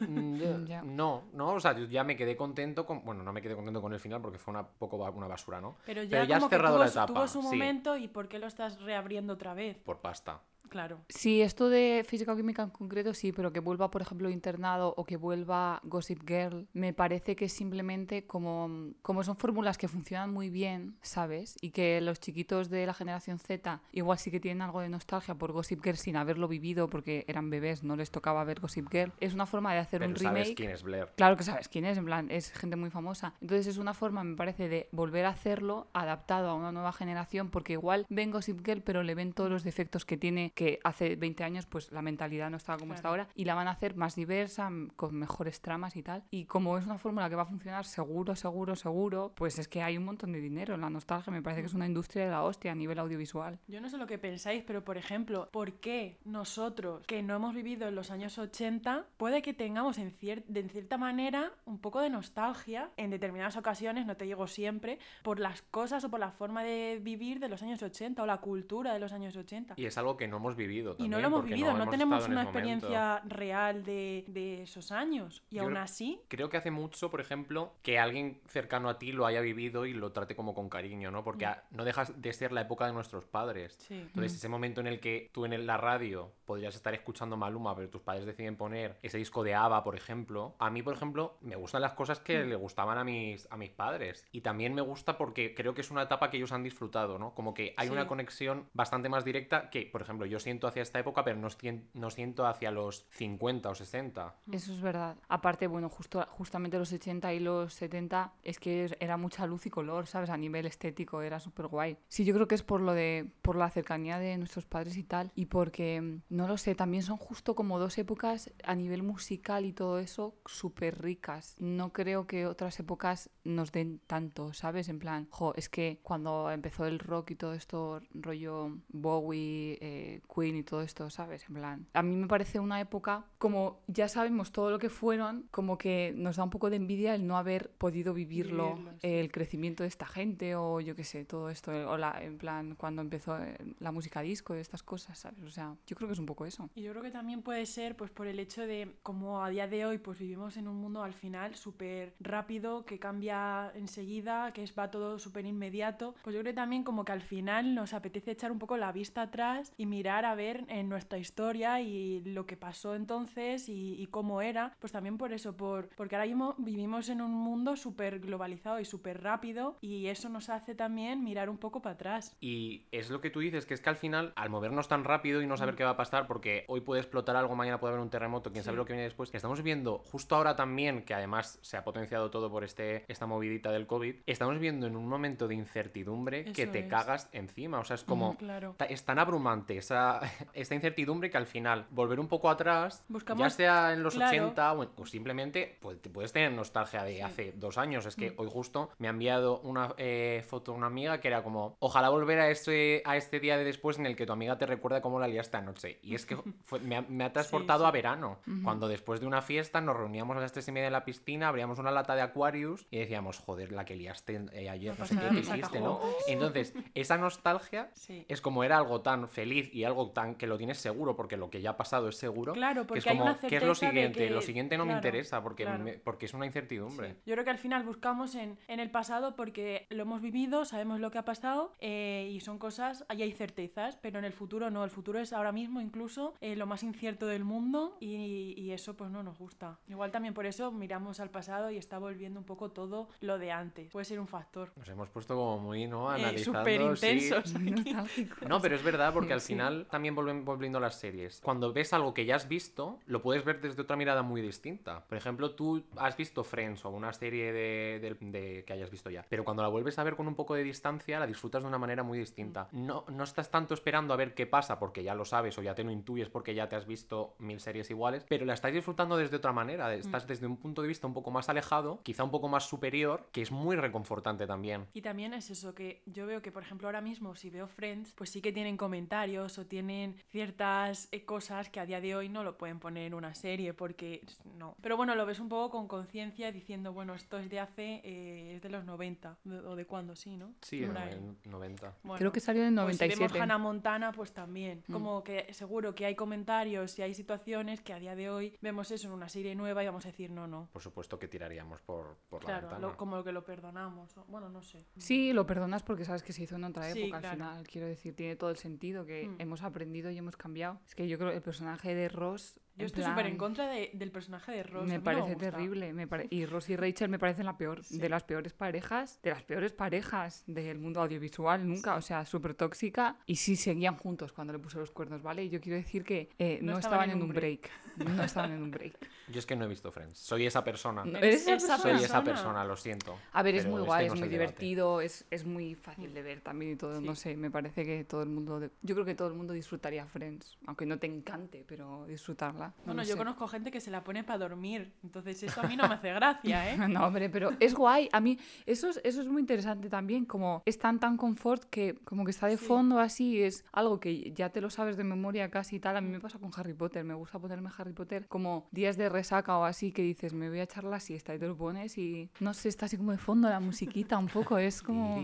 Mm. 0.00 0.34
No, 0.84 1.24
no, 1.32 1.54
o 1.54 1.60
sea, 1.60 1.76
yo 1.76 1.84
ya 1.86 2.04
me 2.04 2.16
quedé 2.16 2.36
contento 2.36 2.84
con. 2.86 3.04
Bueno, 3.04 3.22
no 3.22 3.32
me 3.32 3.40
quedé 3.42 3.54
contento 3.54 3.80
con 3.82 3.92
el 3.92 4.00
final 4.00 4.20
porque 4.20 4.38
fue 4.38 4.52
una 4.52 4.66
poco 4.66 4.96
una 4.96 5.26
basura, 5.26 5.60
¿no? 5.60 5.76
Pero 5.86 6.02
ya, 6.02 6.10
Pero 6.10 6.24
ya 6.24 6.36
has 6.36 6.44
que 6.44 6.50
cerrado 6.50 6.74
tuvo, 6.76 6.84
la 6.84 6.90
etapa. 6.90 7.06
tuvo 7.06 7.26
su 7.28 7.42
sí, 7.42 7.48
momento 7.48 7.96
y 7.96 8.08
¿por 8.08 8.28
qué 8.28 8.38
lo 8.38 8.46
estás 8.46 8.80
reabriendo 8.80 9.34
otra 9.34 9.54
vez? 9.54 9.76
por 9.78 10.00
pasta. 10.00 10.40
Claro. 10.68 11.00
Sí, 11.08 11.42
esto 11.42 11.68
de 11.68 12.04
física 12.06 12.32
o 12.32 12.36
química 12.36 12.62
en 12.62 12.70
concreto 12.70 13.14
sí, 13.14 13.32
pero 13.32 13.52
que 13.52 13.60
vuelva, 13.60 13.90
por 13.90 14.02
ejemplo, 14.02 14.28
internado 14.30 14.94
o 14.96 15.04
que 15.04 15.16
vuelva 15.16 15.80
Gossip 15.84 16.22
Girl, 16.26 16.66
me 16.72 16.92
parece 16.92 17.36
que 17.36 17.44
es 17.46 17.52
simplemente 17.52 18.26
como, 18.26 18.92
como 19.02 19.22
son 19.22 19.36
fórmulas 19.36 19.78
que 19.78 19.88
funcionan 19.88 20.32
muy 20.32 20.50
bien, 20.50 20.96
¿sabes? 21.02 21.56
Y 21.60 21.70
que 21.70 22.00
los 22.00 22.18
chiquitos 22.20 22.70
de 22.70 22.86
la 22.86 22.94
generación 22.94 23.38
Z 23.38 23.80
igual 23.92 24.18
sí 24.18 24.30
que 24.30 24.40
tienen 24.40 24.62
algo 24.62 24.80
de 24.80 24.88
nostalgia 24.88 25.34
por 25.34 25.52
Gossip 25.52 25.82
Girl 25.82 25.96
sin 25.96 26.16
haberlo 26.16 26.48
vivido 26.48 26.88
porque 26.88 27.24
eran 27.28 27.50
bebés, 27.50 27.84
no 27.84 27.96
les 27.96 28.10
tocaba 28.10 28.42
ver 28.44 28.60
Gossip 28.60 28.88
Girl. 28.90 29.12
Es 29.20 29.34
una 29.34 29.46
forma 29.46 29.72
de 29.72 29.78
hacer 29.80 30.00
Pero 30.00 30.12
un 30.12 30.16
sabes 30.18 30.44
remake. 30.44 30.56
quién 30.56 30.70
es 30.70 30.82
Blair. 30.82 31.08
Claro 31.16 31.36
que 31.36 31.44
sabes 31.44 31.68
quién 31.68 31.84
es, 31.84 31.98
en 31.98 32.04
plan, 32.04 32.30
es 32.30 32.50
gente 32.52 32.76
muy 32.76 32.90
famosa. 32.90 33.34
Entonces 33.40 33.66
es 33.66 33.76
una 33.78 33.94
forma, 33.94 34.24
me 34.24 34.36
parece, 34.36 34.68
de 34.68 34.88
volver 34.92 35.26
a 35.26 35.30
hacerlo 35.30 35.88
adaptado 35.92 36.48
a 36.48 36.54
una 36.54 36.72
nueva 36.72 36.92
generación, 36.92 37.50
porque 37.50 37.74
igual 37.74 38.06
ven 38.08 38.30
Gossip 38.30 38.64
Girl, 38.64 38.82
pero 38.82 39.02
le 39.02 39.14
ven 39.14 39.32
todos 39.32 39.50
los 39.50 39.62
defectos 39.62 40.04
que 40.04 40.16
tiene, 40.16 40.52
que 40.54 40.78
hace 40.84 41.16
20 41.16 41.42
años, 41.44 41.66
pues 41.66 41.90
la 41.92 42.00
mentalidad 42.02 42.48
no 42.50 42.56
estaba 42.56 42.78
como 42.78 42.94
está 42.94 43.08
ahora, 43.08 43.28
y 43.34 43.44
la 43.44 43.54
van 43.54 43.68
a 43.68 43.72
hacer 43.72 43.96
más 43.96 44.14
diversa, 44.14 44.70
con 44.96 45.14
mejores 45.16 45.60
tramas 45.60 45.96
y 45.96 46.02
tal. 46.02 46.24
Y 46.30 46.44
como 46.46 46.78
es 46.78 46.86
una 46.86 46.98
fórmula 46.98 47.28
que 47.28 47.36
va 47.36 47.42
a 47.42 47.46
funcionar 47.46 47.84
seguro, 47.84 48.36
seguro, 48.36 48.76
seguro, 48.76 49.32
pues 49.36 49.58
es 49.58 49.68
que 49.68 49.82
hay 49.82 49.96
un 49.98 50.04
montón 50.04 50.32
de 50.32 50.40
dinero. 50.40 50.76
La 50.76 50.90
nostalgia 50.90 51.32
me 51.32 51.42
parece 51.42 51.62
que 51.62 51.66
es 51.66 51.74
una 51.74 51.86
industria 51.86 52.24
de 52.26 52.30
la 52.30 52.42
hostia 52.44 52.72
a 52.72 52.74
nivel 52.74 52.98
audiovisual. 52.98 53.58
Yo 53.68 53.80
no 53.80 53.88
sé 53.88 53.98
lo 53.98 54.06
que 54.06 54.18
pensáis, 54.18 54.62
pero 54.66 54.84
por 54.84 54.96
ejemplo, 54.96 55.48
¿por 55.50 55.72
qué 55.74 56.18
nosotros, 56.24 57.04
que 57.06 57.22
no 57.22 57.34
hemos 57.36 57.54
vivido 57.54 57.88
en 57.88 57.94
los 57.94 58.10
años 58.10 58.38
80, 58.38 59.06
puede 59.16 59.42
que 59.42 59.54
tengamos 59.54 59.98
en, 59.98 60.12
cier- 60.12 60.44
de 60.46 60.60
en 60.60 60.68
cierta 60.68 60.98
manera 60.98 61.52
un 61.64 61.78
poco 61.78 62.00
de 62.00 62.10
nostalgia 62.10 62.90
en 62.96 63.10
determinadas 63.10 63.56
ocasiones, 63.56 64.06
no 64.06 64.16
te 64.16 64.24
digo 64.24 64.46
siempre, 64.46 64.98
por 65.22 65.40
las 65.40 65.62
cosas 65.62 66.04
o 66.04 66.10
por 66.10 66.20
la 66.20 66.30
forma 66.30 66.62
de 66.62 67.00
vivir 67.02 67.40
de 67.40 67.48
los 67.48 67.62
años 67.62 67.82
80 67.82 68.22
o 68.22 68.26
la 68.26 68.38
cultura 68.38 68.92
de 68.92 69.00
los 69.00 69.12
años 69.12 69.36
80? 69.36 69.74
Y 69.76 69.86
es 69.86 69.96
algo 69.98 70.16
que 70.16 70.28
no 70.28 70.38
hemos 70.44 70.56
vivido. 70.56 70.96
Y 70.98 71.08
no 71.08 71.16
también, 71.16 71.20
lo 71.22 71.26
hemos 71.28 71.44
vivido, 71.44 71.70
no, 71.72 71.76
hemos 71.82 71.90
tenemos 71.90 72.16
una 72.28 72.42
ese 72.42 72.50
momento. 72.50 72.50
experiencia 72.58 73.22
real 73.26 73.84
de, 73.84 74.24
de 74.28 74.62
esos 74.62 74.92
años. 74.92 75.42
Y 75.50 75.56
Yo 75.56 75.62
aún 75.62 75.76
así, 75.76 76.20
Creo 76.28 76.48
que 76.50 76.56
hace 76.56 76.70
mucho, 76.70 77.10
por 77.10 77.20
ejemplo, 77.20 77.72
que 77.82 77.98
alguien 77.98 78.40
cercano 78.46 78.88
a 78.88 78.98
ti 78.98 79.12
lo 79.12 79.26
haya 79.26 79.40
vivido 79.40 79.86
y 79.86 79.92
lo 79.94 80.12
trate 80.12 80.34
como 80.36 80.54
con 80.54 80.68
cariño, 80.68 81.10
¿no? 81.10 81.24
Porque 81.24 81.48
no 81.70 81.84
dejas 81.84 82.20
de 82.20 82.32
ser 82.32 82.52
la 82.52 82.60
época 82.62 82.86
de 82.86 82.92
nuestros 82.92 83.24
padres. 83.24 83.76
sí. 83.88 83.94
Entonces, 83.94 84.34
ese 84.34 84.48
momento 84.48 84.80
en 84.80 84.86
el 84.86 85.00
que 85.00 85.30
tú 85.32 85.44
en 85.44 85.66
la 85.66 85.76
radio 85.76 86.32
podrías 86.46 86.74
estar 86.74 86.94
escuchando 86.94 87.36
Maluma, 87.36 87.74
pero 87.74 87.88
tus 87.88 88.02
padres 88.02 88.26
deciden 88.26 88.56
poner 88.56 88.96
ese 89.02 89.18
disco 89.18 89.42
de 89.42 89.54
ABBA, 89.54 89.82
por 89.84 89.96
ejemplo. 89.96 90.54
A 90.58 90.70
mí, 90.70 90.82
por 90.82 90.94
ejemplo, 90.94 91.36
me 91.40 91.56
gustan 91.56 91.80
las 91.82 91.94
cosas 91.94 92.20
que 92.20 92.44
le 92.44 92.56
gustaban 92.56 92.98
a 92.98 93.04
mis, 93.04 93.46
a 93.50 93.56
mis 93.56 93.70
padres. 93.70 94.26
Y 94.32 94.40
también 94.42 94.74
me 94.74 94.82
gusta 94.82 95.16
porque 95.16 95.54
creo 95.54 95.74
que 95.74 95.80
es 95.80 95.90
una 95.90 96.02
etapa 96.02 96.30
que 96.30 96.36
ellos 96.36 96.52
han 96.52 96.62
disfrutado, 96.62 97.18
¿no? 97.18 97.34
Como 97.34 97.54
que 97.54 97.74
hay 97.76 97.86
Sí. 97.88 97.92
una 97.92 98.06
conexión 98.06 98.68
bastante 98.72 99.08
más 99.08 99.24
directa 99.24 99.70
que, 99.70 99.86
por 99.86 100.02
ejemplo, 100.02 100.26
yo 100.26 100.33
siento 100.38 100.66
hacia 100.66 100.82
esta 100.82 100.98
época, 100.98 101.24
pero 101.24 101.38
no, 101.38 101.48
no 101.94 102.10
siento 102.10 102.46
hacia 102.46 102.70
los 102.70 103.06
50 103.10 103.70
o 103.70 103.74
60. 103.74 104.34
Eso 104.52 104.72
es 104.72 104.80
verdad. 104.80 105.16
Aparte, 105.28 105.66
bueno, 105.66 105.88
justo, 105.88 106.24
justamente 106.30 106.78
los 106.78 106.92
80 106.92 107.34
y 107.34 107.40
los 107.40 107.74
70 107.74 108.34
es 108.42 108.58
que 108.58 108.96
era 109.00 109.16
mucha 109.16 109.46
luz 109.46 109.66
y 109.66 109.70
color, 109.70 110.06
¿sabes? 110.06 110.30
A 110.30 110.36
nivel 110.36 110.66
estético 110.66 111.22
era 111.22 111.40
súper 111.40 111.66
guay. 111.66 111.98
Sí, 112.08 112.24
yo 112.24 112.34
creo 112.34 112.48
que 112.48 112.54
es 112.54 112.62
por 112.62 112.80
lo 112.80 112.92
de 112.92 113.30
por 113.42 113.56
la 113.56 113.70
cercanía 113.70 114.18
de 114.18 114.36
nuestros 114.38 114.66
padres 114.66 114.96
y 114.96 115.04
tal 115.04 115.32
y 115.34 115.46
porque 115.46 116.00
mm, 116.00 116.22
no 116.28 116.48
lo 116.48 116.56
sé, 116.56 116.74
también 116.74 117.02
son 117.02 117.16
justo 117.16 117.54
como 117.54 117.78
dos 117.78 117.98
épocas 117.98 118.52
a 118.64 118.74
nivel 118.74 119.02
musical 119.02 119.64
y 119.64 119.72
todo 119.72 119.98
eso 119.98 120.36
súper 120.46 121.00
ricas. 121.00 121.56
No 121.58 121.92
creo 121.92 122.26
que 122.26 122.46
otras 122.46 122.78
épocas 122.80 123.30
nos 123.44 123.72
den 123.72 124.00
tanto, 124.06 124.52
¿sabes? 124.52 124.88
En 124.88 124.98
plan, 124.98 125.28
jo, 125.30 125.54
es 125.56 125.68
que 125.68 126.00
cuando 126.02 126.50
empezó 126.50 126.86
el 126.86 126.98
rock 126.98 127.32
y 127.32 127.36
todo 127.36 127.54
esto 127.54 128.00
rollo 128.12 128.78
Bowie, 128.88 129.78
eh, 129.80 130.22
Queen 130.32 130.56
y 130.56 130.62
todo 130.62 130.82
esto, 130.82 131.08
¿sabes? 131.10 131.44
En 131.48 131.54
plan, 131.54 131.86
a 131.92 132.02
mí 132.02 132.14
me 132.16 132.26
parece 132.26 132.60
una 132.60 132.80
época 132.80 133.24
como 133.38 133.80
ya 133.86 134.08
sabemos 134.08 134.52
todo 134.52 134.70
lo 134.70 134.78
que 134.78 134.88
fueron, 134.88 135.46
como 135.50 135.76
que 135.76 136.14
nos 136.16 136.36
da 136.36 136.44
un 136.44 136.50
poco 136.50 136.70
de 136.70 136.76
envidia 136.76 137.14
el 137.14 137.26
no 137.26 137.36
haber 137.36 137.70
podido 137.70 138.14
vivirlo, 138.14 138.78
el 139.02 139.30
crecimiento 139.30 139.82
de 139.82 139.88
esta 139.88 140.06
gente 140.06 140.56
o 140.56 140.80
yo 140.80 140.96
qué 140.96 141.04
sé, 141.04 141.24
todo 141.24 141.50
esto, 141.50 141.70
o 141.90 141.96
la, 141.96 142.22
en 142.22 142.38
plan 142.38 142.74
cuando 142.76 143.02
empezó 143.02 143.38
eh, 143.38 143.56
la 143.80 143.92
música 143.92 144.20
disco, 144.22 144.54
estas 144.54 144.82
cosas, 144.82 145.18
¿sabes? 145.18 145.42
O 145.42 145.50
sea, 145.50 145.76
yo 145.86 145.96
creo 145.96 146.08
que 146.08 146.14
es 146.14 146.18
un 146.18 146.26
poco 146.26 146.46
eso. 146.46 146.70
Y 146.74 146.82
yo 146.82 146.92
creo 146.92 147.02
que 147.02 147.10
también 147.10 147.42
puede 147.42 147.66
ser 147.66 147.96
pues 147.96 148.10
por 148.10 148.26
el 148.26 148.38
hecho 148.38 148.66
de 148.66 148.96
como 149.02 149.44
a 149.44 149.50
día 149.50 149.68
de 149.68 149.84
hoy 149.84 149.98
pues 149.98 150.18
vivimos 150.18 150.56
en 150.56 150.68
un 150.68 150.76
mundo 150.76 151.02
al 151.02 151.12
final 151.12 151.54
súper 151.54 152.14
rápido, 152.20 152.84
que 152.84 152.98
cambia 152.98 153.72
enseguida, 153.74 154.52
que 154.52 154.62
es, 154.62 154.74
va 154.78 154.90
todo 154.90 155.18
súper 155.18 155.44
inmediato. 155.46 156.14
Pues 156.22 156.34
yo 156.34 156.40
creo 156.40 156.52
que 156.52 156.56
también 156.56 156.84
como 156.84 157.04
que 157.04 157.12
al 157.12 157.22
final 157.22 157.74
nos 157.74 157.92
apetece 157.92 158.30
echar 158.30 158.52
un 158.52 158.58
poco 158.58 158.76
la 158.76 158.92
vista 158.92 159.22
atrás 159.22 159.72
y 159.76 159.86
mirar 159.86 160.13
a 160.24 160.34
ver 160.34 160.64
en 160.68 160.88
nuestra 160.88 161.18
historia 161.18 161.80
y 161.80 162.20
lo 162.24 162.46
que 162.46 162.56
pasó 162.56 162.94
entonces 162.94 163.68
y, 163.68 163.94
y 164.00 164.06
cómo 164.08 164.42
era. 164.42 164.76
Pues 164.80 164.92
también 164.92 165.16
por 165.16 165.32
eso, 165.32 165.56
por, 165.56 165.88
porque 165.96 166.16
ahora 166.16 166.26
mismo 166.26 166.54
vivimos 166.58 167.08
en 167.08 167.22
un 167.22 167.30
mundo 167.32 167.76
súper 167.76 168.20
globalizado 168.20 168.80
y 168.80 168.84
súper 168.84 169.22
rápido 169.22 169.78
y 169.80 170.08
eso 170.08 170.28
nos 170.28 170.50
hace 170.50 170.74
también 170.74 171.24
mirar 171.24 171.48
un 171.48 171.56
poco 171.58 171.80
para 171.80 171.94
atrás. 171.94 172.36
Y 172.40 172.82
es 172.92 173.08
lo 173.10 173.20
que 173.20 173.30
tú 173.30 173.40
dices, 173.40 173.64
que 173.64 173.74
es 173.74 173.80
que 173.80 173.88
al 173.90 173.96
final, 173.96 174.32
al 174.36 174.50
movernos 174.50 174.88
tan 174.88 175.04
rápido 175.04 175.40
y 175.40 175.46
no 175.46 175.56
saber 175.56 175.74
qué 175.76 175.84
va 175.84 175.90
a 175.90 175.96
pasar, 175.96 176.26
porque 176.26 176.64
hoy 176.68 176.80
puede 176.82 177.00
explotar 177.00 177.36
algo, 177.36 177.54
mañana 177.56 177.80
puede 177.80 177.92
haber 177.94 178.02
un 178.02 178.10
terremoto, 178.10 178.52
quién 178.52 178.64
sabe 178.64 178.76
lo 178.76 178.84
que 178.84 178.92
viene 178.92 179.04
después, 179.04 179.30
que 179.30 179.38
estamos 179.38 179.62
viendo 179.62 179.98
justo 179.98 180.36
ahora 180.36 180.56
también, 180.56 181.04
que 181.04 181.14
además 181.14 181.58
se 181.62 181.76
ha 181.76 181.84
potenciado 181.84 182.30
todo 182.30 182.50
por 182.50 182.64
este, 182.64 183.04
esta 183.08 183.26
movidita 183.26 183.72
del 183.72 183.86
COVID, 183.86 184.16
estamos 184.26 184.58
viendo 184.58 184.86
en 184.86 184.96
un 184.96 185.08
momento 185.08 185.48
de 185.48 185.54
incertidumbre 185.54 186.44
que 186.52 186.66
te 186.66 186.80
es. 186.80 186.86
cagas 186.90 187.28
encima. 187.32 187.78
O 187.78 187.84
sea, 187.84 187.94
es 187.94 188.04
como... 188.04 188.36
Claro. 188.36 188.74
ta- 188.76 188.84
Es 188.86 189.04
tan 189.04 189.18
abrumante 189.18 189.76
esa 189.76 190.03
esta, 190.04 190.20
esta 190.54 190.74
incertidumbre 190.74 191.30
que 191.30 191.36
al 191.36 191.46
final 191.46 191.86
volver 191.90 192.20
un 192.20 192.28
poco 192.28 192.50
atrás, 192.50 193.04
ya 193.36 193.50
sea 193.50 193.92
en 193.92 194.02
los 194.02 194.14
claro. 194.14 194.44
80 194.46 194.72
o, 194.72 194.82
en- 194.82 194.90
o 194.96 195.06
simplemente 195.06 195.78
pues, 195.80 196.00
te 196.00 196.10
puedes 196.10 196.32
tener 196.32 196.52
nostalgia 196.52 197.04
de 197.04 197.22
hace 197.22 197.52
dos 197.52 197.78
años. 197.78 198.06
Es 198.06 198.16
que 198.16 198.30
Mm. 198.30 198.34
hoy 198.38 198.48
justo 198.50 198.90
me 198.98 199.06
ha 199.08 199.10
enviado 199.10 199.60
una 199.60 199.94
eh, 199.96 200.42
foto 200.46 200.72
una 200.72 200.86
amiga 200.86 201.20
que 201.20 201.28
era 201.28 201.42
como, 201.42 201.76
ojalá 201.78 202.08
volver 202.08 202.40
a 202.40 202.50
este, 202.50 203.02
a 203.04 203.16
este 203.16 203.38
día 203.40 203.56
de 203.56 203.64
después 203.64 203.98
en 203.98 204.06
el 204.06 204.16
que 204.16 204.26
tu 204.26 204.32
amiga 204.32 204.56
te 204.58 204.66
recuerda 204.66 205.00
cómo 205.00 205.20
la 205.20 205.28
liaste 205.28 205.56
anoche. 205.56 205.98
Y 206.02 206.14
es 206.14 206.26
que 206.26 206.36
fue- 206.64 206.80
me, 206.80 206.96
ha, 206.96 207.02
me 207.02 207.24
ha 207.24 207.32
transportado 207.32 207.84
sí. 207.84 207.88
a 207.88 207.90
verano, 207.90 208.38
cuando 208.62 208.88
después 208.88 209.20
de 209.20 209.26
una 209.26 209.42
fiesta 209.42 209.80
nos 209.80 209.96
reuníamos 209.96 210.36
a 210.36 210.40
las 210.40 210.52
tres 210.52 210.66
y 210.68 210.72
media 210.72 210.86
en 210.88 210.92
la 210.92 211.04
piscina, 211.04 211.48
abríamos 211.48 211.78
una 211.78 211.90
lata 211.90 212.14
de 212.16 212.22
Aquarius 212.22 212.86
y 212.90 212.98
decíamos, 212.98 213.38
joder, 213.38 213.72
la 213.72 213.84
que 213.84 213.94
liaste 213.96 214.40
eh, 214.52 214.68
ayer, 214.68 214.92
No 214.94 214.98
no 215.00 215.06
sé 215.06 215.16
qué, 215.16 215.38
hiciste, 215.38 215.80
¿no? 215.80 216.00
Entonces, 216.26 216.74
esa 216.94 217.16
nostalgia 217.18 217.90
es 218.28 218.40
como 218.40 218.64
era 218.64 218.78
algo 218.78 219.00
tan 219.02 219.28
feliz 219.28 219.72
y 219.72 219.84
algo 219.84 219.93
tan 220.10 220.34
que 220.34 220.46
lo 220.46 220.56
tienes 220.58 220.78
seguro, 220.78 221.16
porque 221.16 221.36
lo 221.36 221.50
que 221.50 221.60
ya 221.60 221.70
ha 221.70 221.76
pasado 221.76 222.08
es 222.08 222.16
seguro. 222.16 222.52
Claro, 222.52 222.82
que 222.82 222.88
porque 222.88 222.98
es 223.00 223.06
hay 223.06 223.16
como, 223.18 223.30
una 223.30 223.38
¿qué 223.40 223.56
es 223.56 223.62
lo 223.62 223.74
siguiente? 223.74 224.18
que- 224.18 224.30
Lo 224.30 224.40
siguiente 224.40 224.76
no 224.76 224.84
me 224.84 224.92
claro, 224.92 225.06
interesa 225.08 225.42
porque, 225.42 225.64
claro. 225.64 225.82
me- 225.84 225.94
porque 225.94 226.26
es 226.26 226.34
una 226.34 226.46
incertidumbre. 226.46 227.10
Sí. 227.10 227.16
Yo 227.26 227.34
creo 227.34 227.44
que 227.44 227.50
al 227.50 227.58
final 227.58 227.82
buscamos 227.84 228.34
en, 228.34 228.58
en 228.68 228.80
el 228.80 228.90
pasado 228.90 229.36
porque 229.36 229.86
lo 229.90 230.02
hemos 230.02 230.20
vivido, 230.20 230.64
sabemos 230.64 231.00
lo 231.00 231.10
que 231.10 231.18
ha 231.18 231.24
pasado 231.24 231.72
eh, 231.80 232.30
y 232.32 232.40
son 232.40 232.58
cosas, 232.58 233.04
ahí 233.08 233.22
hay 233.22 233.32
certezas, 233.32 233.96
pero 233.96 234.18
en 234.18 234.24
el 234.24 234.32
futuro 234.32 234.70
no, 234.70 234.84
el 234.84 234.90
futuro 234.90 235.18
es 235.18 235.32
ahora 235.32 235.52
mismo 235.52 235.80
incluso 235.80 236.34
eh, 236.40 236.56
lo 236.56 236.66
más 236.66 236.82
incierto 236.82 237.26
del 237.26 237.44
mundo 237.44 237.96
y, 238.00 238.54
y 238.56 238.72
eso 238.72 238.94
pues 238.96 239.10
no 239.10 239.22
nos 239.22 239.38
gusta. 239.38 239.78
Igual 239.88 240.10
también 240.10 240.34
por 240.34 240.46
eso 240.46 240.70
miramos 240.72 241.20
al 241.20 241.30
pasado 241.30 241.70
y 241.70 241.76
está 241.76 241.98
volviendo 241.98 242.38
un 242.40 242.46
poco 242.46 242.70
todo 242.70 243.08
lo 243.20 243.38
de 243.38 243.52
antes. 243.52 243.90
Puede 243.92 244.04
ser 244.04 244.20
un 244.20 244.26
factor. 244.26 244.72
Nos 244.76 244.88
hemos 244.88 245.08
puesto 245.10 245.34
como 245.34 245.58
muy, 245.58 245.86
¿no? 245.86 246.10
Eh, 246.12 246.20
Analizando. 246.22 246.60
Súper 246.60 246.96
sí. 246.96 247.06
intensos. 247.06 247.54
Nostálgico. 247.60 248.48
No, 248.48 248.60
pero 248.60 248.76
es 248.76 248.82
verdad, 248.82 249.12
porque 249.12 249.32
al 249.32 249.40
Sí. 249.40 249.54
Final 249.84 249.90
también 249.90 250.14
volven, 250.14 250.44
volviendo 250.44 250.78
a 250.78 250.80
las 250.80 250.96
series. 250.98 251.40
Cuando 251.42 251.72
ves 251.72 251.92
algo 251.92 252.12
que 252.14 252.24
ya 252.24 252.36
has 252.36 252.48
visto, 252.48 252.98
lo 253.06 253.22
puedes 253.22 253.44
ver 253.44 253.60
desde 253.60 253.82
otra 253.82 253.96
mirada 253.96 254.22
muy 254.22 254.40
distinta. 254.40 255.04
Por 255.06 255.16
ejemplo, 255.18 255.54
tú 255.54 255.84
has 255.96 256.16
visto 256.16 256.44
Friends 256.44 256.84
o 256.84 256.90
una 256.90 257.12
serie 257.12 257.52
de, 257.52 257.98
de- 258.00 258.16
de- 258.20 258.64
que 258.64 258.72
hayas 258.72 258.90
visto 258.90 259.10
ya, 259.10 259.24
pero 259.28 259.44
cuando 259.44 259.62
la 259.62 259.68
vuelves 259.68 259.98
a 259.98 260.04
ver 260.04 260.16
con 260.16 260.26
un 260.28 260.34
poco 260.34 260.54
de 260.54 260.62
distancia, 260.64 261.18
la 261.18 261.26
disfrutas 261.26 261.62
de 261.62 261.68
una 261.68 261.78
manera 261.78 262.02
muy 262.02 262.18
distinta. 262.18 262.68
No, 262.72 263.04
no 263.08 263.24
estás 263.24 263.50
tanto 263.50 263.74
esperando 263.74 264.12
a 264.14 264.16
ver 264.16 264.34
qué 264.34 264.46
pasa 264.46 264.78
porque 264.78 265.02
ya 265.02 265.14
lo 265.14 265.24
sabes 265.24 265.56
o 265.58 265.62
ya 265.62 265.74
te 265.74 265.84
lo 265.84 265.90
intuyes 265.90 266.28
porque 266.28 266.54
ya 266.54 266.68
te 266.68 266.76
has 266.76 266.86
visto 266.86 267.34
mil 267.38 267.60
series 267.60 267.90
iguales, 267.90 268.24
pero 268.28 268.44
la 268.44 268.54
estás 268.54 268.72
disfrutando 268.72 269.16
desde 269.16 269.36
otra 269.36 269.52
manera. 269.52 269.94
Estás 269.94 270.26
desde 270.26 270.46
un 270.46 270.56
punto 270.56 270.82
de 270.82 270.88
vista 270.88 271.06
un 271.06 271.14
poco 271.14 271.30
más 271.30 271.48
alejado, 271.48 272.00
quizá 272.02 272.24
un 272.24 272.30
poco 272.30 272.48
más 272.48 272.64
superior, 272.68 273.28
que 273.32 273.42
es 273.42 273.50
muy 273.52 273.76
reconfortante 273.76 274.46
también. 274.46 274.86
Y 274.92 275.02
también 275.02 275.34
es 275.34 275.50
eso, 275.50 275.74
que 275.74 276.02
yo 276.06 276.26
veo 276.26 276.42
que, 276.42 276.52
por 276.52 276.62
ejemplo, 276.62 276.88
ahora 276.88 277.00
mismo, 277.00 277.34
si 277.36 277.50
veo 277.50 277.66
Friends, 277.68 278.12
pues 278.14 278.30
sí 278.30 278.40
que 278.40 278.52
tienen 278.52 278.76
comentarios 278.76 279.58
o 279.58 279.63
tienen 279.64 280.16
ciertas 280.30 281.08
eh, 281.12 281.24
cosas 281.24 281.70
que 281.70 281.80
a 281.80 281.86
día 281.86 282.00
de 282.00 282.14
hoy 282.14 282.28
no 282.28 282.44
lo 282.44 282.56
pueden 282.58 282.78
poner 282.80 283.04
en 283.06 283.14
una 283.14 283.34
serie, 283.34 283.74
porque 283.74 284.24
no. 284.58 284.76
Pero 284.82 284.96
bueno, 284.96 285.14
lo 285.14 285.24
ves 285.26 285.40
un 285.40 285.48
poco 285.48 285.70
con 285.70 285.88
conciencia 285.88 286.52
diciendo, 286.52 286.92
bueno, 286.92 287.14
esto 287.14 287.38
es 287.38 287.48
de 287.48 287.60
hace, 287.60 288.00
eh, 288.04 288.56
es 288.56 288.62
de 288.62 288.68
los 288.68 288.84
90, 288.84 289.38
de- 289.44 289.58
o 289.60 289.76
de 289.76 289.86
cuándo, 289.86 290.14
sí, 290.16 290.36
¿no? 290.36 290.52
Sí, 290.62 290.82
en 290.84 290.96
en 290.96 291.36
90. 291.44 291.94
Bueno, 292.02 292.18
Creo 292.18 292.32
que 292.32 292.40
salió 292.40 292.62
en 292.62 292.68
el 292.78 292.84
pues 292.84 292.96
si 292.96 293.04
97. 293.04 293.32
vemos 293.32 293.42
Hannah 293.42 293.58
Montana, 293.58 294.12
pues 294.12 294.32
también. 294.32 294.82
Mm. 294.86 294.92
Como 294.92 295.24
que 295.24 295.52
seguro 295.52 295.94
que 295.94 296.06
hay 296.06 296.14
comentarios 296.14 296.98
y 296.98 297.02
hay 297.02 297.14
situaciones 297.14 297.80
que 297.80 297.92
a 297.92 297.98
día 297.98 298.14
de 298.14 298.30
hoy 298.30 298.56
vemos 298.60 298.90
eso 298.90 299.08
en 299.08 299.14
una 299.14 299.28
serie 299.28 299.54
nueva 299.54 299.82
y 299.82 299.86
vamos 299.86 300.04
a 300.06 300.08
decir, 300.10 300.30
no, 300.30 300.46
no. 300.46 300.68
Por 300.72 300.82
supuesto 300.82 301.18
que 301.18 301.28
tiraríamos 301.28 301.80
por, 301.82 302.16
por 302.28 302.42
la 302.42 302.46
Claro, 302.46 302.68
ventana. 302.68 302.86
lo- 302.88 302.96
como 302.96 303.22
que 303.24 303.32
lo 303.32 303.44
perdonamos. 303.44 304.16
o- 304.18 304.24
Bueno, 304.26 304.48
no 304.48 304.62
sé. 304.62 304.84
Sí, 304.98 305.32
lo 305.32 305.46
perdonas 305.46 305.82
porque 305.82 306.04
sabes 306.04 306.22
que 306.22 306.32
se 306.32 306.42
hizo 306.42 306.56
en 306.56 306.64
otra 306.64 306.90
Sí, 306.92 307.02
época. 307.04 307.20
claro. 307.20 307.44
Al 307.44 307.48
final, 307.50 307.66
quiero 307.68 307.86
decir, 307.86 308.14
tiene 308.14 308.36
todo 308.36 308.50
el 308.50 308.56
sentido 308.56 309.04
que 309.04 309.28
Mm. 309.28 309.40
hemos 309.40 309.53
aprendido 309.62 310.10
y 310.10 310.18
hemos 310.18 310.36
cambiado. 310.36 310.80
Es 310.86 310.94
que 310.94 311.08
yo 311.08 311.18
creo 311.18 311.30
que 311.30 311.36
el 311.36 311.42
personaje 311.42 311.94
de 311.94 312.08
Ross. 312.08 312.60
Yo 312.76 312.82
en 312.82 312.86
estoy 312.86 313.04
súper 313.04 313.26
en 313.26 313.36
contra 313.36 313.68
de- 313.68 313.90
del 313.94 314.10
personaje 314.10 314.50
de 314.50 314.62
Ross. 314.64 314.86
Me 314.88 314.98
no 314.98 315.04
parece 315.04 315.34
gusta. 315.34 315.50
terrible. 315.52 315.92
Me 315.92 316.06
pare- 316.08 316.26
Y 316.30 316.44
Ross 316.44 316.68
y 316.70 316.76
Rachel 316.76 317.08
me 317.08 317.18
parecen 317.20 317.46
la 317.46 317.56
peor, 317.56 317.84
Sí. 317.84 317.98
de 317.98 318.08
las 318.08 318.24
peores 318.24 318.52
parejas, 318.52 319.20
de 319.22 319.30
las 319.30 319.42
peores 319.44 319.72
parejas 319.72 320.42
del 320.48 320.78
mundo 320.80 321.00
audiovisual 321.00 321.68
nunca. 321.68 321.94
O 321.94 322.00
sea, 322.02 322.24
súper 322.26 322.54
tóxica. 322.54 323.16
Y 323.26 323.36
sí 323.36 323.54
seguían 323.56 323.96
juntos 323.96 324.32
cuando 324.32 324.52
le 324.52 324.58
puso 324.58 324.80
los 324.80 324.90
cuernos, 324.90 325.22
¿vale? 325.22 325.44
Y 325.44 325.50
yo 325.50 325.60
quiero 325.60 325.76
decir 325.76 326.02
que 326.04 326.30
eh, 326.38 326.58
no, 326.62 326.76
estaban, 326.78 327.10
en 327.10 327.22
un 327.22 327.28
break. 327.28 327.70
No 327.96 328.24
estaban 328.24 328.50
en 328.52 328.62
un 328.62 328.70
break. 328.72 328.94
Yo 329.28 329.38
es 329.38 329.46
que 329.46 329.56
no 329.56 329.64
he 329.64 329.68
visto 329.68 329.90
Friends. 329.90 330.18
Soy 330.18 330.44
esa 330.44 330.62
persona. 330.64 331.02
No, 331.04 331.16
¿Eres 331.18 331.46
¿Eres 331.46 331.62
esa 331.62 331.74
esa 331.74 331.76
Soy 331.78 331.90
persona? 331.92 332.06
esa 332.06 332.24
persona? 332.24 332.24
persona, 332.24 332.64
lo 332.64 332.76
siento. 332.76 333.16
A 333.32 333.42
ver, 333.42 333.54
es 333.54 333.64
muy 333.66 333.76
este 333.76 333.86
guay, 333.86 334.06
no 334.08 334.14
es 334.14 334.20
muy 334.20 334.28
divertido, 334.28 335.00
es, 335.00 335.24
es 335.30 335.44
muy 335.46 335.74
fácil 335.74 336.12
de 336.12 336.22
ver 336.22 336.40
también 336.42 336.72
y 336.72 336.76
todo, 336.76 337.00
no 337.00 337.14
Sí. 337.14 337.22
sé, 337.22 337.36
me 337.36 337.50
parece 337.50 337.84
que 337.86 338.04
todo 338.04 338.22
el 338.22 338.28
mundo, 338.28 338.60
de- 338.60 338.70
yo 338.82 338.94
creo 338.94 339.06
que 339.06 339.14
todo 339.14 339.28
el 339.28 339.34
mundo 339.34 339.52
disfrutaría 339.54 340.04
Friends, 340.06 340.58
aunque 340.66 340.84
no 340.86 340.98
te 340.98 341.06
encante, 341.06 341.64
pero 341.66 342.04
disfrutarla. 342.06 342.63
No 342.68 342.84
Bueno, 342.86 343.02
yo 343.02 343.12
sé. 343.12 343.16
conozco 343.16 343.46
gente 343.48 343.70
que 343.70 343.80
se 343.80 343.90
la 343.90 344.04
pone 344.04 344.24
para 344.24 344.38
dormir. 344.38 344.92
Entonces 345.02 345.42
eso 345.42 345.60
a 345.60 345.64
mí 345.66 345.76
no 345.76 345.88
me 345.88 345.94
hace 345.94 346.12
gracia, 346.12 346.72
¿eh? 346.72 346.76
No, 346.88 347.06
hombre, 347.06 347.28
pero 347.30 347.50
es 347.60 347.74
guay. 347.74 348.08
A 348.12 348.20
mí 348.20 348.38
eso 348.66 348.88
es, 348.88 349.00
eso 349.04 349.20
es 349.20 349.28
muy 349.28 349.40
interesante 349.40 349.88
también, 349.88 350.24
como 350.24 350.62
es 350.64 350.78
tan 350.78 350.98
tan 351.00 351.16
confort 351.16 351.64
que 351.64 351.94
como 352.04 352.24
que 352.24 352.30
está 352.30 352.46
de 352.46 352.56
Sí. 352.56 352.64
fondo 352.66 352.98
así, 353.00 353.42
es 353.42 353.64
algo 353.72 353.98
que 354.00 354.32
ya 354.32 354.50
te 354.50 354.60
lo 354.60 354.70
sabes 354.70 354.96
de 354.96 355.04
memoria 355.04 355.50
casi 355.50 355.76
y 355.76 355.80
tal. 355.80 355.96
A 355.96 356.00
mí 356.00 356.08
me 356.08 356.20
pasa 356.20 356.38
con 356.38 356.50
Harry 356.56 356.74
Potter, 356.74 357.04
me 357.04 357.14
gusta 357.14 357.38
ponerme 357.38 357.70
Harry 357.76 357.92
Potter 357.92 358.26
como 358.28 358.68
días 358.70 358.96
de 358.96 359.08
resaca 359.08 359.58
o 359.58 359.64
así 359.64 359.92
que 359.92 360.02
dices, 360.02 360.32
me 360.32 360.48
voy 360.48 360.60
a 360.60 360.64
echar 360.64 360.84
la 360.84 361.00
siesta 361.00 361.34
y 361.34 361.38
te 361.38 361.46
lo 361.46 361.56
pones 361.56 361.98
y 361.98 362.30
no 362.40 362.54
sé, 362.54 362.68
está 362.68 362.86
así 362.86 362.96
como 362.96 363.12
de 363.12 363.18
fondo 363.18 363.48
la 363.48 363.60
musiquita 363.60 364.18
un 364.18 364.28
poco, 364.28 364.58
es 364.58 364.82
como... 364.82 365.22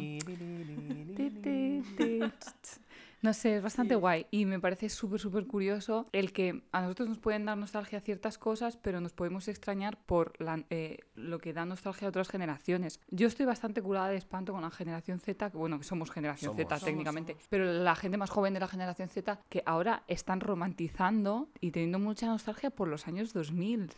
No 3.22 3.34
sé, 3.34 3.56
es 3.56 3.62
bastante 3.62 3.94
Sí. 3.94 4.00
guay 4.00 4.26
y 4.30 4.46
me 4.46 4.58
parece 4.60 4.88
súper, 4.88 5.20
súper 5.20 5.46
curioso 5.46 6.06
el 6.12 6.32
que 6.32 6.62
a 6.72 6.80
nosotros 6.80 7.08
nos 7.08 7.18
pueden 7.18 7.44
dar 7.44 7.58
nostalgia 7.58 8.00
ciertas 8.00 8.38
cosas, 8.38 8.78
pero 8.78 9.00
nos 9.02 9.12
podemos 9.12 9.46
extrañar 9.48 9.98
por 10.06 10.32
la- 10.40 10.64
eh, 10.70 11.00
lo 11.16 11.38
que 11.38 11.52
da 11.52 11.66
nostalgia 11.66 12.06
a 12.06 12.08
otras 12.08 12.28
generaciones. 12.30 12.98
Yo 13.10 13.26
estoy 13.26 13.44
bastante 13.44 13.82
curada 13.82 14.08
de 14.08 14.16
espanto 14.16 14.52
con 14.54 14.62
la 14.62 14.70
generación 14.70 15.20
Z, 15.20 15.50
que 15.50 15.58
bueno, 15.58 15.76
que 15.78 15.84
somos 15.84 16.10
generación 16.10 16.52
Somos. 16.52 16.56
Z 16.62 16.78
Somos, 16.78 16.84
técnicamente, 16.84 17.32
somos. 17.34 17.46
pero 17.50 17.64
la 17.70 17.94
gente 17.94 18.16
más 18.16 18.30
joven 18.30 18.54
de 18.54 18.60
la 18.60 18.68
generación 18.68 19.10
Z 19.10 19.38
que 19.50 19.62
ahora 19.66 20.02
están 20.08 20.40
romantizando 20.40 21.50
y 21.60 21.72
teniendo 21.72 21.98
mucha 21.98 22.26
nostalgia 22.26 22.70
por 22.70 22.88
los 22.88 23.06
años 23.06 23.34
2000. 23.34 23.90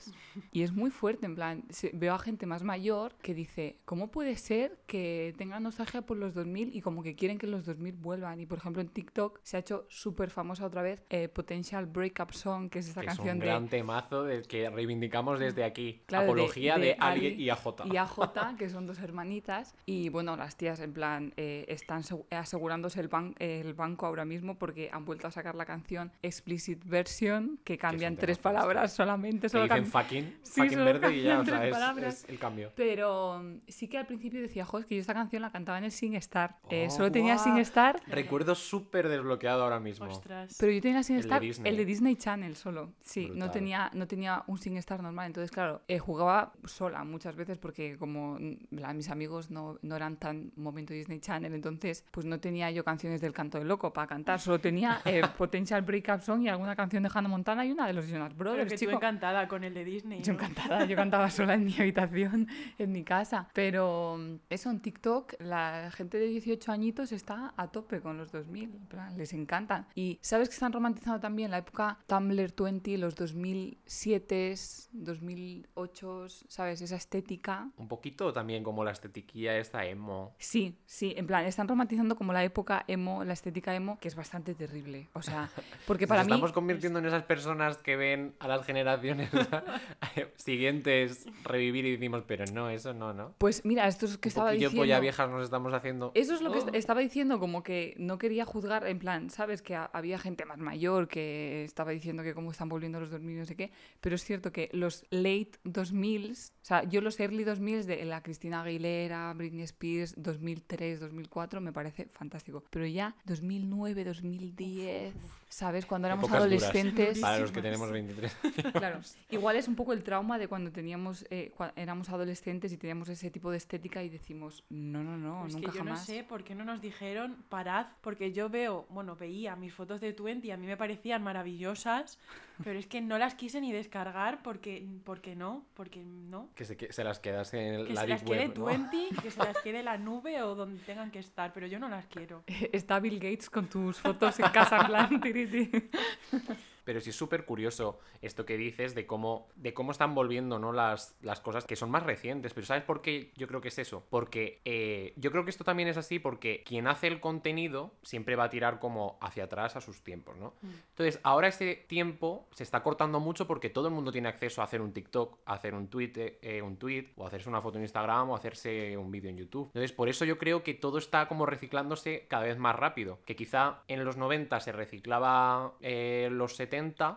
Y 0.50 0.62
es 0.62 0.72
muy 0.72 0.90
fuerte, 0.90 1.26
en 1.26 1.37
plan, 1.37 1.64
veo 1.92 2.14
a 2.14 2.18
gente 2.18 2.46
más 2.46 2.64
mayor 2.64 3.14
que 3.22 3.35
dice, 3.35 3.78
¿cómo 3.85 4.11
puede 4.11 4.37
ser 4.37 4.80
que 4.88 5.32
tengan 5.38 5.62
nostalgia 5.62 6.02
por 6.02 6.16
los 6.16 6.35
2000 6.35 6.74
y 6.74 6.80
como 6.80 7.04
que 7.04 7.14
quieren 7.14 7.38
que 7.38 7.46
los 7.46 7.64
2000 7.64 7.94
vuelvan? 7.94 8.40
Y 8.40 8.46
por 8.46 8.58
ejemplo 8.58 8.82
en 8.82 8.88
TikTok 8.88 9.12
se 9.42 9.57
ha 9.57 9.61
hecho 9.61 9.87
súper 9.88 10.31
famosa 10.31 10.64
otra 10.66 10.83
vez 10.83 11.03
eh, 11.11 11.29
Potential 11.29 11.87
Breakup 11.87 12.33
Song, 12.33 12.68
que 12.70 12.79
es 12.79 12.88
esta 12.88 13.01
Que 13.01 13.07
es 13.09 13.14
canción 13.16 13.35
un 13.37 13.40
de... 13.40 13.46
gran 13.46 13.68
temazo 13.68 14.25
del 14.25 14.46
que 14.46 14.68
reivindicamos 14.70 15.38
desde 15.38 15.64
aquí. 15.64 16.03
Claro, 16.07 16.25
Apología 16.25 16.77
de, 16.77 16.87
de 16.87 16.96
Ali 16.98 17.27
Ali 17.27 17.42
y 17.42 17.51
AJ. 17.51 17.66
y 17.92 17.96
AJ, 17.96 18.57
que 18.59 18.70
son 18.70 18.87
dos 18.87 18.98
hermanitas. 19.01 19.75
Y 19.87 20.09
bueno, 20.09 20.37
las 20.37 20.57
tías 20.57 20.81
en 20.81 20.92
plan 20.92 21.33
eh, 21.37 21.64
están 21.68 22.03
segu- 22.03 22.25
asegurándose 22.31 23.01
el, 23.01 23.09
ban- 23.11 23.35
el 23.38 23.75
banco 23.75 24.07
ahora 24.07 24.25
mismo 24.25 24.59
porque 24.59 24.88
han 24.92 25.05
vuelto 25.05 25.27
a 25.27 25.31
sacar 25.31 25.55
la 25.55 25.64
canción 25.66 26.12
Explicit 26.22 26.83
Version, 26.85 27.59
que 27.64 27.79
cambian 27.79 28.16
tres 28.16 28.38
temazo, 28.38 28.55
palabras 28.57 28.92
solamente. 28.92 29.48
Solo 29.48 29.64
dicen 29.64 29.87
fucking, 29.87 30.38
Sí, 30.42 30.61
fucking 30.62 30.85
verde 30.85 31.16
y 31.16 31.22
ya, 31.22 31.40
o 31.40 31.44
sea, 31.44 31.66
es, 31.66 31.77
es 32.05 32.29
el 32.29 32.38
cambio. 32.38 32.72
Pero 32.77 33.40
mm, 33.42 33.59
sí 33.68 33.88
que 33.88 33.98
al 33.98 34.07
principio 34.07 34.40
decía, 34.40 34.64
jo, 34.64 34.79
es 34.79 34.87
que 34.87 34.94
yo 34.94 35.01
esta 35.01 35.14
canción 35.14 35.42
la 35.42 35.51
cantaba 35.53 35.79
en 35.79 35.85
el 35.85 35.92
SingStar. 35.92 36.59
Eh, 36.70 36.87
Oh, 36.88 36.90
solo 36.90 37.12
tenía 37.12 37.35
guau. 37.35 37.44
SingStar, 37.44 38.01
Recuerdo 38.07 38.55
súper 38.55 39.01
desbloqueado 39.08 39.62
ahora 39.62 39.80
mismo. 39.80 40.06
Ostras. 40.06 40.56
pero 40.58 40.72
yo 40.72 40.80
tenía 40.80 40.98
el 40.98 41.04
SingStar, 41.04 41.40
Disney. 41.40 41.70
el 41.70 41.76
de 41.76 41.84
Disney 41.84 42.16
Channel 42.16 42.56
solo. 42.56 42.92
Sí, 43.02 43.30
no 43.34 43.50
tenía, 43.50 43.90
no 43.94 44.06
tenía 44.06 44.42
un 44.46 44.58
SingStar 44.58 45.02
normal. 45.02 45.26
Entonces, 45.26 45.50
claro, 45.50 45.82
eh, 45.88 45.98
jugaba 45.98 46.52
sola 46.64 47.04
muchas 47.04 47.36
veces 47.36 47.58
porque 47.58 47.96
como 47.98 48.38
mm, 48.38 48.56
la- 48.72 48.92
mis 48.94 49.08
amigos 49.10 49.50
no, 49.50 49.78
no 49.82 49.96
eran 49.96 50.16
tan 50.16 50.52
momento 50.56 50.92
Disney 50.94 51.20
Channel, 51.20 51.52
entonces 51.54 52.04
pues 52.10 52.26
no 52.26 52.38
tenía 52.40 52.70
yo 52.70 52.84
canciones 52.84 53.20
del 53.20 53.32
canto 53.32 53.58
del 53.58 53.68
loco 53.68 53.92
para 53.92 54.06
cantar. 54.06 54.40
Solo 54.40 54.58
tenía 54.60 55.00
eh, 55.04 55.22
Potential 55.36 55.82
Breakup 55.82 56.20
Song 56.20 56.42
y 56.42 56.48
alguna 56.48 56.76
canción 56.76 57.02
de 57.02 57.10
Hannah 57.12 57.28
Montana 57.28 57.64
y 57.64 57.72
una 57.72 57.86
de 57.86 57.92
los 57.92 58.06
Jonas 58.08 58.32
Pero 58.36 58.50
Brothers, 58.50 58.70
que 58.70 58.76
tú 58.76 58.80
chico. 58.80 58.92
encantada 58.92 59.48
con 59.48 59.64
el 59.64 59.74
de 59.74 59.84
Disney. 59.84 60.22
Yo 60.22 60.32
¿no? 60.32 60.38
encantada, 60.38 60.84
yo 60.84 60.96
cantaba 60.96 61.30
sola 61.30 61.54
en 61.54 61.64
mi 61.64 61.74
habitación, 61.78 62.46
en 62.78 62.92
mi 62.92 63.04
casa. 63.04 63.48
Pero 63.54 64.16
mm, 64.18 64.34
eso 64.50 64.70
en 64.70 64.80
TikTok, 64.80 65.34
la 65.40 65.90
gente 65.94 66.18
de 66.18 66.26
18 66.26 66.72
añitos 66.72 67.12
está 67.12 67.52
a 67.56 67.68
tope 67.68 68.00
con 68.00 68.16
los 68.16 68.32
2000, 68.32 68.62
en 68.74 68.86
plan, 68.92 69.16
les 69.16 69.33
encantan. 69.33 69.87
Y 69.94 70.18
sabes 70.20 70.48
que 70.48 70.55
están 70.55 70.72
romantizando 70.72 71.18
también 71.18 71.50
la 71.50 71.59
época 71.59 71.98
Tumblr 72.07 72.52
20, 72.55 72.98
los 72.98 73.14
2007, 73.14 74.55
2008, 74.92 76.26
¿sabes? 76.48 76.81
Esa 76.83 76.96
estética. 76.96 77.70
Un 77.78 77.88
poquito 77.88 78.33
también 78.33 78.62
como 78.62 78.85
la 78.85 78.90
estetiquilla 78.92 79.57
esta 79.57 79.85
emo. 79.87 80.35
Sí, 80.38 80.76
sí, 80.85 81.14
en 81.16 81.26
plan, 81.26 81.44
están 81.46 81.68
romantizando 81.68 82.16
como 82.16 82.33
la 82.33 82.44
época 82.44 82.85
emo, 82.87 83.24
la 83.24 83.33
estética 83.33 83.74
emo, 83.74 83.98
que 83.98 84.09
es 84.09 84.14
bastante 84.14 84.55
terrible. 84.55 85.09
O 85.14 85.22
sea, 85.22 85.48
porque 85.87 86.07
para 86.07 86.20
Nos 86.20 86.26
mí... 86.28 86.33
estamos 86.35 86.52
convirtiendo 86.52 86.98
en 86.98 87.07
esas 87.07 87.22
personas 87.24 87.78
que 87.78 87.96
ven 87.96 88.35
a 88.40 88.48
las 88.48 88.64
generaciones 88.66 89.31
siguientes 90.37 91.26
revivir 91.44 91.85
y 91.87 91.92
decimos, 91.92 92.24
pero 92.26 92.44
no, 92.52 92.68
eso 92.70 92.92
no, 92.92 93.12
¿no? 93.12 93.35
Pues 93.38 93.64
mira, 93.64 93.87
esto 93.88 94.07
es 94.07 94.18
que 94.18 94.28
Un 94.28 94.31
estaba 94.31 94.50
diciendo... 94.52 94.76
polla 94.76 95.00
viejas 95.00 95.31
nos 95.31 95.44
estamos 95.44 95.72
haciendo. 95.72 96.12
Eso 96.14 96.35
es 96.35 96.40
lo 96.42 96.50
que 96.52 96.59
Oh. 96.59 96.66
est- 96.66 96.74
estaba 96.74 97.00
diciendo, 97.00 97.38
como 97.40 97.62
que 97.62 97.94
no 97.98 98.18
quería 98.18 98.44
juzgar 98.44 98.82
en 98.87 98.99
plan, 98.99 99.31
¿sabes? 99.31 99.62
Que 99.62 99.75
ha- 99.75 99.90
había 99.92 100.18
gente 100.18 100.45
más 100.45 100.59
mayor 100.59 101.09
que 101.09 101.64
estaba 101.64 101.90
diciendo 101.92 102.23
que 102.23 102.35
cómo 102.35 102.51
están 102.51 102.68
volviendo 102.68 103.01
los 103.01 103.11
2000 103.11 103.38
no 103.38 103.45
sé 103.47 103.57
qué, 103.57 103.71
pero 104.01 104.14
es 104.16 104.25
cierto 104.25 104.53
que 104.53 104.68
los 104.73 105.05
late 105.11 105.53
2000s, 105.64 106.53
o 106.62 106.64
sea, 106.64 106.85
yo 106.85 107.01
los 107.01 107.18
early 107.21 107.45
2000s 107.45 107.85
de 107.87 108.05
la 108.05 108.23
Cristina 108.23 108.62
Aguilera, 108.62 109.33
Britney 109.35 109.62
Spears, 109.64 110.14
2003, 110.16 111.01
2004, 111.01 111.61
me 111.61 111.73
parece 111.73 112.07
fantástico. 112.12 112.64
Pero 112.71 112.87
ya 112.87 113.14
2009, 113.25 114.05
2010, 114.05 115.14
¿sabes? 115.52 115.84
Cuando 115.84 116.08
éramos 116.08 116.24
Épocas 116.28 116.44
duras. 116.48 116.62
adolescentes... 116.62 117.18
Para 117.20 117.38
los 117.38 117.52
que 117.52 117.60
tenemos 117.60 117.90
23. 117.90 118.36
Claro, 118.72 119.00
igual 119.30 119.56
es 119.56 119.68
un 119.68 119.76
poco 119.76 119.92
el 119.92 120.02
trauma 120.02 120.38
de 120.38 120.48
cuando 120.48 120.72
teníamos, 120.72 121.26
eh, 121.30 121.52
cua- 121.56 121.72
éramos 121.76 122.08
adolescentes 122.08 122.72
y 122.72 122.78
teníamos 122.78 123.08
ese 123.10 123.30
tipo 123.30 123.50
de 123.50 123.58
estética 123.58 124.02
y 124.02 124.08
decimos, 124.08 124.64
no, 124.70 125.02
no, 125.04 125.16
no, 125.18 125.46
es 125.46 125.54
nunca 125.54 125.70
que 125.70 125.76
yo 125.78 125.84
jamás. 125.84 126.00
no 126.00 126.04
sé 126.06 126.24
por 126.24 126.42
qué 126.42 126.54
no 126.54 126.64
nos 126.64 126.80
dijeron 126.80 127.44
parad, 127.50 127.86
porque 128.00 128.32
yo 128.32 128.48
veo, 128.48 128.86
bueno, 128.88 129.14
veía 129.14 129.54
mis 129.56 129.74
fotos 129.74 130.00
de 130.00 130.12
Twenty 130.14 130.48
y 130.48 130.50
a 130.52 130.56
mí 130.56 130.66
me 130.66 130.76
parecían 130.78 131.22
maravillosas, 131.22 132.18
pero 132.64 132.78
es 132.78 132.86
que 132.86 133.00
no 133.00 133.18
las 133.18 133.34
quise 133.34 133.60
ni 133.60 133.72
descargar 133.72 134.42
porque, 134.42 134.86
porque 135.04 135.34
no, 135.34 135.64
porque 135.74 136.04
no. 136.04 136.48
Que 136.54 136.64
se, 136.64 136.76
que 136.76 136.92
se 136.92 137.04
las 137.04 137.18
quedas 137.18 137.52
en 137.54 137.86
Que 137.86 137.92
la 137.92 138.02
se 138.02 138.08
las 138.08 138.22
quede 138.22 138.38
web, 138.38 138.48
¿no? 138.48 138.64
Twenty, 138.64 139.08
que 139.22 139.30
se 139.30 139.38
las 139.38 139.58
quede 139.58 139.82
la 139.82 139.98
nube 139.98 140.42
o 140.42 140.54
donde 140.54 140.80
tengan 140.82 141.10
que 141.10 141.18
estar, 141.18 141.52
pero 141.52 141.66
yo 141.66 141.78
no 141.78 141.88
las 141.88 142.06
quiero. 142.06 142.44
Está 142.72 143.00
Bill 143.00 143.18
Gates 143.18 143.50
con 143.50 143.66
tus 143.66 143.98
fotos 143.98 144.38
en 144.40 144.48
casa 144.50 144.78
en 144.78 144.86
plan 144.86 145.20
tiriti. 145.20 145.70
Pero 146.85 147.01
sí 147.01 147.11
es 147.11 147.16
súper 147.16 147.45
curioso 147.45 147.99
esto 148.21 148.45
que 148.45 148.57
dices 148.57 148.95
de 148.95 149.07
cómo, 149.07 149.49
de 149.57 149.75
cómo 149.75 149.92
están 149.92 150.14
volviendo 150.14 150.59
¿no? 150.59 150.73
las, 150.73 151.16
las 151.23 151.40
cosas 151.40 151.64
que 151.64 151.77
son 151.77 151.90
más 151.90 152.03
recientes. 152.03 152.55
Pero 152.55 152.66
¿sabes 152.66 152.85
por 152.85 153.03
qué 153.03 153.33
yo 153.37 153.47
creo 153.47 153.61
que 153.61 153.68
es 153.68 153.79
eso? 153.79 154.05
Porque 154.11 154.61
eh, 154.64 155.12
yo 155.16 155.31
creo 155.31 155.45
que 155.45 155.51
esto 155.51 155.64
también 155.64 155.88
es 155.88 155.97
así 155.97 156.18
porque 156.18 156.62
quien 156.64 156.87
hace 156.87 157.07
el 157.07 157.21
contenido 157.21 157.95
siempre 158.03 158.37
va 158.37 158.45
a 158.45 158.51
tirar 158.51 158.79
como 158.79 159.18
hacia 159.21 159.45
atrás 159.45 159.77
a 159.77 159.81
sus 159.81 160.03
tiempos, 160.03 160.37
¿no? 160.37 160.55
Entonces, 160.90 161.21
ahora 161.23 161.49
ese 161.49 161.85
tiempo 161.88 162.49
se 162.53 162.62
está 162.62 162.83
cortando 162.83 163.21
mucho 163.21 163.47
porque 163.47 163.71
todo 163.71 163.88
el 163.88 163.95
mundo 163.95 164.12
tiene 164.12 164.29
acceso 164.29 164.61
a 164.61 164.64
hacer 164.64 164.81
un 164.81 164.92
TikTok, 164.92 165.38
a 165.45 165.55
hacer 165.55 165.75
un 165.75 165.88
tweet, 165.88 166.38
eh, 166.42 166.62
un 166.62 166.77
tweet, 166.77 167.12
o 167.16 167.27
hacerse 167.27 167.49
una 167.49 167.61
foto 167.61 167.79
en 167.79 167.85
Instagram, 167.85 168.31
o 168.31 168.37
hacerse 168.37 168.97
un 168.97 169.11
vídeo 169.11 169.31
en 169.31 169.37
YouTube. 169.37 169.66
Entonces, 169.68 169.92
por 169.92 170.09
eso 170.09 170.25
yo 170.25 170.38
creo 170.38 170.62
que 170.62 170.75
todo 170.75 170.99
está 170.99 171.29
como 171.29 171.47
reciclándose 171.47 172.27
cada 172.29 172.45
vez 172.45 172.59
más 172.59 172.77
rápido. 172.77 173.21
Que 173.25 173.37
quizá 173.37 173.83
en 173.88 174.05
los 174.05 174.16
90 174.16 174.61
se 174.61 174.73
reciclaba 174.73 175.75
eh, 175.81 176.29
los 176.31 176.57
70, 176.57 176.71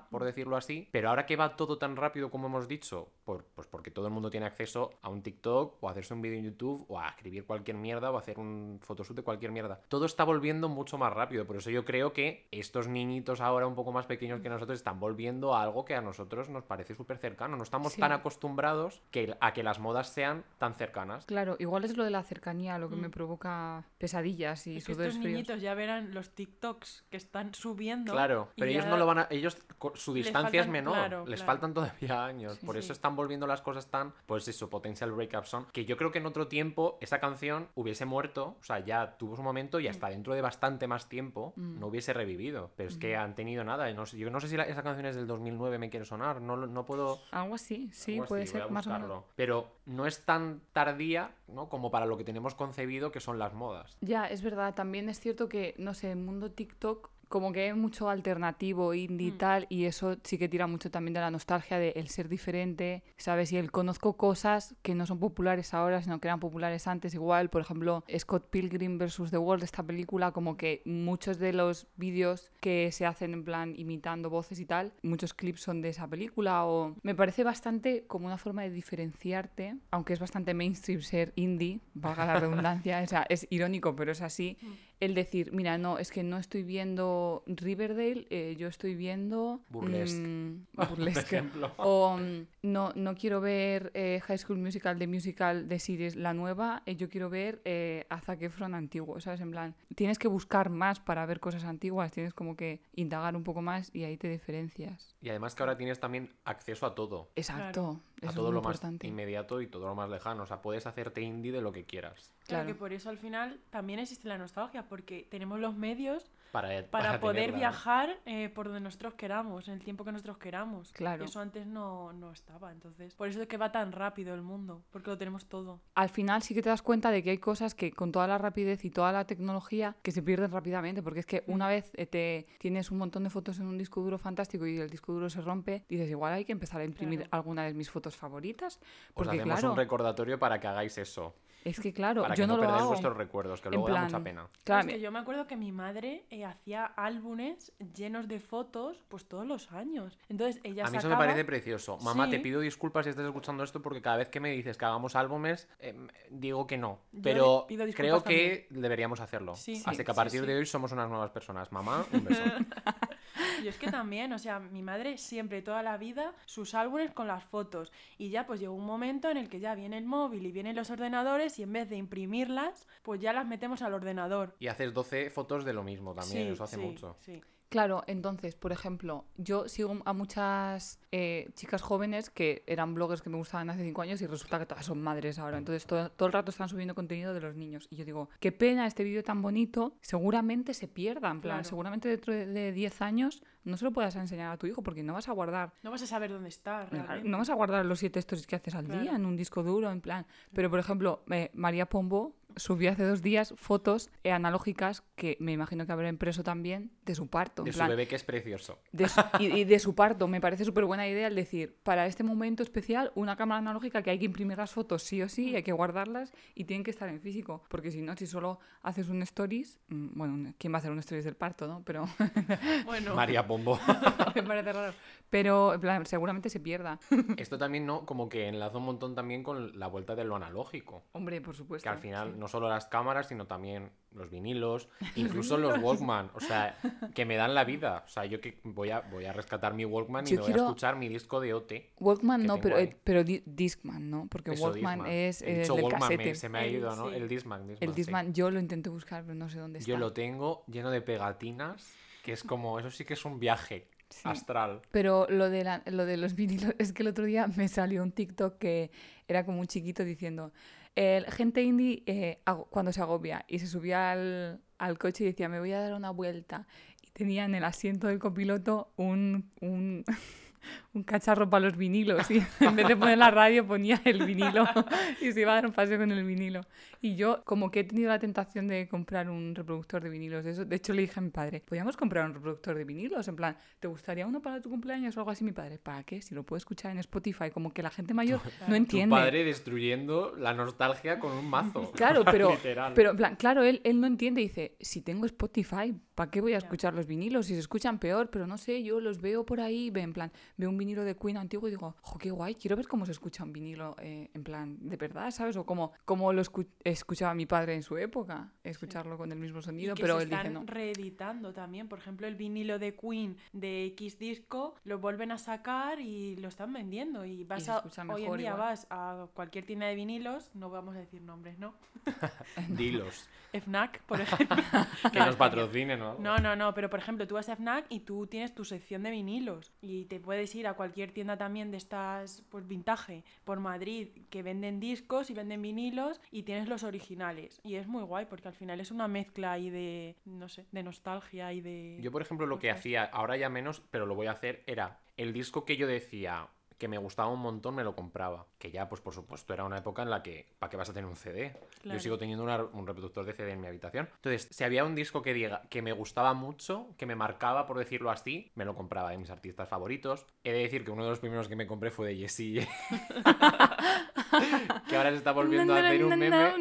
por 0.10 0.24
decirlo 0.24 0.58
así, 0.58 0.90
pero 0.92 1.10
ahora 1.10 1.26
que 1.26 1.36
va 1.38 1.56
todo 1.56 1.78
tan 1.78 1.96
rápido 1.96 2.30
como 2.30 2.48
hemos 2.48 2.68
dicho, 2.68 3.10
por, 3.24 3.46
pues 3.56 3.68
porque 3.68 3.90
todo 3.90 4.08
el 4.08 4.14
mundo 4.14 4.30
tiene 4.30 4.46
acceso 4.46 4.92
a 5.02 5.10
un 5.10 5.22
TikTok, 5.24 5.78
o 5.82 5.88
a 5.88 5.92
hacerse 5.92 6.14
un 6.14 6.22
vídeo 6.22 6.38
en 6.40 6.46
YouTube, 6.46 6.86
o 6.90 7.00
a 7.00 7.08
escribir 7.10 7.46
cualquier 7.46 7.78
mierda, 7.78 8.12
o 8.12 8.16
a 8.18 8.20
hacer 8.20 8.38
un 8.38 8.80
photoshoot 8.82 9.16
de 9.16 9.24
cualquier 9.24 9.52
mierda. 9.52 9.80
Todo 9.88 10.06
está 10.06 10.24
volviendo 10.26 10.68
mucho 10.70 10.98
más 10.98 11.14
rápido, 11.14 11.46
por 11.48 11.56
eso 11.56 11.70
yo 11.70 11.86
creo 11.86 12.12
que 12.14 12.48
estos 12.52 12.88
niñitos 12.88 13.40
ahora 13.42 13.66
un 13.68 13.76
poco 13.76 13.92
más 13.92 14.06
pequeños 14.06 14.42
que 14.42 14.50
nosotros 14.50 14.78
están 14.78 15.00
volviendo 15.00 15.56
a 15.56 15.62
algo 15.64 15.86
que 15.86 15.96
a 15.96 16.02
nosotros 16.02 16.50
nos 16.50 16.64
parece 16.64 16.96
súper 16.96 17.18
cercano. 17.18 17.56
No 17.56 17.64
estamos 17.64 17.94
Sí. 17.94 18.02
tan 18.02 18.12
acostumbrados 18.12 19.02
que, 19.12 19.36
a 19.40 19.54
que 19.54 19.64
las 19.64 19.80
modas 19.80 20.10
sean 20.10 20.44
tan 20.58 20.76
cercanas. 20.76 21.26
Claro, 21.26 21.56
igual 21.60 21.86
es 21.86 21.96
lo 21.96 22.04
de 22.04 22.12
la 22.12 22.24
cercanía 22.24 22.78
lo 22.78 22.90
que 22.90 22.96
me 22.98 23.08
Mm. 23.08 23.12
provoca 23.12 23.86
pesadillas 23.98 24.68
y 24.68 24.78
Es 24.78 24.86
que 24.86 24.92
estos 24.92 25.14
fríos. 25.14 25.26
niñitos 25.26 25.62
ya 25.62 25.74
verán 25.74 26.14
los 26.14 26.30
TikToks 26.32 27.06
que 27.10 27.18
están 27.18 27.54
subiendo. 27.54 28.12
Claro, 28.14 28.50
pero 28.58 28.70
ellos 28.72 28.84
ya- 28.84 28.90
no 28.90 28.98
lo 28.98 29.06
van 29.06 29.20
a. 29.20 29.28
Ellos, 29.30 29.45
su 29.52 30.14
distancia 30.14 30.62
es 30.62 30.68
menor. 30.68 30.94
claro, 30.94 31.26
les 31.26 31.40
claro. 31.42 31.52
faltan 31.52 31.74
todavía 31.74 32.26
años. 32.26 32.58
Sí, 32.60 32.66
por 32.66 32.78
eso 32.78 32.94
están 32.94 33.16
volviendo 33.16 33.48
las 33.48 33.62
cosas 33.62 33.88
tan. 33.88 34.14
Pues 34.26 34.48
eso, 34.48 34.70
Potential 34.70 35.12
Breakup 35.12 35.46
Song. 35.46 35.66
Que 35.72 35.86
yo 35.86 35.98
creo 35.98 36.12
que 36.12 36.20
en 36.20 36.26
otro 36.26 36.48
tiempo 36.48 36.98
esa 37.02 37.20
canción 37.20 37.68
hubiese 37.76 38.06
muerto. 38.06 38.56
O 38.60 38.64
sea, 38.64 38.80
ya 38.80 39.18
tuvo 39.18 39.36
su 39.36 39.44
momento 39.44 39.78
Mm. 39.78 39.82
y 39.82 39.88
hasta 39.88 40.10
dentro 40.10 40.34
de 40.34 40.42
bastante 40.42 40.88
más 40.88 41.10
tiempo 41.10 41.54
no 41.56 41.88
hubiese 41.88 42.14
revivido. 42.14 42.72
Pero 42.76 42.90
es 42.90 42.98
que 42.98 43.16
han 43.16 43.36
tenido 43.36 43.64
nada. 43.64 43.92
No 43.94 44.06
yo 44.06 44.30
no 44.30 44.40
sé 44.40 44.48
si 44.48 44.58
la- 44.58 44.64
esa 44.64 44.84
canción 44.84 45.06
es 45.06 45.16
del 45.16 45.28
2009, 45.28 45.78
me 45.78 45.90
quiere 45.90 46.06
sonar. 46.06 46.42
No, 46.42 46.56
no 46.58 46.86
puedo. 46.86 47.20
Algo 47.32 47.56
así, 47.56 47.90
sí, 47.94 48.14
algo 48.16 48.26
puede 48.28 48.48
ser 48.48 48.70
más 48.72 48.88
o 48.88 48.92
menos. 48.92 49.24
Pero 49.36 49.68
no 49.86 50.06
es 50.06 50.26
tan 50.26 50.62
tardía, 50.74 51.32
¿no? 51.48 51.70
Como 51.70 51.92
para 51.92 52.06
lo 52.06 52.18
que 52.18 52.24
tenemos 52.24 52.56
concebido 52.56 53.12
que 53.12 53.20
son 53.20 53.40
las 53.40 53.54
modas. 53.54 53.98
Ya, 54.02 54.26
es 54.26 54.42
verdad, 54.42 54.74
también 54.76 55.10
es 55.10 55.20
cierto 55.20 55.48
que, 55.50 55.76
no 55.78 55.94
sé, 55.94 56.12
el 56.12 56.18
mundo 56.18 56.52
TikTok 56.52 57.10
como 57.30 57.52
que 57.52 57.62
hay 57.66 57.74
mucho 57.74 58.10
alternativo, 58.10 58.94
indie 58.94 59.28
y 59.28 59.32
Mm. 59.32 59.38
tal, 59.38 59.66
y 59.70 59.86
eso 59.86 60.18
sí 60.24 60.38
que 60.38 60.50
tira 60.50 60.68
mucho 60.68 60.92
también 60.92 61.14
de 61.14 61.20
la 61.20 61.32
nostalgia 61.32 61.78
de 61.80 61.90
el 61.96 62.08
ser 62.10 62.30
diferente, 62.30 63.04
¿sabes? 63.18 63.52
Y 63.52 63.58
el 63.58 63.72
conozco 63.72 64.14
cosas 64.18 64.76
que 64.82 64.96
no 64.96 65.06
son 65.06 65.20
populares 65.20 65.74
ahora, 65.74 66.02
sino 66.02 66.20
que 66.20 66.28
eran 66.28 66.40
populares 66.40 66.88
antes 66.88 67.14
igual, 67.14 67.50
por 67.50 67.62
ejemplo, 67.62 68.04
Scott 68.18 68.50
Pilgrim 68.50 68.98
vs. 68.98 69.32
The 69.32 69.38
World, 69.38 69.64
esta 69.64 69.84
película, 69.84 70.32
como 70.32 70.58
que 70.58 70.82
muchos 70.86 71.40
de 71.40 71.54
los 71.54 71.88
vídeos 71.96 72.52
que 72.62 72.92
se 72.92 73.06
hacen 73.06 73.34
en 73.34 73.44
plan 73.44 73.74
imitando 73.78 74.30
voces 74.30 74.60
y 74.60 74.66
tal, 74.66 74.94
muchos 75.04 75.34
clips 75.34 75.62
son 75.62 75.82
de 75.82 75.90
esa 75.90 76.08
película, 76.08 76.66
o 76.66 76.96
me 77.04 77.16
parece 77.16 77.44
bastante 77.44 78.06
como 78.08 78.28
una 78.28 78.38
forma 78.38 78.64
de 78.64 78.70
diferenciarte, 78.72 79.76
aunque 79.92 80.14
es 80.14 80.20
bastante 80.20 80.54
mainstream 80.54 81.02
ser 81.02 81.34
indie, 81.36 81.80
valga 81.94 82.26
la 82.26 82.40
redundancia, 82.40 83.02
o 83.04 83.08
sea, 83.08 83.26
es 83.30 83.48
irónico, 83.50 83.96
pero 83.96 84.12
es 84.12 84.22
así, 84.22 84.58
el 85.00 85.14
decir, 85.14 85.52
mira, 85.52 85.78
no, 85.78 85.98
es 85.98 86.12
que 86.12 86.24
no 86.24 86.38
estoy 86.38 86.64
viendo 86.64 87.44
Riverdale, 87.48 88.28
eh, 88.30 88.56
yo 88.58 88.68
estoy 88.68 88.96
viendo... 88.96 89.62
Burlesque. 89.70 90.22
mm, 90.22 90.66
burlesque. 90.90 91.44
O 91.78 92.18
mm, 92.18 92.48
no, 92.64 92.92
no 92.96 93.16
quiero 93.16 93.42
ver 93.42 93.92
eh, 93.94 94.22
High 94.26 94.38
School 94.38 94.60
Musical 94.60 94.98
de 95.00 95.08
Musical 95.08 95.68
de 95.68 95.80
series 95.80 96.16
la 96.16 96.34
nueva, 96.34 96.84
eh, 96.86 96.96
yo 96.96 97.10
quiero 97.10 97.30
ver 97.30 97.62
eh, 97.66 98.06
Zac 98.26 98.42
Efron 98.42 98.74
antiguo, 98.74 99.20
¿sabes? 99.20 99.42
En 99.42 99.52
plan, 99.52 99.76
tienes 99.96 100.18
que 100.18 100.28
buscar 100.28 100.70
más 100.70 101.00
para 101.00 101.26
ver 101.26 101.40
cosas 101.40 101.64
antiguas, 101.64 102.12
tienes 102.12 102.34
como 102.34 102.56
que 102.56 102.82
indagar 102.94 103.36
un 103.36 103.44
poco 103.44 103.62
más 103.62 103.92
y 103.94 104.04
ahí 104.04 104.18
te 104.18 104.30
diferencias. 104.30 105.15
Y 105.26 105.30
además 105.30 105.56
que 105.56 105.64
ahora 105.64 105.76
tienes 105.76 106.00
también 106.00 106.32
acceso 106.44 106.86
a 106.86 106.94
todo. 106.94 107.32
Exacto, 107.36 108.00
a 108.22 108.32
todo 108.32 108.52
lo 108.52 108.62
más 108.62 108.80
inmediato 109.02 109.60
y 109.60 109.66
todo 109.66 109.88
lo 109.88 109.96
más 109.96 110.08
lejano. 110.08 110.44
O 110.44 110.46
sea, 110.46 110.62
puedes 110.62 110.86
hacerte 110.86 111.22
indie 111.22 111.52
de 111.52 111.62
lo 111.62 111.72
que 111.72 111.84
quieras. 111.84 112.32
Claro, 112.46 112.62
Claro. 112.62 112.68
que 112.68 112.76
por 112.76 112.94
eso 112.94 113.10
al 113.10 113.18
final 113.18 113.60
también 113.72 113.98
existe 113.98 114.28
la 114.28 114.38
nostalgia, 114.38 114.88
porque 114.88 115.28
tenemos 115.32 115.60
los 115.60 115.76
medios 115.76 116.30
Para, 116.62 116.84
para, 116.88 117.20
poder 117.20 117.52
viajar 117.52 118.18
eh, 118.26 118.50
por 118.50 118.68
donde 118.68 118.80
nosotros 118.80 119.16
queramos, 119.16 119.68
en 119.68 119.74
el 119.74 119.84
tiempo 119.84 120.06
que 120.06 120.12
nosotros 120.12 120.38
queramos. 120.38 120.92
Claro. 120.94 121.26
Eso 121.26 121.40
antes 121.40 121.68
no, 121.68 122.14
no 122.14 122.32
estaba. 122.32 122.72
Entonces, 122.72 123.14
por 123.16 123.28
eso 123.28 123.42
es 123.42 123.48
que 123.48 123.58
va 123.58 123.72
tan 123.72 123.92
rápido 123.92 124.34
el 124.34 124.42
mundo, 124.42 124.84
porque 124.92 125.10
lo 125.10 125.18
tenemos 125.18 125.46
todo. 125.48 125.82
Al 125.96 126.10
final 126.10 126.42
sí 126.42 126.54
que 126.54 126.62
te 126.62 126.70
das 126.70 126.82
cuenta 126.82 127.12
de 127.12 127.24
que 127.24 127.32
hay 127.32 127.38
cosas 127.38 127.76
que 127.76 127.92
con 127.92 128.12
toda 128.12 128.28
la 128.28 128.38
rapidez 128.38 128.86
y 128.86 128.90
toda 128.90 129.12
la 129.12 129.26
tecnología 129.26 129.96
que 130.02 130.12
se 130.12 130.24
pierden 130.24 130.52
rápidamente, 130.52 131.02
porque 131.04 131.20
es 131.20 131.26
que 131.26 131.44
una 131.48 131.68
vez 131.68 131.92
eh, 131.96 132.06
te 132.06 132.48
tienes 132.60 132.92
un 132.92 132.98
montón 132.98 133.24
de 133.24 133.30
fotos 133.30 133.60
en 133.60 133.68
un 133.68 133.78
disco 133.78 134.02
duro 134.02 134.18
fantástico 134.18 134.66
y 134.66 134.80
el 134.80 134.90
disco 134.90 135.14
duro 135.14 135.30
se 135.30 135.42
rompe, 135.42 135.84
dices, 135.90 136.10
igual 136.10 136.34
hay 136.34 136.46
que 136.46 136.52
empezar 136.52 136.82
a 136.82 136.86
imprimir 136.86 137.20
Claro. 137.20 137.30
alguna 137.32 137.64
de 137.64 137.74
mis 137.74 137.90
fotos 137.90 138.16
favoritas, 138.16 138.78
Os 138.78 139.14
porque 139.14 139.32
hacemos 139.32 139.60
claro, 139.60 139.72
un 139.72 139.78
recordatorio 139.78 140.40
para 140.40 140.60
que 140.60 140.68
hagáis 140.68 140.98
eso. 140.98 141.36
Es 141.66 141.80
que 141.82 141.92
claro, 141.94 142.22
Para 142.22 142.36
yo 142.36 142.44
que 142.44 142.48
no, 142.48 142.54
no, 142.54 142.58
lo 142.58 142.62
perdáis 142.62 142.82
hago. 142.82 142.90
vuestros 142.92 143.18
recuerdos, 143.18 143.60
que 143.60 143.68
En 143.68 143.74
luego 143.74 143.88
da 143.90 143.94
plan, 143.96 144.04
mucha 144.06 144.24
pena. 144.24 144.48
Claro, 144.64 144.88
es 144.88 144.94
que 144.96 145.02
yo 145.02 145.12
me 145.12 145.20
acuerdo 145.20 145.48
que 145.48 145.58
mi 145.58 145.72
madre 145.74 146.26
eh, 146.30 146.46
hacía 146.46 146.86
álbumes 146.86 147.74
llenos 147.94 148.28
de 148.30 148.40
fotos, 148.40 149.04
pues 149.10 149.28
todos 149.28 149.46
los 149.46 149.72
años. 149.74 150.18
Entonces 150.30 150.62
ella 150.64 150.86
A 150.86 150.90
mí 150.92 150.98
eso 150.98 151.08
sacaba- 151.08 151.22
me 151.24 151.28
parece 151.28 151.44
precioso. 151.46 151.98
Mamá, 151.98 152.30
te 152.30 152.38
Sí. 152.38 152.44
pido 152.44 152.62
disculpas 152.62 153.06
si 153.06 153.10
estás 153.10 153.26
escuchando 153.26 153.64
esto 153.64 153.82
porque 153.82 154.02
cada 154.02 154.18
vez 154.18 154.30
que 154.30 154.40
me 154.40 154.52
dices 154.52 154.78
que 154.78 154.86
hagamos 154.86 155.16
álbumes, 155.16 155.68
em, 155.80 156.08
digo 156.30 156.68
que 156.68 156.78
no. 156.78 157.00
Yo 157.12 157.22
Pero 157.22 157.66
creo 157.96 158.24
que 158.24 158.68
deberíamos 158.70 159.20
hacerlo. 159.20 159.56
Sí. 159.56 159.82
Así 159.86 159.98
Sí, 159.98 160.04
que 160.06 160.12
a 160.12 160.14
sí, 160.14 160.18
partir 160.18 160.42
sí. 160.42 160.46
de 160.46 160.56
hoy 160.56 160.66
somos 160.66 160.92
unas 160.92 161.10
nuevas 161.10 161.32
personas. 161.32 161.72
Mamá, 161.72 162.06
un 162.14 162.24
beso. 162.24 162.42
Y 163.64 163.68
es 163.68 163.78
que 163.78 163.90
también, 163.92 164.32
o 164.34 164.40
sea, 164.40 164.60
mi 164.60 164.82
madre 164.82 165.18
siempre, 165.18 165.62
toda 165.62 165.82
la 165.84 165.98
vida, 165.98 166.34
sus 166.46 166.74
álbumes 166.76 167.12
con 167.12 167.28
las 167.28 167.44
fotos. 167.44 167.92
Y 168.18 168.30
ya 168.30 168.46
pues 168.46 168.60
llegó 168.60 168.74
un 168.74 168.86
momento 168.86 169.30
en 169.30 169.38
el 169.38 169.50
que 169.50 169.60
ya 169.60 169.76
viene 169.76 169.98
el 169.98 170.06
móvil 170.06 170.46
y 170.46 170.52
vienen 170.52 170.76
los 170.76 170.90
ordenadores 170.90 171.58
y 171.60 171.64
en 171.64 171.74
vez 171.74 171.90
de 171.90 171.96
imprimirlas, 171.98 172.88
pues 173.04 173.20
ya 173.22 173.34
las 173.34 173.46
metemos 173.48 173.82
al 173.82 173.94
ordenador. 173.94 174.56
y 174.60 174.68
haces 174.68 174.94
12 174.94 175.30
fotos 175.30 175.66
de 175.66 175.74
lo 175.74 175.84
mismo 175.84 176.14
también, 176.14 176.48
Sí, 176.48 176.54
eso 176.54 176.64
hace 176.64 176.76
sí, 176.78 176.82
mucho. 176.82 177.16
sí. 177.20 177.42
Claro, 177.76 178.06
entonces, 178.08 178.56
por 178.56 178.72
ejemplo, 178.72 179.26
yo 179.36 179.68
sigo 179.68 179.98
a 180.06 180.14
muchas 180.14 180.98
eh, 181.12 181.50
chicas 181.56 181.82
jóvenes 181.82 182.30
que 182.30 182.64
eran 182.68 182.94
bloggers 182.96 183.22
que 183.22 183.30
me 183.30 183.36
gustaban 183.36 183.70
hace 183.70 183.84
cinco 183.84 184.02
años 184.02 184.22
y 184.22 184.28
resulta 184.28 184.60
que 184.60 184.66
todas 184.66 184.86
son 184.86 185.02
madres 185.02 185.40
ahora. 185.40 185.58
Entonces, 185.58 185.86
todo, 185.86 186.10
todo 186.10 186.28
el 186.28 186.32
rato 186.32 186.52
están 186.52 186.70
subiendo 186.70 186.96
contenido 186.96 187.34
de 187.34 187.42
los 187.42 187.58
niños. 187.58 187.88
Y 187.90 187.98
yo 187.98 188.06
digo, 188.06 188.30
qué 188.40 188.54
pena 188.54 188.88
este 188.88 189.04
vídeo 189.04 189.24
tan 189.26 189.42
bonito, 189.42 189.98
seguramente 190.00 190.74
se 190.74 190.88
pierda. 190.88 191.30
En 191.30 191.42
plan, 191.42 191.56
Claro. 191.58 191.64
seguramente 191.66 192.08
dentro 192.08 192.32
de- 192.34 192.46
de 192.46 192.72
10 192.72 193.02
años 193.02 193.44
no 193.66 193.76
se 193.76 193.84
lo 193.84 193.92
puedas 193.92 194.16
enseñar 194.16 194.54
a 194.54 194.58
tu 194.58 194.68
hijo 194.68 194.82
porque 194.82 195.04
no 195.04 195.12
vas 195.12 195.28
a 195.28 195.34
guardar. 195.34 195.74
No 195.84 195.92
vas 195.92 196.02
a 196.02 196.08
saber 196.08 196.32
dónde 196.32 196.48
está 196.48 196.86
realmente. 196.86 197.28
No 197.28 197.40
vas 197.40 197.50
a 197.50 197.56
guardar 197.56 197.86
los 197.86 198.00
siete 198.00 198.20
stories 198.20 198.48
que 198.48 198.56
haces 198.56 198.74
al 198.76 198.86
Claro. 198.86 199.02
día 199.02 199.16
en 199.18 199.26
un 199.26 199.36
disco 199.36 199.64
duro, 199.64 199.92
en 199.92 200.00
plan. 200.00 200.26
Pero, 200.54 200.70
por 200.70 200.80
ejemplo, 200.80 201.24
eh, 201.30 201.52
María 201.54 201.88
Pombo 201.90 202.38
subió 202.56 202.92
hace 202.92 203.04
dos 203.04 203.22
días 203.22 203.54
fotos 203.58 204.10
analógicas 204.30 205.04
que 205.16 205.38
me 205.40 205.52
imagino 205.54 205.86
que 205.86 205.92
habrá 205.92 206.10
impreso 206.10 206.44
también 206.44 206.92
de 207.06 207.16
su 207.16 207.28
parto. 207.28 207.62
en 207.62 207.66
De 207.66 207.72
su 207.72 207.78
plan, 207.80 207.90
bebé 207.90 208.08
que 208.08 208.16
es 208.16 208.24
precioso. 208.24 208.80
de 208.92 209.08
su- 209.10 209.22
y, 209.40 209.46
y 209.48 209.64
de 209.64 209.80
su 209.80 209.96
parto. 209.96 210.28
Me 210.28 210.42
parece 210.42 210.66
súper 210.66 210.86
buena 210.86 211.08
idea 211.08 211.28
el 211.28 211.36
decir, 211.36 211.78
para 211.84 212.06
este 212.06 212.24
momento 212.24 212.64
especial, 212.64 213.12
una 213.16 213.36
cámara 213.36 213.60
analógica 213.60 214.02
que 214.02 214.10
hay 214.12 214.20
que 214.20 214.26
imprimir 214.26 214.58
las 214.58 214.72
fotos 214.72 215.04
sí 215.04 215.22
o 215.22 215.30
sí, 215.30 215.56
hay 215.56 215.64
que 215.64 215.72
guardarlas 215.72 216.34
y 216.54 216.66
tienen 216.66 216.84
que 216.84 216.92
estar 216.92 217.10
en 217.10 217.20
físico. 217.22 217.64
Porque 217.70 217.92
si 217.92 218.02
no, 218.02 218.16
si 218.16 218.28
solo 218.28 218.60
haces 218.84 219.10
un 219.10 219.22
stories, 219.22 219.80
mm, 219.88 220.08
bueno, 220.18 220.54
¿quién 220.58 220.74
va 220.74 220.78
a 220.78 220.80
hacer 220.80 220.92
un 220.92 221.00
stories 221.00 221.26
del 221.26 221.36
parto, 221.36 221.68
no? 221.68 221.84
Pero 221.86 222.06
Bueno, 222.86 223.16
María 223.16 223.46
Pombo. 223.46 223.80
me 224.36 224.44
parece 224.44 224.74
raro. 224.74 224.94
Pero 225.30 225.74
en 225.74 225.82
plan, 225.82 226.06
seguramente 226.06 226.50
se 226.50 226.60
pierda. 226.60 227.00
Esto 227.38 227.58
también, 227.58 227.86
¿no? 227.86 228.06
Como 228.06 228.30
que 228.30 228.48
enlaza 228.48 228.78
un 228.78 228.86
montón 228.86 229.16
también 229.16 229.44
con 229.44 229.78
la 229.78 229.88
vuelta 229.88 230.16
de 230.16 230.24
lo 230.24 230.36
analógico. 230.36 231.04
Hombre, 231.14 231.42
por 231.42 231.56
supuesto. 231.56 231.84
Que 231.84 231.90
al 231.90 232.00
final 232.00 232.34
sí. 232.34 232.40
no 232.40 232.45
solo 232.48 232.70
las 232.70 232.86
cámaras, 232.88 233.28
sino 233.28 233.46
también 233.48 233.92
los 234.12 234.30
vinilos, 234.30 234.88
incluso 235.16 235.58
los 235.58 235.78
Walkman. 235.82 236.32
O 236.34 236.40
sea, 236.40 236.78
que 237.14 237.26
me 237.26 237.36
dan 237.36 237.54
la 237.54 237.64
vida. 237.66 238.04
O 238.06 238.10
sea, 238.10 238.26
yo 238.26 238.40
que 238.42 238.60
voy 238.64 238.90
a, 238.92 239.02
voy 239.02 239.26
a 239.26 239.34
rescatar 239.34 239.74
mi 239.74 239.84
Walkman 239.86 240.26
y 240.28 240.32
Yo 240.32 240.38
me 240.38 240.46
quiero- 240.46 240.60
voy 240.62 240.68
a 240.68 240.70
escuchar 240.70 240.96
mi 240.96 241.10
disco 241.10 241.40
de 241.42 241.54
OT. 241.54 241.74
Walkman 242.00 242.46
no, 242.46 242.60
pero, 242.60 242.78
eh, 242.78 242.96
pero 243.04 243.24
di- 243.24 243.44
Discman, 243.46 244.10
¿no? 244.10 244.28
Porque 244.30 244.52
Eso, 244.52 244.66
Walkman 244.66 245.00
Discman. 245.00 245.12
es 245.14 245.42
el 245.42 245.70
Walkman, 245.72 245.92
me- 245.92 246.00
casete. 246.18 246.36
se 246.36 246.50
me 246.50 246.60
ha 246.60 246.66
El- 246.66 246.76
ido, 246.76 246.96
¿no? 246.96 247.10
sí. 247.10 247.16
El 247.16 247.28
Discman. 247.28 247.68
Discman, 247.68 247.78
El 247.90 247.90
sí. 247.90 247.96
Discman, 247.96 248.34
yo 248.34 248.52
lo 248.52 248.60
intenté 248.60 248.90
buscar, 248.90 249.24
pero 249.24 249.36
no 249.36 249.50
sé 249.50 249.60
dónde 249.60 249.80
está. 249.80 249.90
Yo 249.92 249.98
lo 249.98 250.14
tengo 250.14 250.64
lleno 250.68 250.92
de 250.92 251.02
pegatinas, 251.02 251.94
que 252.24 252.32
es 252.34 252.44
como, 252.44 252.80
eso 252.80 252.90
sí 252.92 253.06
que 253.06 253.14
es 253.14 253.26
un 253.26 253.40
viaje 253.40 253.90
Sí. 254.10 254.22
astral. 254.24 254.82
Pero 254.92 255.26
lo 255.30 255.50
de, 255.50 255.64
la- 255.64 255.82
lo 255.88 256.06
de 256.06 256.16
los 256.18 256.36
vinilos, 256.36 256.74
es 256.80 256.94
que 256.94 257.04
el 257.04 257.10
otro 257.10 257.26
día 257.26 257.48
me 257.48 257.68
salió 257.68 258.02
un 258.04 258.12
TikTok 258.12 258.58
que 258.60 258.92
era 259.28 259.46
como 259.46 259.60
un 259.60 259.68
chiquito 259.68 260.04
diciendo, 260.04 260.54
el 260.96 261.26
gente 261.32 261.62
indie 261.62 262.04
eh, 262.06 262.40
cuando 262.70 262.92
se 262.92 263.02
agobia 263.02 263.46
y 263.48 263.60
se 263.60 263.68
subía 263.68 264.12
al, 264.12 264.62
al 264.78 264.98
coche 264.98 265.24
y 265.24 265.28
decía, 265.28 265.50
me 265.50 265.60
voy 265.60 265.74
a 265.74 265.82
dar 265.82 265.94
una 265.94 266.12
vuelta. 266.12 266.68
Y 267.02 267.12
tenía 267.12 267.46
en 267.46 267.56
el 267.56 267.64
asiento 267.64 268.08
del 268.08 268.20
copiloto 268.20 268.94
un, 268.96 269.52
un, 269.62 270.06
un 270.94 271.04
cacharro 271.04 271.50
para 271.50 271.66
los 271.66 271.78
vinilos 271.78 272.30
y 272.32 272.42
en 272.60 272.76
vez 272.76 272.88
de 272.88 272.96
poner 272.96 273.18
la 273.18 273.32
radio 273.32 273.66
ponía 273.68 274.02
el 274.06 274.26
vinilo 274.26 274.66
y 275.22 275.32
se 275.32 275.42
iba 275.42 275.52
a 275.52 275.56
dar 275.56 275.66
un 275.68 275.74
paseo 275.74 275.98
con 275.98 276.12
el 276.12 276.24
vinilo. 276.24 276.62
Y 277.02 277.16
yo 277.16 277.44
como 277.44 277.70
que 277.70 277.82
he 277.82 277.84
tenido 277.84 278.10
la 278.10 278.20
tentación 278.20 278.68
de 278.68 278.88
comprar 278.88 279.30
un 279.30 279.54
reproductor 279.54 280.02
de 280.02 280.10
vinilos. 280.10 280.44
De, 280.44 280.52
eso, 280.52 280.66
de 280.66 280.76
hecho 280.76 280.94
le 280.94 281.02
dije 281.04 281.20
a 281.20 281.22
mi 281.22 281.30
padre, 281.30 281.62
¿podríamos 281.62 281.98
comprar 281.98 282.26
un 282.26 282.34
reproductor 282.34 282.76
de 282.76 282.84
vinilos? 282.84 283.28
En 283.28 283.36
plan, 283.36 283.58
¿te 283.80 283.88
gustaría 283.88 284.26
uno 284.26 284.42
para 284.42 284.62
tu 284.62 284.70
cumpleaños 284.70 285.16
o 285.18 285.20
algo 285.20 285.32
así? 285.32 285.44
Mi 285.44 285.52
padre, 285.52 285.78
¿para 285.78 286.04
qué? 286.04 286.22
Si 286.22 286.34
lo 286.34 286.44
puedo 286.44 286.58
escuchar 286.58 286.92
en 286.92 287.00
Spotify. 287.00 287.52
Como 287.52 287.74
que 287.74 287.84
la 287.84 287.90
gente 287.92 288.14
mayor 288.14 288.40
no 288.62 288.68
Tu 288.68 288.76
entiende. 288.76 289.16
padre 289.16 289.44
destruyendo 289.44 290.36
la 290.38 290.54
nostalgia 290.54 291.20
con 291.20 291.32
un 291.34 291.50
mazo. 291.50 291.92
Claro, 291.96 292.24
pero, 292.26 292.52
Literal. 292.52 292.94
pero 292.94 293.12
en 293.12 293.18
plan, 293.18 293.36
claro, 293.36 293.64
él, 293.64 293.82
él 293.84 294.00
no 294.00 294.08
entiende. 294.08 294.42
Dice, 294.42 294.76
si 294.80 295.02
tengo 295.02 295.26
Spotify, 295.26 295.94
¿para 296.16 296.32
qué 296.32 296.42
voy 296.42 296.54
a 296.54 296.58
escuchar 296.58 296.94
los 296.94 297.06
vinilos? 297.06 297.46
Si 297.48 297.54
se 297.54 297.60
escuchan 297.60 298.00
peor, 298.00 298.30
pero 298.30 298.48
no 298.48 298.58
sé, 298.58 298.84
yo 298.84 299.00
los 299.00 299.22
veo 299.22 299.46
por 299.46 299.60
ahí, 299.60 299.90
ve, 299.92 300.02
en 300.02 300.14
plan, 300.14 300.32
veo 300.58 300.70
un 300.70 300.78
vinilo 300.78 301.04
de 301.04 301.16
Queen 301.16 301.38
antiguo 301.38 301.68
y 301.68 301.72
digo, 301.72 301.96
jo, 302.02 302.18
qué 302.18 302.32
guay, 302.32 302.56
quiero 302.56 302.76
ver 302.76 302.88
cómo 302.88 303.06
se 303.06 303.12
escucha 303.12 303.44
un 303.44 303.54
vinilo, 303.54 303.96
eh, 304.00 304.30
en 304.34 304.44
plan, 304.44 304.78
de 304.88 304.98
verdad, 304.98 305.30
¿sabes? 305.32 305.56
O 305.58 305.66
como, 305.66 305.92
como 306.06 306.32
lo 306.34 306.42
escu- 306.42 306.68
escuchaba 306.84 307.34
mi 307.34 307.46
padre 307.46 307.76
en 307.76 307.84
su 307.84 307.98
época, 307.98 308.52
escucharlo 308.64 309.18
con 309.18 309.32
el 309.32 309.38
mismo 309.40 309.60
y 309.60 309.64
sonido, 309.64 309.96
que 309.96 310.02
pero 310.02 310.18
se 310.18 310.24
él 310.24 310.30
dice, 310.30 310.38
están 310.42 310.54
no. 310.54 310.64
reeditando 310.66 311.54
también. 311.54 311.88
Por 311.88 312.00
ejemplo, 312.00 312.28
el 312.28 312.36
vinilo 312.36 312.80
de 312.80 312.96
Queen 312.96 313.38
de 313.54 313.86
X 313.88 314.18
disco 314.20 314.76
lo 314.84 315.00
vuelven 315.00 315.32
a 315.32 315.38
sacar 315.38 316.00
y 316.00 316.36
lo 316.38 316.48
están 316.48 316.72
vendiendo. 316.74 317.26
Y 317.26 317.44
vas 317.44 317.64
se 317.64 317.72
a, 317.72 317.84
hoy 318.14 318.24
en 318.24 318.38
día 318.38 318.50
igual. 318.52 318.58
vas 318.58 318.88
a 318.90 319.28
cualquier 319.34 319.66
tienda 319.66 319.88
de 319.88 319.96
vinilos, 319.96 320.52
no 320.54 320.70
vamos 320.70 320.96
a 320.96 321.00
decir 321.00 321.22
nombres, 321.22 321.60
¿no? 321.60 321.74
Dilos. 322.70 323.28
FNAC, 323.62 324.02
por 324.04 324.22
ejemplo. 324.22 324.64
Que 325.12 325.20
nos 325.20 325.36
patrocinen, 325.36 326.00
¿no? 326.00 326.18
No, 326.20 326.38
no, 326.38 326.56
no, 326.56 326.74
pero 326.74 326.90
por 326.90 327.00
ejemplo, 327.00 327.28
tú 327.28 327.36
vas 327.36 327.50
a 327.50 327.56
FNAC 327.56 327.86
y 327.90 328.02
tú 328.02 328.28
tienes 328.28 328.54
tu 328.54 328.66
sección 328.66 329.04
de 329.04 329.12
vinilos 329.12 329.72
y 329.82 330.06
te 330.06 330.20
puedes 330.20 330.54
ir 330.56 330.68
a 330.68 330.74
cualquier 330.74 331.12
tienda 331.12 331.38
también 331.38 331.72
de 331.72 331.78
estas, 331.78 332.44
pues 332.50 332.68
vintage, 332.68 333.24
por 333.44 333.60
Madrid, 333.60 334.10
que 334.30 334.44
venden 334.44 334.80
discos 334.80 335.30
y 335.30 335.34
venden 335.34 335.62
vinilos 335.62 336.22
y 336.32 336.44
tienes 336.44 336.68
los 336.68 336.84
originales. 336.84 337.60
Y 337.64 337.76
es 337.76 337.88
muy 337.88 338.04
guay 338.04 338.26
porque 338.26 338.48
al 338.48 338.54
final 338.54 338.80
es 338.80 338.92
una 338.92 339.08
mezcla 339.08 339.52
ahí 339.52 339.70
de, 339.70 340.16
no 340.26 340.50
sé, 340.50 340.66
de 340.72 340.84
nostalgia 340.84 341.54
y 341.54 341.62
de... 341.62 341.98
Yo, 342.02 342.12
por 342.12 342.22
ejemplo, 342.22 342.48
lo 342.48 342.60
que 342.60 342.72
hacía, 342.72 343.04
ahora 343.04 343.38
ya 343.38 343.50
menos, 343.50 343.82
pero 343.92 344.06
lo 344.06 344.16
voy 344.16 344.28
a 344.28 344.32
hacer, 344.32 344.64
era 344.68 345.00
el 345.18 345.34
disco 345.34 345.66
que 345.66 345.78
yo 345.78 345.88
decía 345.88 346.48
que 346.78 346.88
me 346.88 346.98
gustaba 346.98 347.30
un 347.30 347.40
montón, 347.40 347.76
me 347.76 347.84
lo 347.84 347.96
compraba. 347.96 348.46
Que 348.58 348.72
ya, 348.72 348.90
pues 348.90 349.02
por 349.02 349.14
supuesto, 349.14 349.54
era 349.54 349.64
una 349.64 349.78
época 349.78 350.02
en 350.02 350.10
la 350.10 350.22
que, 350.24 350.48
¿para 350.60 350.70
qué 350.70 350.78
vas 350.78 350.90
a 350.90 350.94
tener 350.94 351.10
un 351.10 351.16
CD? 351.16 351.54
Claro. 351.82 351.98
Yo 351.98 352.00
sigo 352.00 352.18
teniendo 352.18 352.44
una- 352.44 352.64
un 352.64 352.86
reproductor 352.86 353.26
de 353.26 353.34
CD 353.34 353.52
en 353.54 353.62
mi 353.62 353.68
habitación. 353.68 354.10
Entonces, 354.16 354.48
si 354.52 354.64
había 354.64 354.84
un 354.84 354.96
disco 354.96 355.22
que 355.22 355.34
diga 355.34 355.62
que 355.70 355.82
me 355.82 355.94
gustaba 355.94 356.34
mucho, 356.34 356.88
que 356.98 357.06
me 357.06 357.16
marcaba, 357.16 357.66
por 357.68 357.78
decirlo 357.78 358.10
así, 358.12 358.52
me 358.56 358.66
lo 358.66 358.76
compraba 358.76 359.12
de 359.12 359.18
mis 359.18 359.30
artistas 359.30 359.70
favoritos. 359.70 360.26
He 360.44 360.52
de 360.52 360.60
decir 360.60 360.84
que 360.84 360.92
uno 360.92 361.04
de 361.04 361.10
los 361.12 361.20
primeros 361.20 361.48
que 361.48 361.56
me 361.56 361.68
compré 361.68 361.92
fue 361.92 362.08
de 362.08 362.18
Jessie. 362.18 362.68
que 364.90 364.98
ahora 364.98 365.12
se 365.12 365.18
está 365.18 365.32
volviendo 365.32 365.74
a 365.74 365.80
hacer 365.80 366.04
un 366.04 366.20
meme. 366.20 366.54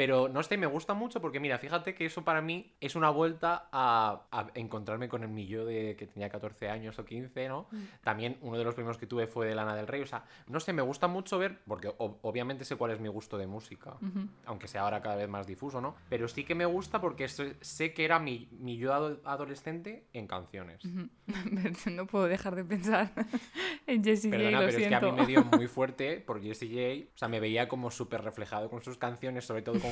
Pero 0.00 0.30
no 0.30 0.42
sé, 0.42 0.56
me 0.56 0.66
gusta 0.66 0.94
mucho 0.94 1.20
porque 1.20 1.40
mira, 1.40 1.58
fíjate 1.58 1.94
que 1.94 2.06
eso 2.06 2.24
para 2.24 2.40
mí 2.40 2.74
es 2.80 2.96
una 2.96 3.10
vuelta 3.10 3.68
a, 3.70 4.22
a 4.30 4.46
encontrarme 4.54 5.10
con 5.10 5.22
el 5.24 5.28
mi 5.28 5.46
yo 5.46 5.66
de 5.66 5.94
que 5.94 6.06
tenía 6.06 6.30
14 6.30 6.70
años 6.70 6.98
o 6.98 7.04
15, 7.04 7.48
¿no? 7.48 7.68
También 8.02 8.38
uno 8.40 8.56
de 8.56 8.64
los 8.64 8.74
primeros 8.74 8.96
que 8.96 9.06
tuve 9.06 9.26
fue 9.26 9.46
de 9.46 9.54
Lana 9.54 9.76
del 9.76 9.86
Rey. 9.86 10.00
O 10.00 10.06
sea, 10.06 10.24
no 10.46 10.58
sé, 10.58 10.72
me 10.72 10.80
gusta 10.80 11.06
mucho 11.06 11.38
ver, 11.38 11.58
porque 11.66 11.88
o- 11.98 12.18
obviamente 12.22 12.64
sé 12.64 12.76
cuál 12.76 12.92
es 12.92 12.98
mi 13.00 13.08
gusto 13.08 13.36
de 13.36 13.46
música, 13.46 13.98
aunque 14.46 14.68
sea 14.68 14.80
ahora 14.84 15.02
cada 15.02 15.16
vez 15.16 15.28
más 15.28 15.46
difuso, 15.46 15.82
¿no? 15.82 15.94
Pero 16.08 16.28
sí 16.28 16.44
que 16.44 16.54
me 16.54 16.64
gusta 16.64 16.98
porque 17.02 17.28
sé, 17.28 17.92
que 17.92 18.02
era 18.06 18.18
mi, 18.18 18.48
mi 18.52 18.78
yo 18.78 18.94
ado- 18.94 19.20
adolescente 19.26 20.06
en 20.14 20.26
canciones. 20.26 20.80
no 21.90 22.06
puedo 22.06 22.24
dejar 22.26 22.54
de 22.56 22.64
pensar 22.64 23.12
en 23.86 24.02
Jessie 24.02 24.30
J, 24.30 24.38
Perdona, 24.38 24.60
lo 24.60 24.66
pero 24.66 24.78
es 24.78 24.88
que 24.88 24.94
a 24.94 24.98
siento. 25.00 25.12
mí 25.14 25.20
me 25.20 25.26
dio 25.26 25.44
muy 25.56 25.66
fuerte 25.68 26.20
por 26.20 26.42
Jessie 26.42 26.68
J. 27.04 27.10
O 27.14 27.18
sea, 27.18 27.28
me 27.28 27.38
veía 27.40 27.68
como 27.68 27.90
súper 27.90 28.22
reflejado 28.22 28.70
con 28.70 28.82
sus 28.82 28.96
canciones, 28.96 29.44
sobre 29.44 29.62
todo 29.62 29.78
con 29.80 29.89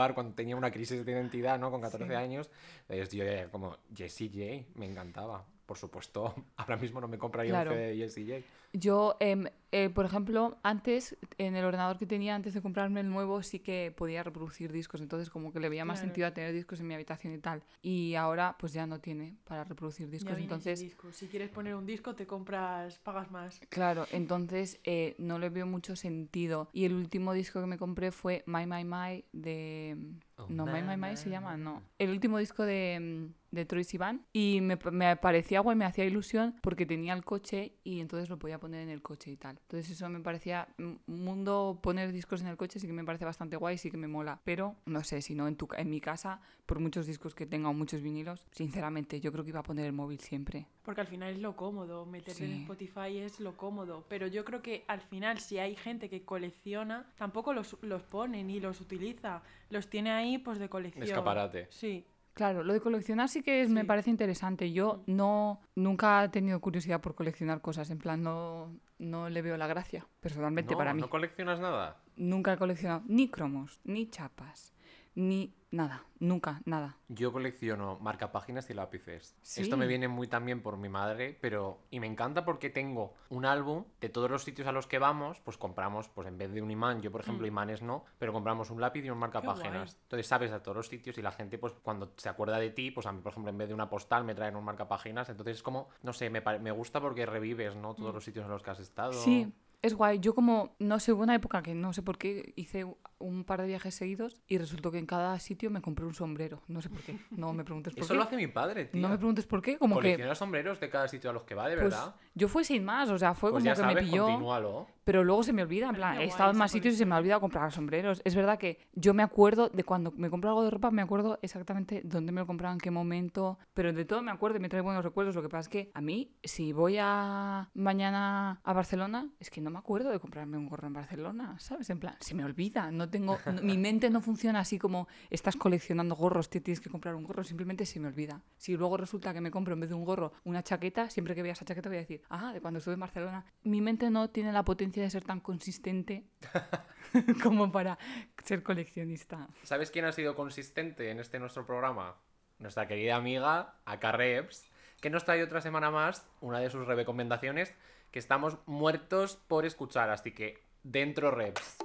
Are 0.00 0.14
cuando 0.14 0.34
tenía 0.34 0.56
una 0.56 0.70
crisis 0.70 1.04
de 1.04 1.12
identidad, 1.12 1.58
¿no? 1.58 1.70
Con 1.70 1.80
14 1.80 2.06
Sí. 2.06 2.14
años. 2.14 2.50
Entonces 2.88 3.10
yo 3.14 3.24
como 3.50 3.76
Jessie 3.94 4.28
J. 4.28 4.68
Me 4.78 4.86
encantaba. 4.86 5.44
Por 5.68 5.76
supuesto, 5.76 6.34
ahora 6.56 6.78
mismo 6.78 6.98
no 6.98 7.08
me 7.08 7.18
compraría 7.18 7.52
Claro. 7.52 7.72
un 7.72 7.76
CD 7.76 7.86
de 7.88 7.96
Jessie 7.96 8.26
J. 8.26 8.46
Yo, 8.72 9.16
em, 9.20 9.44
eh, 9.70 9.90
por 9.90 10.06
ejemplo, 10.06 10.56
antes, 10.62 11.16
en 11.36 11.56
el 11.56 11.64
ordenador 11.64 11.98
que 11.98 12.06
tenía 12.06 12.34
antes 12.34 12.54
de 12.54 12.62
comprarme 12.62 13.00
el 13.00 13.08
nuevo, 13.10 13.42
sí 13.42 13.58
que 13.60 13.92
podía 13.94 14.22
reproducir 14.22 14.72
discos, 14.72 15.02
entonces 15.02 15.28
como 15.28 15.52
que 15.52 15.60
le 15.60 15.68
veía 15.68 15.84
más 15.84 15.98
Claro. 15.98 16.06
sentido 16.08 16.26
a 16.26 16.30
tener 16.32 16.54
discos 16.54 16.80
en 16.80 16.86
mi 16.86 16.94
habitación 16.94 17.34
y 17.34 17.38
tal. 17.38 17.62
Y 17.82 18.14
ahora 18.14 18.56
pues 18.58 18.72
ya 18.72 18.86
no 18.86 18.98
tiene 19.00 19.36
para 19.44 19.64
reproducir 19.64 20.08
discos, 20.08 20.38
entonces... 20.38 20.80
disco. 20.80 21.12
Si 21.12 21.28
quieres 21.28 21.50
poner 21.50 21.74
un 21.74 21.84
disco, 21.84 22.14
te 22.14 22.26
compras, 22.26 22.98
pagas 23.00 23.30
más. 23.30 23.60
Claro, 23.68 24.06
entonces 24.10 24.80
eh, 24.84 25.16
no 25.18 25.38
le 25.38 25.50
veo 25.50 25.66
mucho 25.66 25.96
sentido. 25.96 26.70
Y 26.72 26.86
el 26.86 26.94
último 26.94 27.34
disco 27.34 27.60
que 27.60 27.66
me 27.66 27.76
compré 27.76 28.10
fue 28.10 28.42
My 28.46 28.64
My 28.66 28.84
My 28.84 29.24
de... 29.32 29.96
Oh, 30.38 30.46
no, 30.48 30.64
My 30.66 30.82
My 30.82 30.96
my, 30.96 31.16
se 31.16 31.28
llama, 31.30 31.56
no. 31.56 31.82
El 31.98 32.10
último 32.10 32.38
disco 32.38 32.62
de, 32.64 32.98
mm, 33.00 33.34
de 33.50 33.64
Troy 33.64 33.84
Sivan. 33.84 34.24
Y 34.32 34.60
me, 34.60 34.78
me 34.92 35.16
parecía 35.16 35.60
guay, 35.60 35.76
me 35.76 35.84
hacía 35.84 36.04
ilusión 36.04 36.56
porque 36.62 36.86
tenía 36.86 37.12
el 37.14 37.24
coche 37.24 37.72
y 37.84 38.00
entonces 38.00 38.28
lo 38.28 38.38
podía 38.38 38.58
poner 38.58 38.82
en 38.82 38.90
el 38.90 39.02
coche 39.02 39.30
y 39.30 39.36
tal. 39.36 39.58
Entonces 39.62 39.90
eso 39.90 40.08
me 40.08 40.20
parecía... 40.20 40.68
Mundo 41.06 41.78
poner 41.82 42.12
discos 42.12 42.40
en 42.42 42.48
el 42.48 42.56
coche 42.56 42.78
sí 42.78 42.86
que 42.86 42.92
me 42.92 43.04
parece 43.04 43.24
bastante 43.24 43.56
guay, 43.56 43.78
sí 43.78 43.90
que 43.90 43.96
me 43.96 44.08
mola. 44.08 44.40
Pero 44.44 44.76
no 44.86 45.02
sé, 45.04 45.22
si 45.22 45.34
no 45.34 45.48
en, 45.48 45.56
tu, 45.56 45.66
ca- 45.66 45.78
en 45.80 45.90
mi 45.90 46.00
casa, 46.00 46.40
por 46.66 46.78
muchos 46.80 47.06
discos 47.06 47.34
que 47.34 47.46
tenga 47.46 47.68
o 47.68 47.74
muchos 47.74 48.02
vinilos, 48.02 48.46
sinceramente 48.52 49.20
yo 49.20 49.32
creo 49.32 49.44
que 49.44 49.50
iba 49.50 49.60
a 49.60 49.64
poner 49.64 49.86
el 49.86 49.92
móvil 49.92 50.20
siempre. 50.20 50.66
Porque 50.84 51.00
al 51.00 51.06
final 51.06 51.32
es 51.32 51.38
lo 51.40 51.56
cómodo, 51.56 52.06
meterle 52.06 52.46
en. 52.46 52.60
Spotify 52.62 53.18
es 53.18 53.40
lo 53.40 53.56
cómodo. 53.56 54.04
Pero 54.08 54.26
yo 54.26 54.44
creo 54.44 54.62
que 54.62 54.84
al 54.88 55.00
final, 55.00 55.38
si 55.40 55.58
hay 55.58 55.74
gente 55.76 56.08
que 56.08 56.22
colecciona, 56.24 57.06
tampoco 57.16 57.52
los, 57.52 57.76
los 57.82 58.02
pone 58.02 58.44
ni 58.44 58.60
los 58.60 58.80
utiliza. 58.80 59.42
Los 59.70 59.88
tiene 59.88 60.10
ahí, 60.10 60.38
pues 60.38 60.58
de 60.58 60.68
colección. 60.68 61.04
Escaparate. 61.04 61.66
Sí. 61.70 62.04
Claro, 62.38 62.62
lo 62.62 62.72
de 62.72 62.80
coleccionar 62.80 63.28
sí 63.28 63.42
que 63.42 63.62
es- 63.62 63.68
me 63.68 63.84
parece 63.84 64.10
interesante. 64.10 64.70
Yo 64.72 65.02
no 65.06 65.60
nunca 65.74 66.22
he 66.22 66.28
tenido 66.28 66.60
curiosidad 66.60 67.00
por 67.00 67.16
coleccionar 67.16 67.60
cosas, 67.60 67.90
en 67.90 67.98
plan 67.98 68.22
no, 68.22 68.72
no 69.00 69.28
le 69.28 69.42
veo 69.42 69.56
la 69.56 69.66
gracia, 69.66 70.06
personalmente 70.20 70.74
No, 70.74 70.78
para 70.78 70.94
mí. 70.94 71.00
¿No 71.00 71.10
coleccionas 71.10 71.58
nada? 71.58 71.96
Nunca 72.16 72.52
he 72.52 72.56
coleccionado 72.56 73.02
ni 73.08 73.28
cromos, 73.28 73.80
ni 73.82 74.08
chapas, 74.08 74.72
ni 75.18 75.52
nada, 75.72 76.04
nunca, 76.20 76.62
nada. 76.64 76.96
Yo 77.08 77.32
colecciono 77.32 77.98
marcapáginas 78.00 78.70
y 78.70 78.74
lápices. 78.74 79.36
Sí. 79.42 79.62
Esto 79.62 79.76
me 79.76 79.88
viene 79.88 80.06
muy 80.06 80.28
también 80.28 80.62
por 80.62 80.76
mi 80.76 80.88
madre, 80.88 81.36
pero... 81.40 81.80
Y 81.90 81.98
me 81.98 82.06
encanta 82.06 82.44
porque 82.44 82.70
tengo 82.70 83.14
un 83.28 83.44
álbum 83.44 83.84
de 84.00 84.08
todos 84.08 84.30
los 84.30 84.44
sitios 84.44 84.68
a 84.68 84.72
los 84.72 84.86
que 84.86 84.98
vamos, 85.00 85.40
pues 85.40 85.58
compramos, 85.58 86.08
pues 86.08 86.28
en 86.28 86.38
vez 86.38 86.52
de 86.52 86.62
un 86.62 86.70
imán, 86.70 87.02
yo 87.02 87.10
por 87.10 87.20
ejemplo 87.22 87.46
Mm. 87.46 87.48
imanes 87.48 87.82
no, 87.82 88.04
pero 88.18 88.32
compramos 88.32 88.70
un 88.70 88.80
lápiz 88.80 89.04
y 89.04 89.10
un 89.10 89.18
marcapáginas. 89.18 89.98
Entonces 90.04 90.26
sabes 90.28 90.52
a 90.52 90.62
todos 90.62 90.76
los 90.76 90.88
sitios 90.88 91.18
y 91.18 91.22
la 91.22 91.32
gente 91.32 91.58
pues 91.58 91.74
cuando 91.82 92.12
se 92.16 92.28
acuerda 92.28 92.58
de 92.58 92.70
ti, 92.70 92.92
pues 92.92 93.06
a 93.06 93.12
mí 93.12 93.20
por 93.20 93.32
ejemplo 93.32 93.50
en 93.50 93.58
vez 93.58 93.68
de 93.68 93.74
una 93.74 93.90
postal 93.90 94.22
me 94.24 94.36
traen 94.36 94.54
un 94.56 94.64
marcapáginas. 94.64 95.28
Entonces 95.28 95.56
es 95.56 95.62
como, 95.64 95.88
no 96.02 96.12
sé, 96.12 96.30
me, 96.30 96.40
me 96.60 96.70
gusta 96.70 97.00
porque 97.00 97.26
revives, 97.26 97.74
¿no? 97.76 97.94
Todos 97.94 98.14
los 98.14 98.24
sitios 98.24 98.44
en 98.44 98.52
los 98.52 98.62
que 98.62 98.70
has 98.70 98.80
estado. 98.80 99.12
Sí, 99.12 99.52
Es 99.80 99.94
guay. 99.94 100.18
Yo 100.18 100.34
como, 100.34 100.74
no 100.80 100.98
sé, 100.98 101.12
hubo 101.12 101.22
una 101.22 101.36
época 101.36 101.62
que 101.62 101.72
no 101.74 101.92
sé 101.92 102.02
por 102.02 102.18
qué 102.18 102.52
hice 102.56 102.84
un 103.18 103.44
par 103.44 103.60
de 103.60 103.68
viajes 103.68 103.94
seguidos 103.94 104.40
y 104.48 104.58
resultó 104.58 104.90
que 104.90 104.98
en 104.98 105.06
cada 105.06 105.38
sitio 105.38 105.70
me 105.70 105.80
compré 105.80 106.04
un 106.04 106.14
sombrero. 106.14 106.62
No 106.66 106.82
sé 106.82 106.88
por 106.90 107.00
qué. 107.00 107.16
No 107.30 107.52
me 107.52 107.62
preguntes 107.62 107.94
por 107.94 108.02
Eso 108.02 108.12
qué. 108.12 108.16
lo 108.16 108.22
hace 108.24 108.36
mi 108.36 108.48
padre, 108.48 108.86
tío. 108.86 109.00
No 109.00 109.08
me 109.08 109.16
preguntes 109.18 109.46
por 109.46 109.62
qué. 109.62 109.78
Como 109.78 109.94
que, 109.96 110.00
Colecciona 110.02 110.34
sombreros 110.34 110.80
de 110.80 110.90
cada 110.90 111.06
sitio 111.06 111.30
a 111.30 111.32
los 111.32 111.44
que 111.44 111.54
va, 111.54 111.68
de 111.68 111.76
pues, 111.76 111.90
verdad. 111.90 112.14
yo 112.34 112.48
fui 112.48 112.64
sin 112.64 112.84
más. 112.84 113.08
O 113.10 113.18
sea, 113.18 113.34
fue 113.34 113.50
Pues 113.52 113.62
como 113.62 113.66
ya 113.66 113.72
que 113.74 113.80
sabes, 113.80 113.94
me 113.94 114.02
pilló. 114.02 114.24
continúalo. 114.26 114.86
Pero 115.08 115.24
luego 115.24 115.42
se 115.42 115.54
me 115.54 115.62
olvida, 115.62 115.88
en 115.88 115.94
plan, 115.94 116.18
he 116.20 116.24
estado 116.24 116.50
en 116.50 116.58
más 116.58 116.70
sitios 116.70 116.94
y 116.94 116.98
se 116.98 117.06
me 117.06 117.14
ha 117.14 117.18
olvidado 117.18 117.40
comprar 117.40 117.72
sombreros. 117.72 118.20
Es 118.26 118.34
verdad 118.34 118.58
que 118.58 118.78
yo 118.92 119.14
me 119.14 119.22
acuerdo 119.22 119.70
de 119.70 119.82
cuando 119.82 120.12
me 120.14 120.28
compro 120.28 120.50
algo 120.50 120.64
de 120.64 120.70
ropa, 120.70 120.90
me 120.90 121.00
acuerdo 121.00 121.38
exactamente 121.40 122.02
dónde 122.04 122.30
me 122.30 122.42
lo 122.42 122.46
compraba, 122.46 122.74
en 122.74 122.78
qué 122.78 122.90
momento, 122.90 123.58
pero 123.72 123.94
de 123.94 124.04
todo 124.04 124.20
me 124.20 124.30
acuerdo 124.30 124.58
y 124.58 124.60
me 124.60 124.68
trae 124.68 124.82
buenos 124.82 125.02
recuerdos. 125.02 125.34
Lo 125.34 125.40
que 125.40 125.48
pasa 125.48 125.60
es 125.60 125.68
que 125.70 125.90
a 125.94 126.02
mí, 126.02 126.36
si 126.44 126.74
voy 126.74 126.98
a 127.00 127.70
mañana 127.72 128.60
a 128.62 128.72
Barcelona, 128.74 129.30
es 129.40 129.48
que 129.48 129.62
no 129.62 129.70
me 129.70 129.78
acuerdo 129.78 130.10
de 130.10 130.20
comprarme 130.20 130.58
un 130.58 130.68
gorro 130.68 130.88
en 130.88 130.92
Barcelona, 130.92 131.56
¿sabes? 131.58 131.88
En 131.88 132.00
plan, 132.00 132.14
se 132.20 132.34
me 132.34 132.44
olvida, 132.44 132.90
no 132.90 133.08
tengo, 133.08 133.38
no- 133.50 133.62
mi 133.62 133.78
mente 133.78 134.10
no 134.10 134.20
funciona 134.20 134.60
así 134.60 134.78
como 134.78 135.08
estás 135.30 135.56
coleccionando 135.56 136.16
gorros, 136.16 136.50
te 136.50 136.60
tienes 136.60 136.80
que 136.82 136.90
comprar 136.90 137.14
un 137.14 137.24
gorro, 137.24 137.44
simplemente 137.44 137.86
se 137.86 137.98
me 137.98 138.08
olvida. 138.08 138.42
Si 138.58 138.76
luego 138.76 138.98
resulta 138.98 139.32
que 139.32 139.40
me 139.40 139.50
compro 139.50 139.72
en 139.72 139.80
vez 139.80 139.88
de 139.88 139.94
un 139.94 140.04
gorro 140.04 140.32
una 140.44 140.62
chaqueta, 140.62 141.08
siempre 141.08 141.34
que 141.34 141.42
vea 141.42 141.52
esa 141.52 141.64
chaqueta 141.64 141.88
voy 141.88 141.96
a 141.96 142.00
decir, 142.00 142.20
ah, 142.28 142.52
de 142.52 142.60
cuando 142.60 142.76
estuve 142.76 142.92
en 142.92 143.00
Barcelona. 143.00 143.46
Mi 143.62 143.80
mente 143.80 144.10
no 144.10 144.28
tiene 144.28 144.52
la 144.52 144.64
potencia 144.64 144.97
de 145.02 145.10
ser 145.10 145.24
tan 145.24 145.40
consistente 145.40 146.24
como 147.42 147.72
para 147.72 147.98
ser 148.44 148.62
coleccionista. 148.62 149.48
¿Sabes 149.62 149.90
quién 149.90 150.04
ha 150.04 150.12
sido 150.12 150.34
consistente 150.34 151.10
en 151.10 151.20
este 151.20 151.38
nuestro 151.38 151.66
programa? 151.66 152.16
Nuestra 152.58 152.88
querida 152.88 153.16
amiga 153.16 153.74
Aka 153.84 154.12
Reps, 154.12 154.68
que 155.00 155.10
nos 155.10 155.24
trae 155.24 155.42
otra 155.42 155.60
semana 155.60 155.90
más 155.90 156.28
una 156.40 156.60
de 156.60 156.70
sus 156.70 156.86
recomendaciones 156.86 157.74
que 158.10 158.18
estamos 158.18 158.58
muertos 158.66 159.36
por 159.36 159.64
escuchar, 159.64 160.10
así 160.10 160.32
que 160.32 160.58
dentro 160.82 161.30
Reps. 161.30 161.78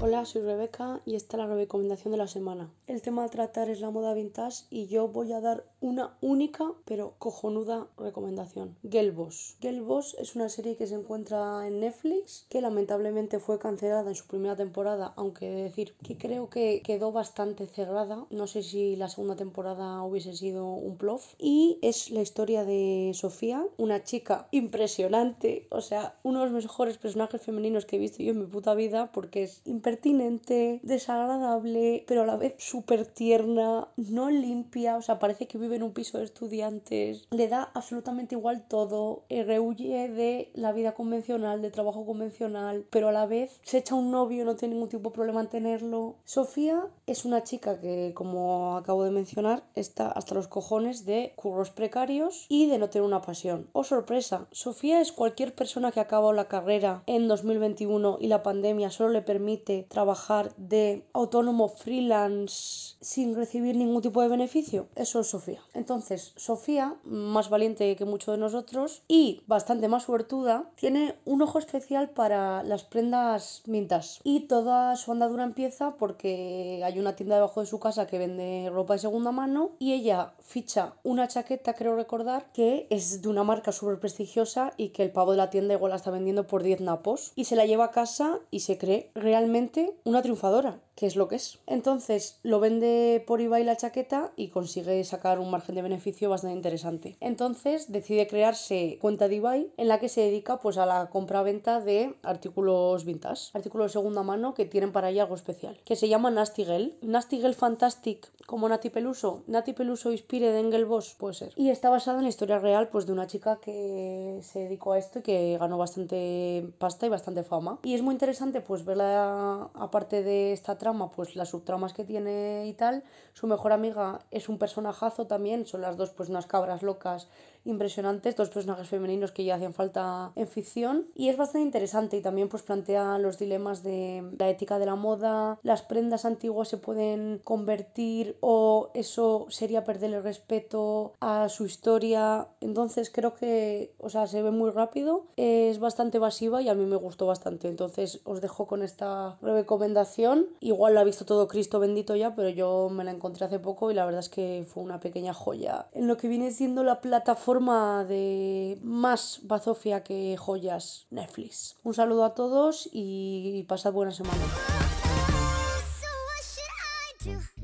Hola, 0.00 0.24
soy 0.24 0.42
Rebeca 0.42 1.00
y 1.06 1.14
esta 1.14 1.36
es 1.36 1.48
la 1.48 1.54
recomendación 1.54 2.12
de 2.12 2.18
la 2.18 2.26
semana. 2.26 2.70
El 2.86 3.00
tema 3.00 3.24
a 3.24 3.28
tratar 3.28 3.70
es 3.70 3.80
la 3.80 3.90
moda 3.90 4.12
vintage 4.12 4.64
y 4.70 4.86
yo 4.86 5.08
voy 5.08 5.32
a 5.32 5.40
dar 5.40 5.64
una 5.80 6.16
única 6.20 6.72
pero 6.84 7.14
cojonuda 7.18 7.86
recomendación. 7.96 8.76
Girl 8.82 9.12
Boss 9.12 10.16
es 10.18 10.36
una 10.36 10.48
serie 10.48 10.76
que 10.76 10.86
se 10.86 10.94
encuentra 10.94 11.66
en 11.66 11.80
Netflix 11.80 12.46
que 12.48 12.60
lamentablemente 12.60 13.38
fue 13.38 13.58
cancelada 13.58 14.10
en 14.10 14.14
su 14.14 14.26
primera 14.26 14.56
temporada, 14.56 15.14
aunque 15.16 15.48
decir 15.50 15.94
que 16.02 16.18
creo 16.18 16.50
que 16.50 16.82
quedó 16.84 17.12
bastante 17.12 17.66
cerrada. 17.66 18.26
No 18.30 18.46
sé 18.46 18.62
si 18.62 18.96
la 18.96 19.08
segunda 19.08 19.36
temporada 19.36 20.02
hubiese 20.02 20.34
sido 20.34 20.66
un 20.66 20.96
plof. 20.96 21.34
Y 21.38 21.78
es 21.82 22.10
la 22.10 22.20
historia 22.20 22.64
de 22.64 23.12
Sofía, 23.14 23.64
una 23.78 24.04
chica 24.04 24.48
impresionante, 24.50 25.66
o 25.70 25.80
sea, 25.80 26.18
uno 26.22 26.40
de 26.40 26.50
los 26.50 26.64
mejores 26.64 26.98
personajes 26.98 27.40
femeninos 27.40 27.86
que 27.86 27.96
he 27.96 27.98
visto 27.98 28.22
yo 28.22 28.33
en 28.34 28.40
mi 28.40 28.46
puta 28.46 28.74
vida 28.74 29.10
porque 29.12 29.44
es 29.44 29.62
impertinente, 29.64 30.80
desagradable, 30.82 32.04
pero 32.06 32.22
a 32.22 32.26
la 32.26 32.36
vez 32.36 32.54
súper 32.58 33.06
tierna, 33.06 33.88
no 33.96 34.30
limpia, 34.30 34.96
o 34.96 35.02
sea, 35.02 35.18
parece 35.18 35.46
que 35.46 35.58
vive 35.58 35.76
en 35.76 35.82
un 35.82 35.92
piso 35.92 36.18
de 36.18 36.24
estudiantes, 36.24 37.26
le 37.30 37.48
da 37.48 37.70
absolutamente 37.74 38.34
igual 38.34 38.66
todo, 38.66 39.24
eh, 39.28 39.44
rehuye 39.44 40.08
de 40.08 40.50
la 40.54 40.72
vida 40.72 40.94
convencional, 40.94 41.62
de 41.62 41.70
trabajo 41.70 42.04
convencional, 42.06 42.86
pero 42.90 43.08
a 43.08 43.12
la 43.12 43.26
vez 43.26 43.60
se 43.62 43.78
echa 43.78 43.94
un 43.94 44.10
novio, 44.10 44.44
no 44.44 44.56
tiene 44.56 44.74
ningún 44.74 44.88
tipo 44.88 45.10
de 45.10 45.14
problema 45.14 45.40
en 45.40 45.48
tenerlo. 45.48 46.16
Sofía 46.24 46.86
es 47.06 47.24
una 47.24 47.44
chica 47.44 47.80
que, 47.80 48.12
como 48.14 48.76
acabo 48.76 49.04
de 49.04 49.10
mencionar, 49.10 49.64
está 49.74 50.10
hasta 50.10 50.34
los 50.34 50.48
cojones 50.48 51.04
de 51.04 51.32
curros 51.36 51.70
precarios 51.70 52.46
y 52.48 52.66
de 52.66 52.78
no 52.78 52.88
tener 52.88 53.06
una 53.06 53.22
pasión. 53.22 53.68
Oh, 53.72 53.84
sorpresa, 53.84 54.46
Sofía 54.50 55.00
es 55.00 55.12
cualquier 55.12 55.54
persona 55.54 55.92
que 55.92 56.00
ha 56.00 56.04
la 56.32 56.46
carrera 56.46 57.02
en 57.06 57.28
2021 57.28 58.18
y 58.24 58.28
la 58.28 58.42
pandemia 58.42 58.88
solo 58.88 59.10
le 59.10 59.20
permite 59.20 59.84
trabajar 59.90 60.54
de 60.56 61.04
autónomo 61.12 61.68
freelance 61.68 62.96
sin 63.02 63.34
recibir 63.34 63.76
ningún 63.76 64.00
tipo 64.00 64.22
de 64.22 64.28
beneficio. 64.28 64.88
Eso 64.94 65.20
es 65.20 65.26
Sofía. 65.26 65.60
Entonces, 65.74 66.32
Sofía, 66.36 66.96
más 67.04 67.50
valiente 67.50 67.94
que 67.96 68.06
muchos 68.06 68.34
de 68.34 68.40
nosotros 68.40 69.02
y 69.08 69.42
bastante 69.46 69.88
más 69.88 70.04
suertuda, 70.04 70.70
tiene 70.76 71.16
un 71.26 71.42
ojo 71.42 71.58
especial 71.58 72.08
para 72.08 72.62
las 72.62 72.84
prendas 72.84 73.60
vintage. 73.66 74.20
Y 74.24 74.46
toda 74.46 74.96
su 74.96 75.12
andadura 75.12 75.44
empieza 75.44 75.96
porque 75.98 76.80
hay 76.82 76.98
una 76.98 77.16
tienda 77.16 77.34
debajo 77.34 77.60
de 77.60 77.66
su 77.66 77.78
casa 77.78 78.06
que 78.06 78.16
vende 78.16 78.70
ropa 78.72 78.94
de 78.94 79.00
segunda 79.00 79.32
mano 79.32 79.72
y 79.78 79.92
ella 79.92 80.32
ficha 80.40 80.94
una 81.02 81.28
chaqueta, 81.28 81.74
creo 81.74 81.94
recordar, 81.94 82.50
que 82.54 82.86
es 82.88 83.20
de 83.20 83.28
una 83.28 83.44
marca 83.44 83.70
súper 83.70 84.00
prestigiosa 84.00 84.72
y 84.78 84.88
que 84.88 85.02
el 85.02 85.12
pavo 85.12 85.32
de 85.32 85.36
la 85.36 85.50
tienda 85.50 85.74
igual 85.74 85.90
la 85.90 85.96
está 85.96 86.10
vendiendo 86.10 86.46
por 86.46 86.62
10 86.62 86.80
napos. 86.80 87.32
Y 87.36 87.44
se 87.44 87.54
la 87.54 87.66
lleva 87.66 87.84
a 87.84 87.90
casa 87.90 88.13
y 88.50 88.60
se 88.60 88.78
cree 88.78 89.10
realmente 89.14 89.94
una 90.04 90.22
triunfadora 90.22 90.80
que 90.94 91.06
es 91.06 91.16
lo 91.16 91.28
que 91.28 91.36
es. 91.36 91.58
Entonces 91.66 92.38
lo 92.42 92.60
vende 92.60 93.22
por 93.26 93.40
eBay 93.40 93.64
la 93.64 93.76
chaqueta 93.76 94.32
y 94.36 94.48
consigue 94.48 95.02
sacar 95.04 95.38
un 95.38 95.50
margen 95.50 95.74
de 95.74 95.82
beneficio 95.82 96.30
bastante 96.30 96.56
interesante. 96.56 97.16
Entonces 97.20 97.90
decide 97.90 98.26
crearse 98.26 98.98
cuenta 99.00 99.28
de 99.28 99.36
eBay 99.36 99.72
en 99.76 99.88
la 99.88 99.98
que 99.98 100.08
se 100.08 100.22
dedica 100.22 100.60
pues 100.60 100.78
a 100.78 100.86
la 100.86 101.10
compra-venta 101.10 101.80
de 101.80 102.14
artículos 102.22 103.04
vintage, 103.04 103.50
artículos 103.54 103.86
de 103.86 103.92
segunda 103.92 104.22
mano 104.22 104.54
que 104.54 104.64
tienen 104.64 104.92
para 104.92 105.10
ella 105.10 105.22
algo 105.22 105.34
especial, 105.34 105.80
que 105.84 105.96
se 105.96 106.08
llama 106.08 106.30
Nasty 106.30 106.64
Girl. 106.64 106.94
Nasty 107.02 107.38
Girl 107.38 107.54
Fantastic 107.54 108.30
como 108.46 108.68
Nati 108.68 108.90
Peluso. 108.90 109.42
Nati 109.46 109.72
Peluso 109.72 110.12
inspire 110.12 110.52
de 110.52 110.60
Engel 110.60 110.86
puede 111.18 111.34
ser. 111.34 111.52
Y 111.56 111.70
está 111.70 111.90
basada 111.90 112.18
en 112.18 112.24
la 112.24 112.28
historia 112.28 112.58
real 112.58 112.88
pues 112.88 113.06
de 113.06 113.12
una 113.12 113.26
chica 113.26 113.58
que 113.60 114.38
se 114.42 114.60
dedicó 114.60 114.92
a 114.92 114.98
esto 114.98 115.20
y 115.20 115.22
que 115.22 115.56
ganó 115.58 115.78
bastante 115.78 116.72
pasta 116.78 117.06
y 117.06 117.08
bastante 117.08 117.42
fama. 117.42 117.78
Y 117.82 117.94
es 117.94 118.02
muy 118.02 118.12
interesante 118.12 118.60
pues 118.60 118.84
verla 118.84 119.70
aparte 119.74 120.22
de 120.22 120.52
esta 120.52 120.76
trama, 120.84 121.10
pues 121.10 121.34
las 121.34 121.48
subtramas 121.48 121.94
que 121.94 122.04
tiene 122.04 122.66
y 122.66 122.74
tal. 122.74 123.04
Su 123.32 123.46
mejor 123.46 123.72
amiga 123.72 124.20
es 124.30 124.50
un 124.50 124.58
personajazo 124.58 125.26
también, 125.26 125.64
son 125.64 125.80
las 125.80 125.96
dos 125.96 126.10
pues 126.10 126.28
unas 126.28 126.46
cabras 126.46 126.82
locas 126.82 127.28
impresionantes, 127.64 128.36
dos 128.36 128.50
personajes 128.50 128.88
femeninos 128.88 129.32
que 129.32 129.44
ya 129.44 129.56
hacían 129.56 129.74
falta 129.74 130.32
en 130.36 130.48
ficción. 130.48 131.06
Y 131.14 131.28
es 131.28 131.36
bastante 131.36 131.66
interesante 131.66 132.16
y 132.16 132.22
también 132.22 132.48
pues 132.48 132.62
plantea 132.62 133.18
los 133.18 133.38
dilemas 133.38 133.82
de 133.82 134.24
la 134.38 134.48
ética 134.48 134.78
de 134.78 134.86
la 134.86 134.96
moda, 134.96 135.58
las 135.62 135.82
prendas 135.82 136.24
antiguas 136.24 136.68
se 136.68 136.78
pueden 136.78 137.40
convertir 137.44 138.36
o 138.40 138.90
eso 138.94 139.46
sería 139.48 139.84
perder 139.84 140.14
el 140.14 140.22
respeto 140.22 141.12
a 141.20 141.48
su 141.48 141.66
historia, 141.66 142.48
entonces 142.60 143.10
creo 143.10 143.34
que, 143.34 143.94
o 143.98 144.08
sea, 144.08 144.26
se 144.26 144.42
ve 144.42 144.50
muy 144.50 144.70
rápido, 144.70 145.26
es 145.36 145.78
bastante 145.78 146.18
evasiva 146.18 146.62
y 146.62 146.68
a 146.68 146.74
mí 146.74 146.84
me 146.84 146.96
gustó 146.96 147.26
bastante, 147.26 147.68
entonces 147.68 148.20
os 148.24 148.40
dejo 148.40 148.66
con 148.66 148.82
esta 148.82 149.38
recomendación, 149.42 150.46
igual 150.60 150.94
la 150.94 151.00
ha 151.00 151.04
visto 151.04 151.24
todo 151.24 151.48
Cristo 151.48 151.78
bendito 151.78 152.16
ya, 152.16 152.34
pero 152.34 152.48
yo 152.48 152.88
me 152.90 153.04
la 153.04 153.10
encontré 153.10 153.46
hace 153.46 153.58
poco 153.58 153.90
y 153.90 153.94
la 153.94 154.04
verdad 154.04 154.20
es 154.20 154.28
que 154.28 154.64
fue 154.66 154.82
una 154.82 155.00
pequeña 155.00 155.34
joya. 155.34 155.86
En 155.92 156.06
lo 156.06 156.16
que 156.16 156.28
viene 156.28 156.50
siendo 156.50 156.82
la 156.82 157.00
plataforma 157.00 157.53
de 157.54 158.78
más 158.82 159.40
bazofia 159.44 160.02
que 160.02 160.36
joyas 160.36 161.06
Netflix. 161.10 161.76
Un 161.84 161.94
saludo 161.94 162.24
a 162.24 162.34
todos 162.34 162.88
y 162.92 163.64
pasad 163.68 163.92
buena 163.92 164.10
semana. 164.10 164.42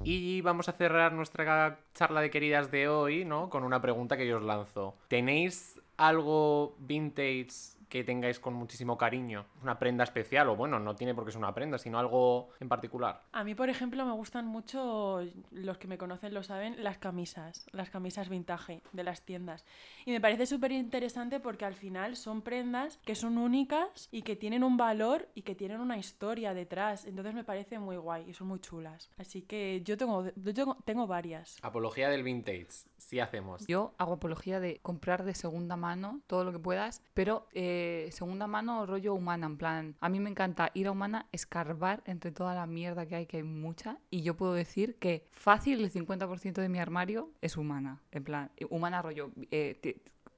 Y 0.04 0.40
vamos 0.42 0.68
a 0.68 0.72
cerrar 0.72 1.12
nuestra 1.12 1.80
charla 1.94 2.20
de 2.20 2.30
queridas 2.30 2.70
de 2.70 2.88
hoy, 2.88 3.24
¿no? 3.24 3.50
Con 3.50 3.64
una 3.64 3.82
pregunta 3.82 4.16
que 4.16 4.28
yo 4.28 4.36
os 4.36 4.44
lanzo. 4.44 4.94
¿Tenéis 5.08 5.80
algo 5.96 6.76
vintage 6.78 7.79
que 7.90 8.04
tengáis 8.04 8.40
con 8.40 8.54
muchísimo 8.54 8.96
cariño? 8.96 9.44
Una 9.62 9.78
prenda 9.78 10.04
especial, 10.04 10.48
o 10.48 10.56
bueno, 10.56 10.78
no 10.78 10.94
tiene 10.94 11.14
por 11.14 11.26
qué 11.26 11.32
ser 11.32 11.40
una 11.40 11.52
prenda, 11.52 11.76
sino 11.76 11.98
algo 11.98 12.48
en 12.60 12.68
particular. 12.68 13.20
A 13.32 13.44
mí, 13.44 13.54
por 13.54 13.68
ejemplo, 13.68 14.06
me 14.06 14.12
gustan 14.12 14.46
mucho, 14.46 15.20
los 15.50 15.76
que 15.76 15.88
me 15.88 15.98
conocen 15.98 16.32
lo 16.32 16.42
saben, 16.42 16.82
las 16.82 16.98
camisas, 16.98 17.66
las 17.72 17.90
camisas 17.90 18.28
vintage 18.28 18.80
de 18.92 19.04
las 19.04 19.22
tiendas. 19.22 19.66
Y 20.06 20.12
me 20.12 20.20
parece 20.20 20.46
súper 20.46 20.72
interesante 20.72 21.40
porque 21.40 21.64
al 21.64 21.74
final 21.74 22.16
son 22.16 22.42
prendas 22.42 22.98
que 23.04 23.14
son 23.14 23.36
únicas 23.36 24.08
y 24.12 24.22
que 24.22 24.36
tienen 24.36 24.62
un 24.62 24.76
valor 24.76 25.28
y 25.34 25.42
que 25.42 25.56
tienen 25.56 25.80
una 25.80 25.98
historia 25.98 26.54
detrás. 26.54 27.04
Entonces 27.04 27.34
me 27.34 27.44
parece 27.44 27.78
muy 27.80 27.96
guay 27.96 28.30
y 28.30 28.34
son 28.34 28.46
muy 28.46 28.60
chulas. 28.60 29.10
Así 29.18 29.42
que 29.42 29.82
yo 29.84 29.96
tengo, 29.96 30.30
yo 30.36 30.54
tengo, 30.54 30.76
tengo 30.84 31.06
varias. 31.08 31.58
Apología 31.62 32.08
del 32.08 32.22
vintage, 32.22 32.68
sí 33.00 33.20
hacemos. 33.20 33.66
Yo 33.66 33.94
hago 33.98 34.14
apología 34.14 34.60
de 34.60 34.78
comprar 34.82 35.24
de 35.24 35.34
segunda 35.34 35.76
mano 35.76 36.20
todo 36.26 36.44
lo 36.44 36.52
que 36.52 36.58
puedas, 36.58 37.02
pero 37.14 37.48
eh, 37.52 38.08
segunda 38.12 38.46
mano 38.46 38.86
rollo 38.86 39.14
humana, 39.14 39.46
en 39.46 39.56
plan, 39.56 39.96
a 40.00 40.08
mí 40.08 40.20
me 40.20 40.30
encanta 40.30 40.70
ir 40.74 40.86
a 40.86 40.92
humana, 40.92 41.26
escarbar 41.32 42.02
entre 42.06 42.30
toda 42.30 42.54
la 42.54 42.66
mierda 42.66 43.06
que 43.06 43.16
hay, 43.16 43.26
que 43.26 43.38
hay 43.38 43.42
mucha, 43.42 43.98
y 44.10 44.22
yo 44.22 44.36
puedo 44.36 44.54
decir 44.54 44.96
que 44.96 45.26
fácil 45.32 45.80
el 45.80 45.90
50% 45.90 46.60
de 46.60 46.68
mi 46.68 46.78
armario 46.78 47.30
es 47.40 47.56
humana, 47.56 48.02
en 48.10 48.24
plan, 48.24 48.50
humana 48.68 49.02
rollo, 49.02 49.30
eh, 49.50 49.80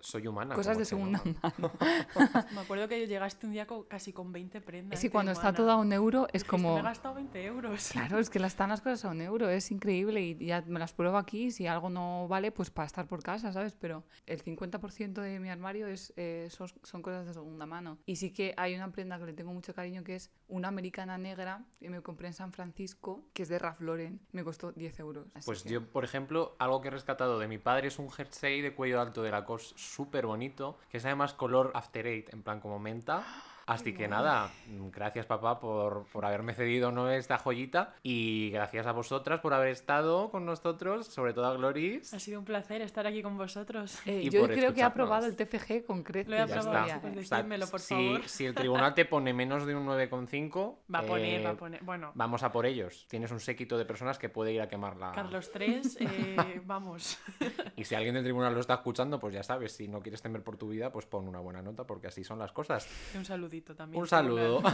Soy 0.02 0.26
humana. 0.26 0.54
Cosas 0.56 0.76
de 0.76 0.84
segunda 0.84 1.18
nombre. 1.24 1.40
mano. 1.42 1.72
Me 2.54 2.60
acuerdo 2.60 2.88
que 2.88 3.06
llegaste 3.06 3.46
un 3.46 3.52
día 3.52 3.66
co- 3.66 3.86
casi 3.88 4.12
con 4.12 4.32
20 4.32 4.60
prendas. 4.60 4.98
Es 4.98 5.00
que 5.02 5.08
de 5.08 5.12
cuando 5.12 5.30
está 5.32 5.44
humana. 5.48 5.56
todo 5.56 5.70
a 5.70 5.76
un 5.76 5.92
euro 5.92 6.26
es 6.26 6.32
Dijiste, 6.42 6.48
como... 6.50 6.74
Me 6.74 6.80
he 6.80 6.82
gastado 6.82 7.14
20 7.14 7.44
euros. 7.46 7.88
Claro, 7.92 8.18
es 8.18 8.28
que 8.28 8.38
las 8.40 8.52
están 8.52 8.70
las 8.70 8.80
cosas 8.80 9.04
a 9.04 9.10
un 9.10 9.20
euro, 9.20 9.48
es 9.48 9.70
increíble 9.70 10.20
y 10.20 10.36
ya 10.44 10.62
me 10.66 10.80
las 10.80 10.92
pruebo 10.92 11.16
aquí. 11.18 11.50
Si 11.52 11.66
algo 11.68 11.88
no 11.88 12.26
vale, 12.28 12.50
pues 12.52 12.70
para 12.70 12.86
estar 12.86 13.06
por 13.06 13.22
casa, 13.22 13.52
¿sabes? 13.52 13.74
Pero 13.78 14.04
el 14.26 14.42
50% 14.42 15.20
de 15.22 15.38
mi 15.38 15.48
armario 15.48 15.86
es, 15.86 16.12
eh, 16.16 16.48
son, 16.50 16.68
son 16.82 17.00
cosas 17.00 17.24
de 17.26 17.32
segunda 17.34 17.64
mano. 17.66 17.98
Y 18.04 18.16
sí 18.16 18.32
que 18.32 18.54
hay 18.56 18.74
una 18.74 18.90
prenda 18.90 19.18
que 19.20 19.26
le 19.26 19.32
tengo 19.34 19.52
mucho 19.52 19.72
cariño 19.72 20.02
que 20.02 20.16
es 20.16 20.30
una 20.48 20.68
americana 20.68 21.16
negra 21.16 21.64
que 21.80 21.88
me 21.90 22.02
compré 22.02 22.26
en 22.26 22.34
San 22.34 22.52
Francisco, 22.52 23.22
que 23.32 23.44
es 23.44 23.48
de 23.48 23.58
Ralph 23.58 23.80
Lauren. 23.80 24.20
Me 24.32 24.42
costó 24.42 24.72
10 24.72 24.98
euros. 24.98 25.28
Pues 25.46 25.62
que- 25.62 25.70
yo, 25.70 25.86
por 25.90 26.04
ejemplo, 26.04 26.56
algo 26.58 26.80
que 26.80 26.88
he 26.88 26.90
rescatado 26.90 27.38
de 27.38 27.46
mi 27.46 27.58
padre 27.58 27.88
es 27.88 27.98
un 27.98 28.10
jersey 28.10 28.60
de 28.60 28.74
cuello 28.74 29.00
alto 29.00 29.22
de 29.22 29.30
Lacoste 29.30 29.74
súper 29.92 30.26
bonito, 30.26 30.78
que 30.90 30.98
es 30.98 31.04
además 31.04 31.34
color 31.34 31.70
After 31.74 32.06
Eight, 32.06 32.32
en 32.32 32.42
plan 32.42 32.60
como 32.60 32.78
menta. 32.78 33.24
Así 33.66 33.94
que 33.94 34.08
nada, 34.08 34.50
mm, 34.66 34.90
gracias 34.90 35.26
papá 35.26 35.60
por, 35.60 36.04
por 36.12 36.24
haberme 36.24 36.54
cedido 36.54 36.90
¿no? 36.92 37.10
esta 37.10 37.38
joyita 37.38 37.94
y 38.02 38.50
gracias 38.50 38.86
a 38.86 38.92
vosotras 38.92 39.40
por 39.40 39.54
haber 39.54 39.68
estado 39.68 40.30
con 40.30 40.44
nosotros, 40.44 41.06
sobre 41.06 41.32
todo 41.32 41.46
a 41.46 41.54
Gloris. 41.54 42.12
Ha 42.14 42.18
sido 42.18 42.38
un 42.38 42.44
placer 42.44 42.82
estar 42.82 43.06
aquí 43.06 43.22
con 43.22 43.36
vosotros. 43.38 43.98
Eh, 44.06 44.22
y 44.24 44.30
yo 44.30 44.46
creo 44.48 44.74
que 44.74 44.82
ha 44.82 44.86
aprobado 44.86 45.26
el 45.26 45.36
TFG 45.36 45.84
con 45.86 46.02
creces. 46.02 46.28
Lo 46.30 46.36
he 46.36 46.38
Ya 46.38 46.44
aprobado, 46.58 47.00
pues 47.00 47.14
decídmelo, 47.30 47.66
por 47.68 47.80
si, 47.80 47.94
favor. 47.94 48.28
si 48.28 48.46
el 48.46 48.54
tribunal 48.54 48.94
te 48.94 49.04
pone 49.04 49.32
menos 49.32 49.66
de 49.66 49.74
un 49.74 49.86
9,5, 49.86 50.76
Va 50.92 51.00
a 51.00 51.02
poner, 51.02 51.40
eh, 51.40 51.44
va 51.44 51.50
a 51.50 51.54
poner. 51.54 51.82
Bueno, 51.82 52.12
Vamos 52.14 52.42
a 52.42 52.52
por 52.52 52.66
ellos. 52.66 53.06
Tienes 53.08 53.30
un 53.30 53.40
séquito 53.40 53.78
de 53.78 53.84
personas 53.84 54.18
que 54.18 54.28
puede 54.28 54.52
ir 54.52 54.60
a 54.60 54.68
quemar 54.68 54.96
la... 54.96 55.12
Carlos 55.12 55.50
3, 55.52 55.96
eh, 56.00 56.60
vamos. 56.64 57.18
Y 57.76 57.84
si 57.84 57.94
alguien 57.94 58.14
del 58.14 58.24
tribunal 58.24 58.54
lo 58.54 58.60
está 58.60 58.74
escuchando, 58.74 59.18
pues 59.18 59.34
ya 59.34 59.42
sabes, 59.42 59.72
si 59.72 59.88
no 59.88 60.00
quieres 60.00 60.22
temer 60.22 60.42
por 60.42 60.56
tu 60.56 60.68
vida, 60.68 60.92
pues 60.92 61.06
pon 61.06 61.26
una 61.28 61.40
buena 61.40 61.62
nota, 61.62 61.84
porque 61.86 62.08
así 62.08 62.24
son 62.24 62.38
las 62.38 62.52
cosas. 62.52 62.88
Un 63.14 63.24
saludito 63.52 63.74
también. 63.74 64.00
Un 64.00 64.08
saludo. 64.08 64.62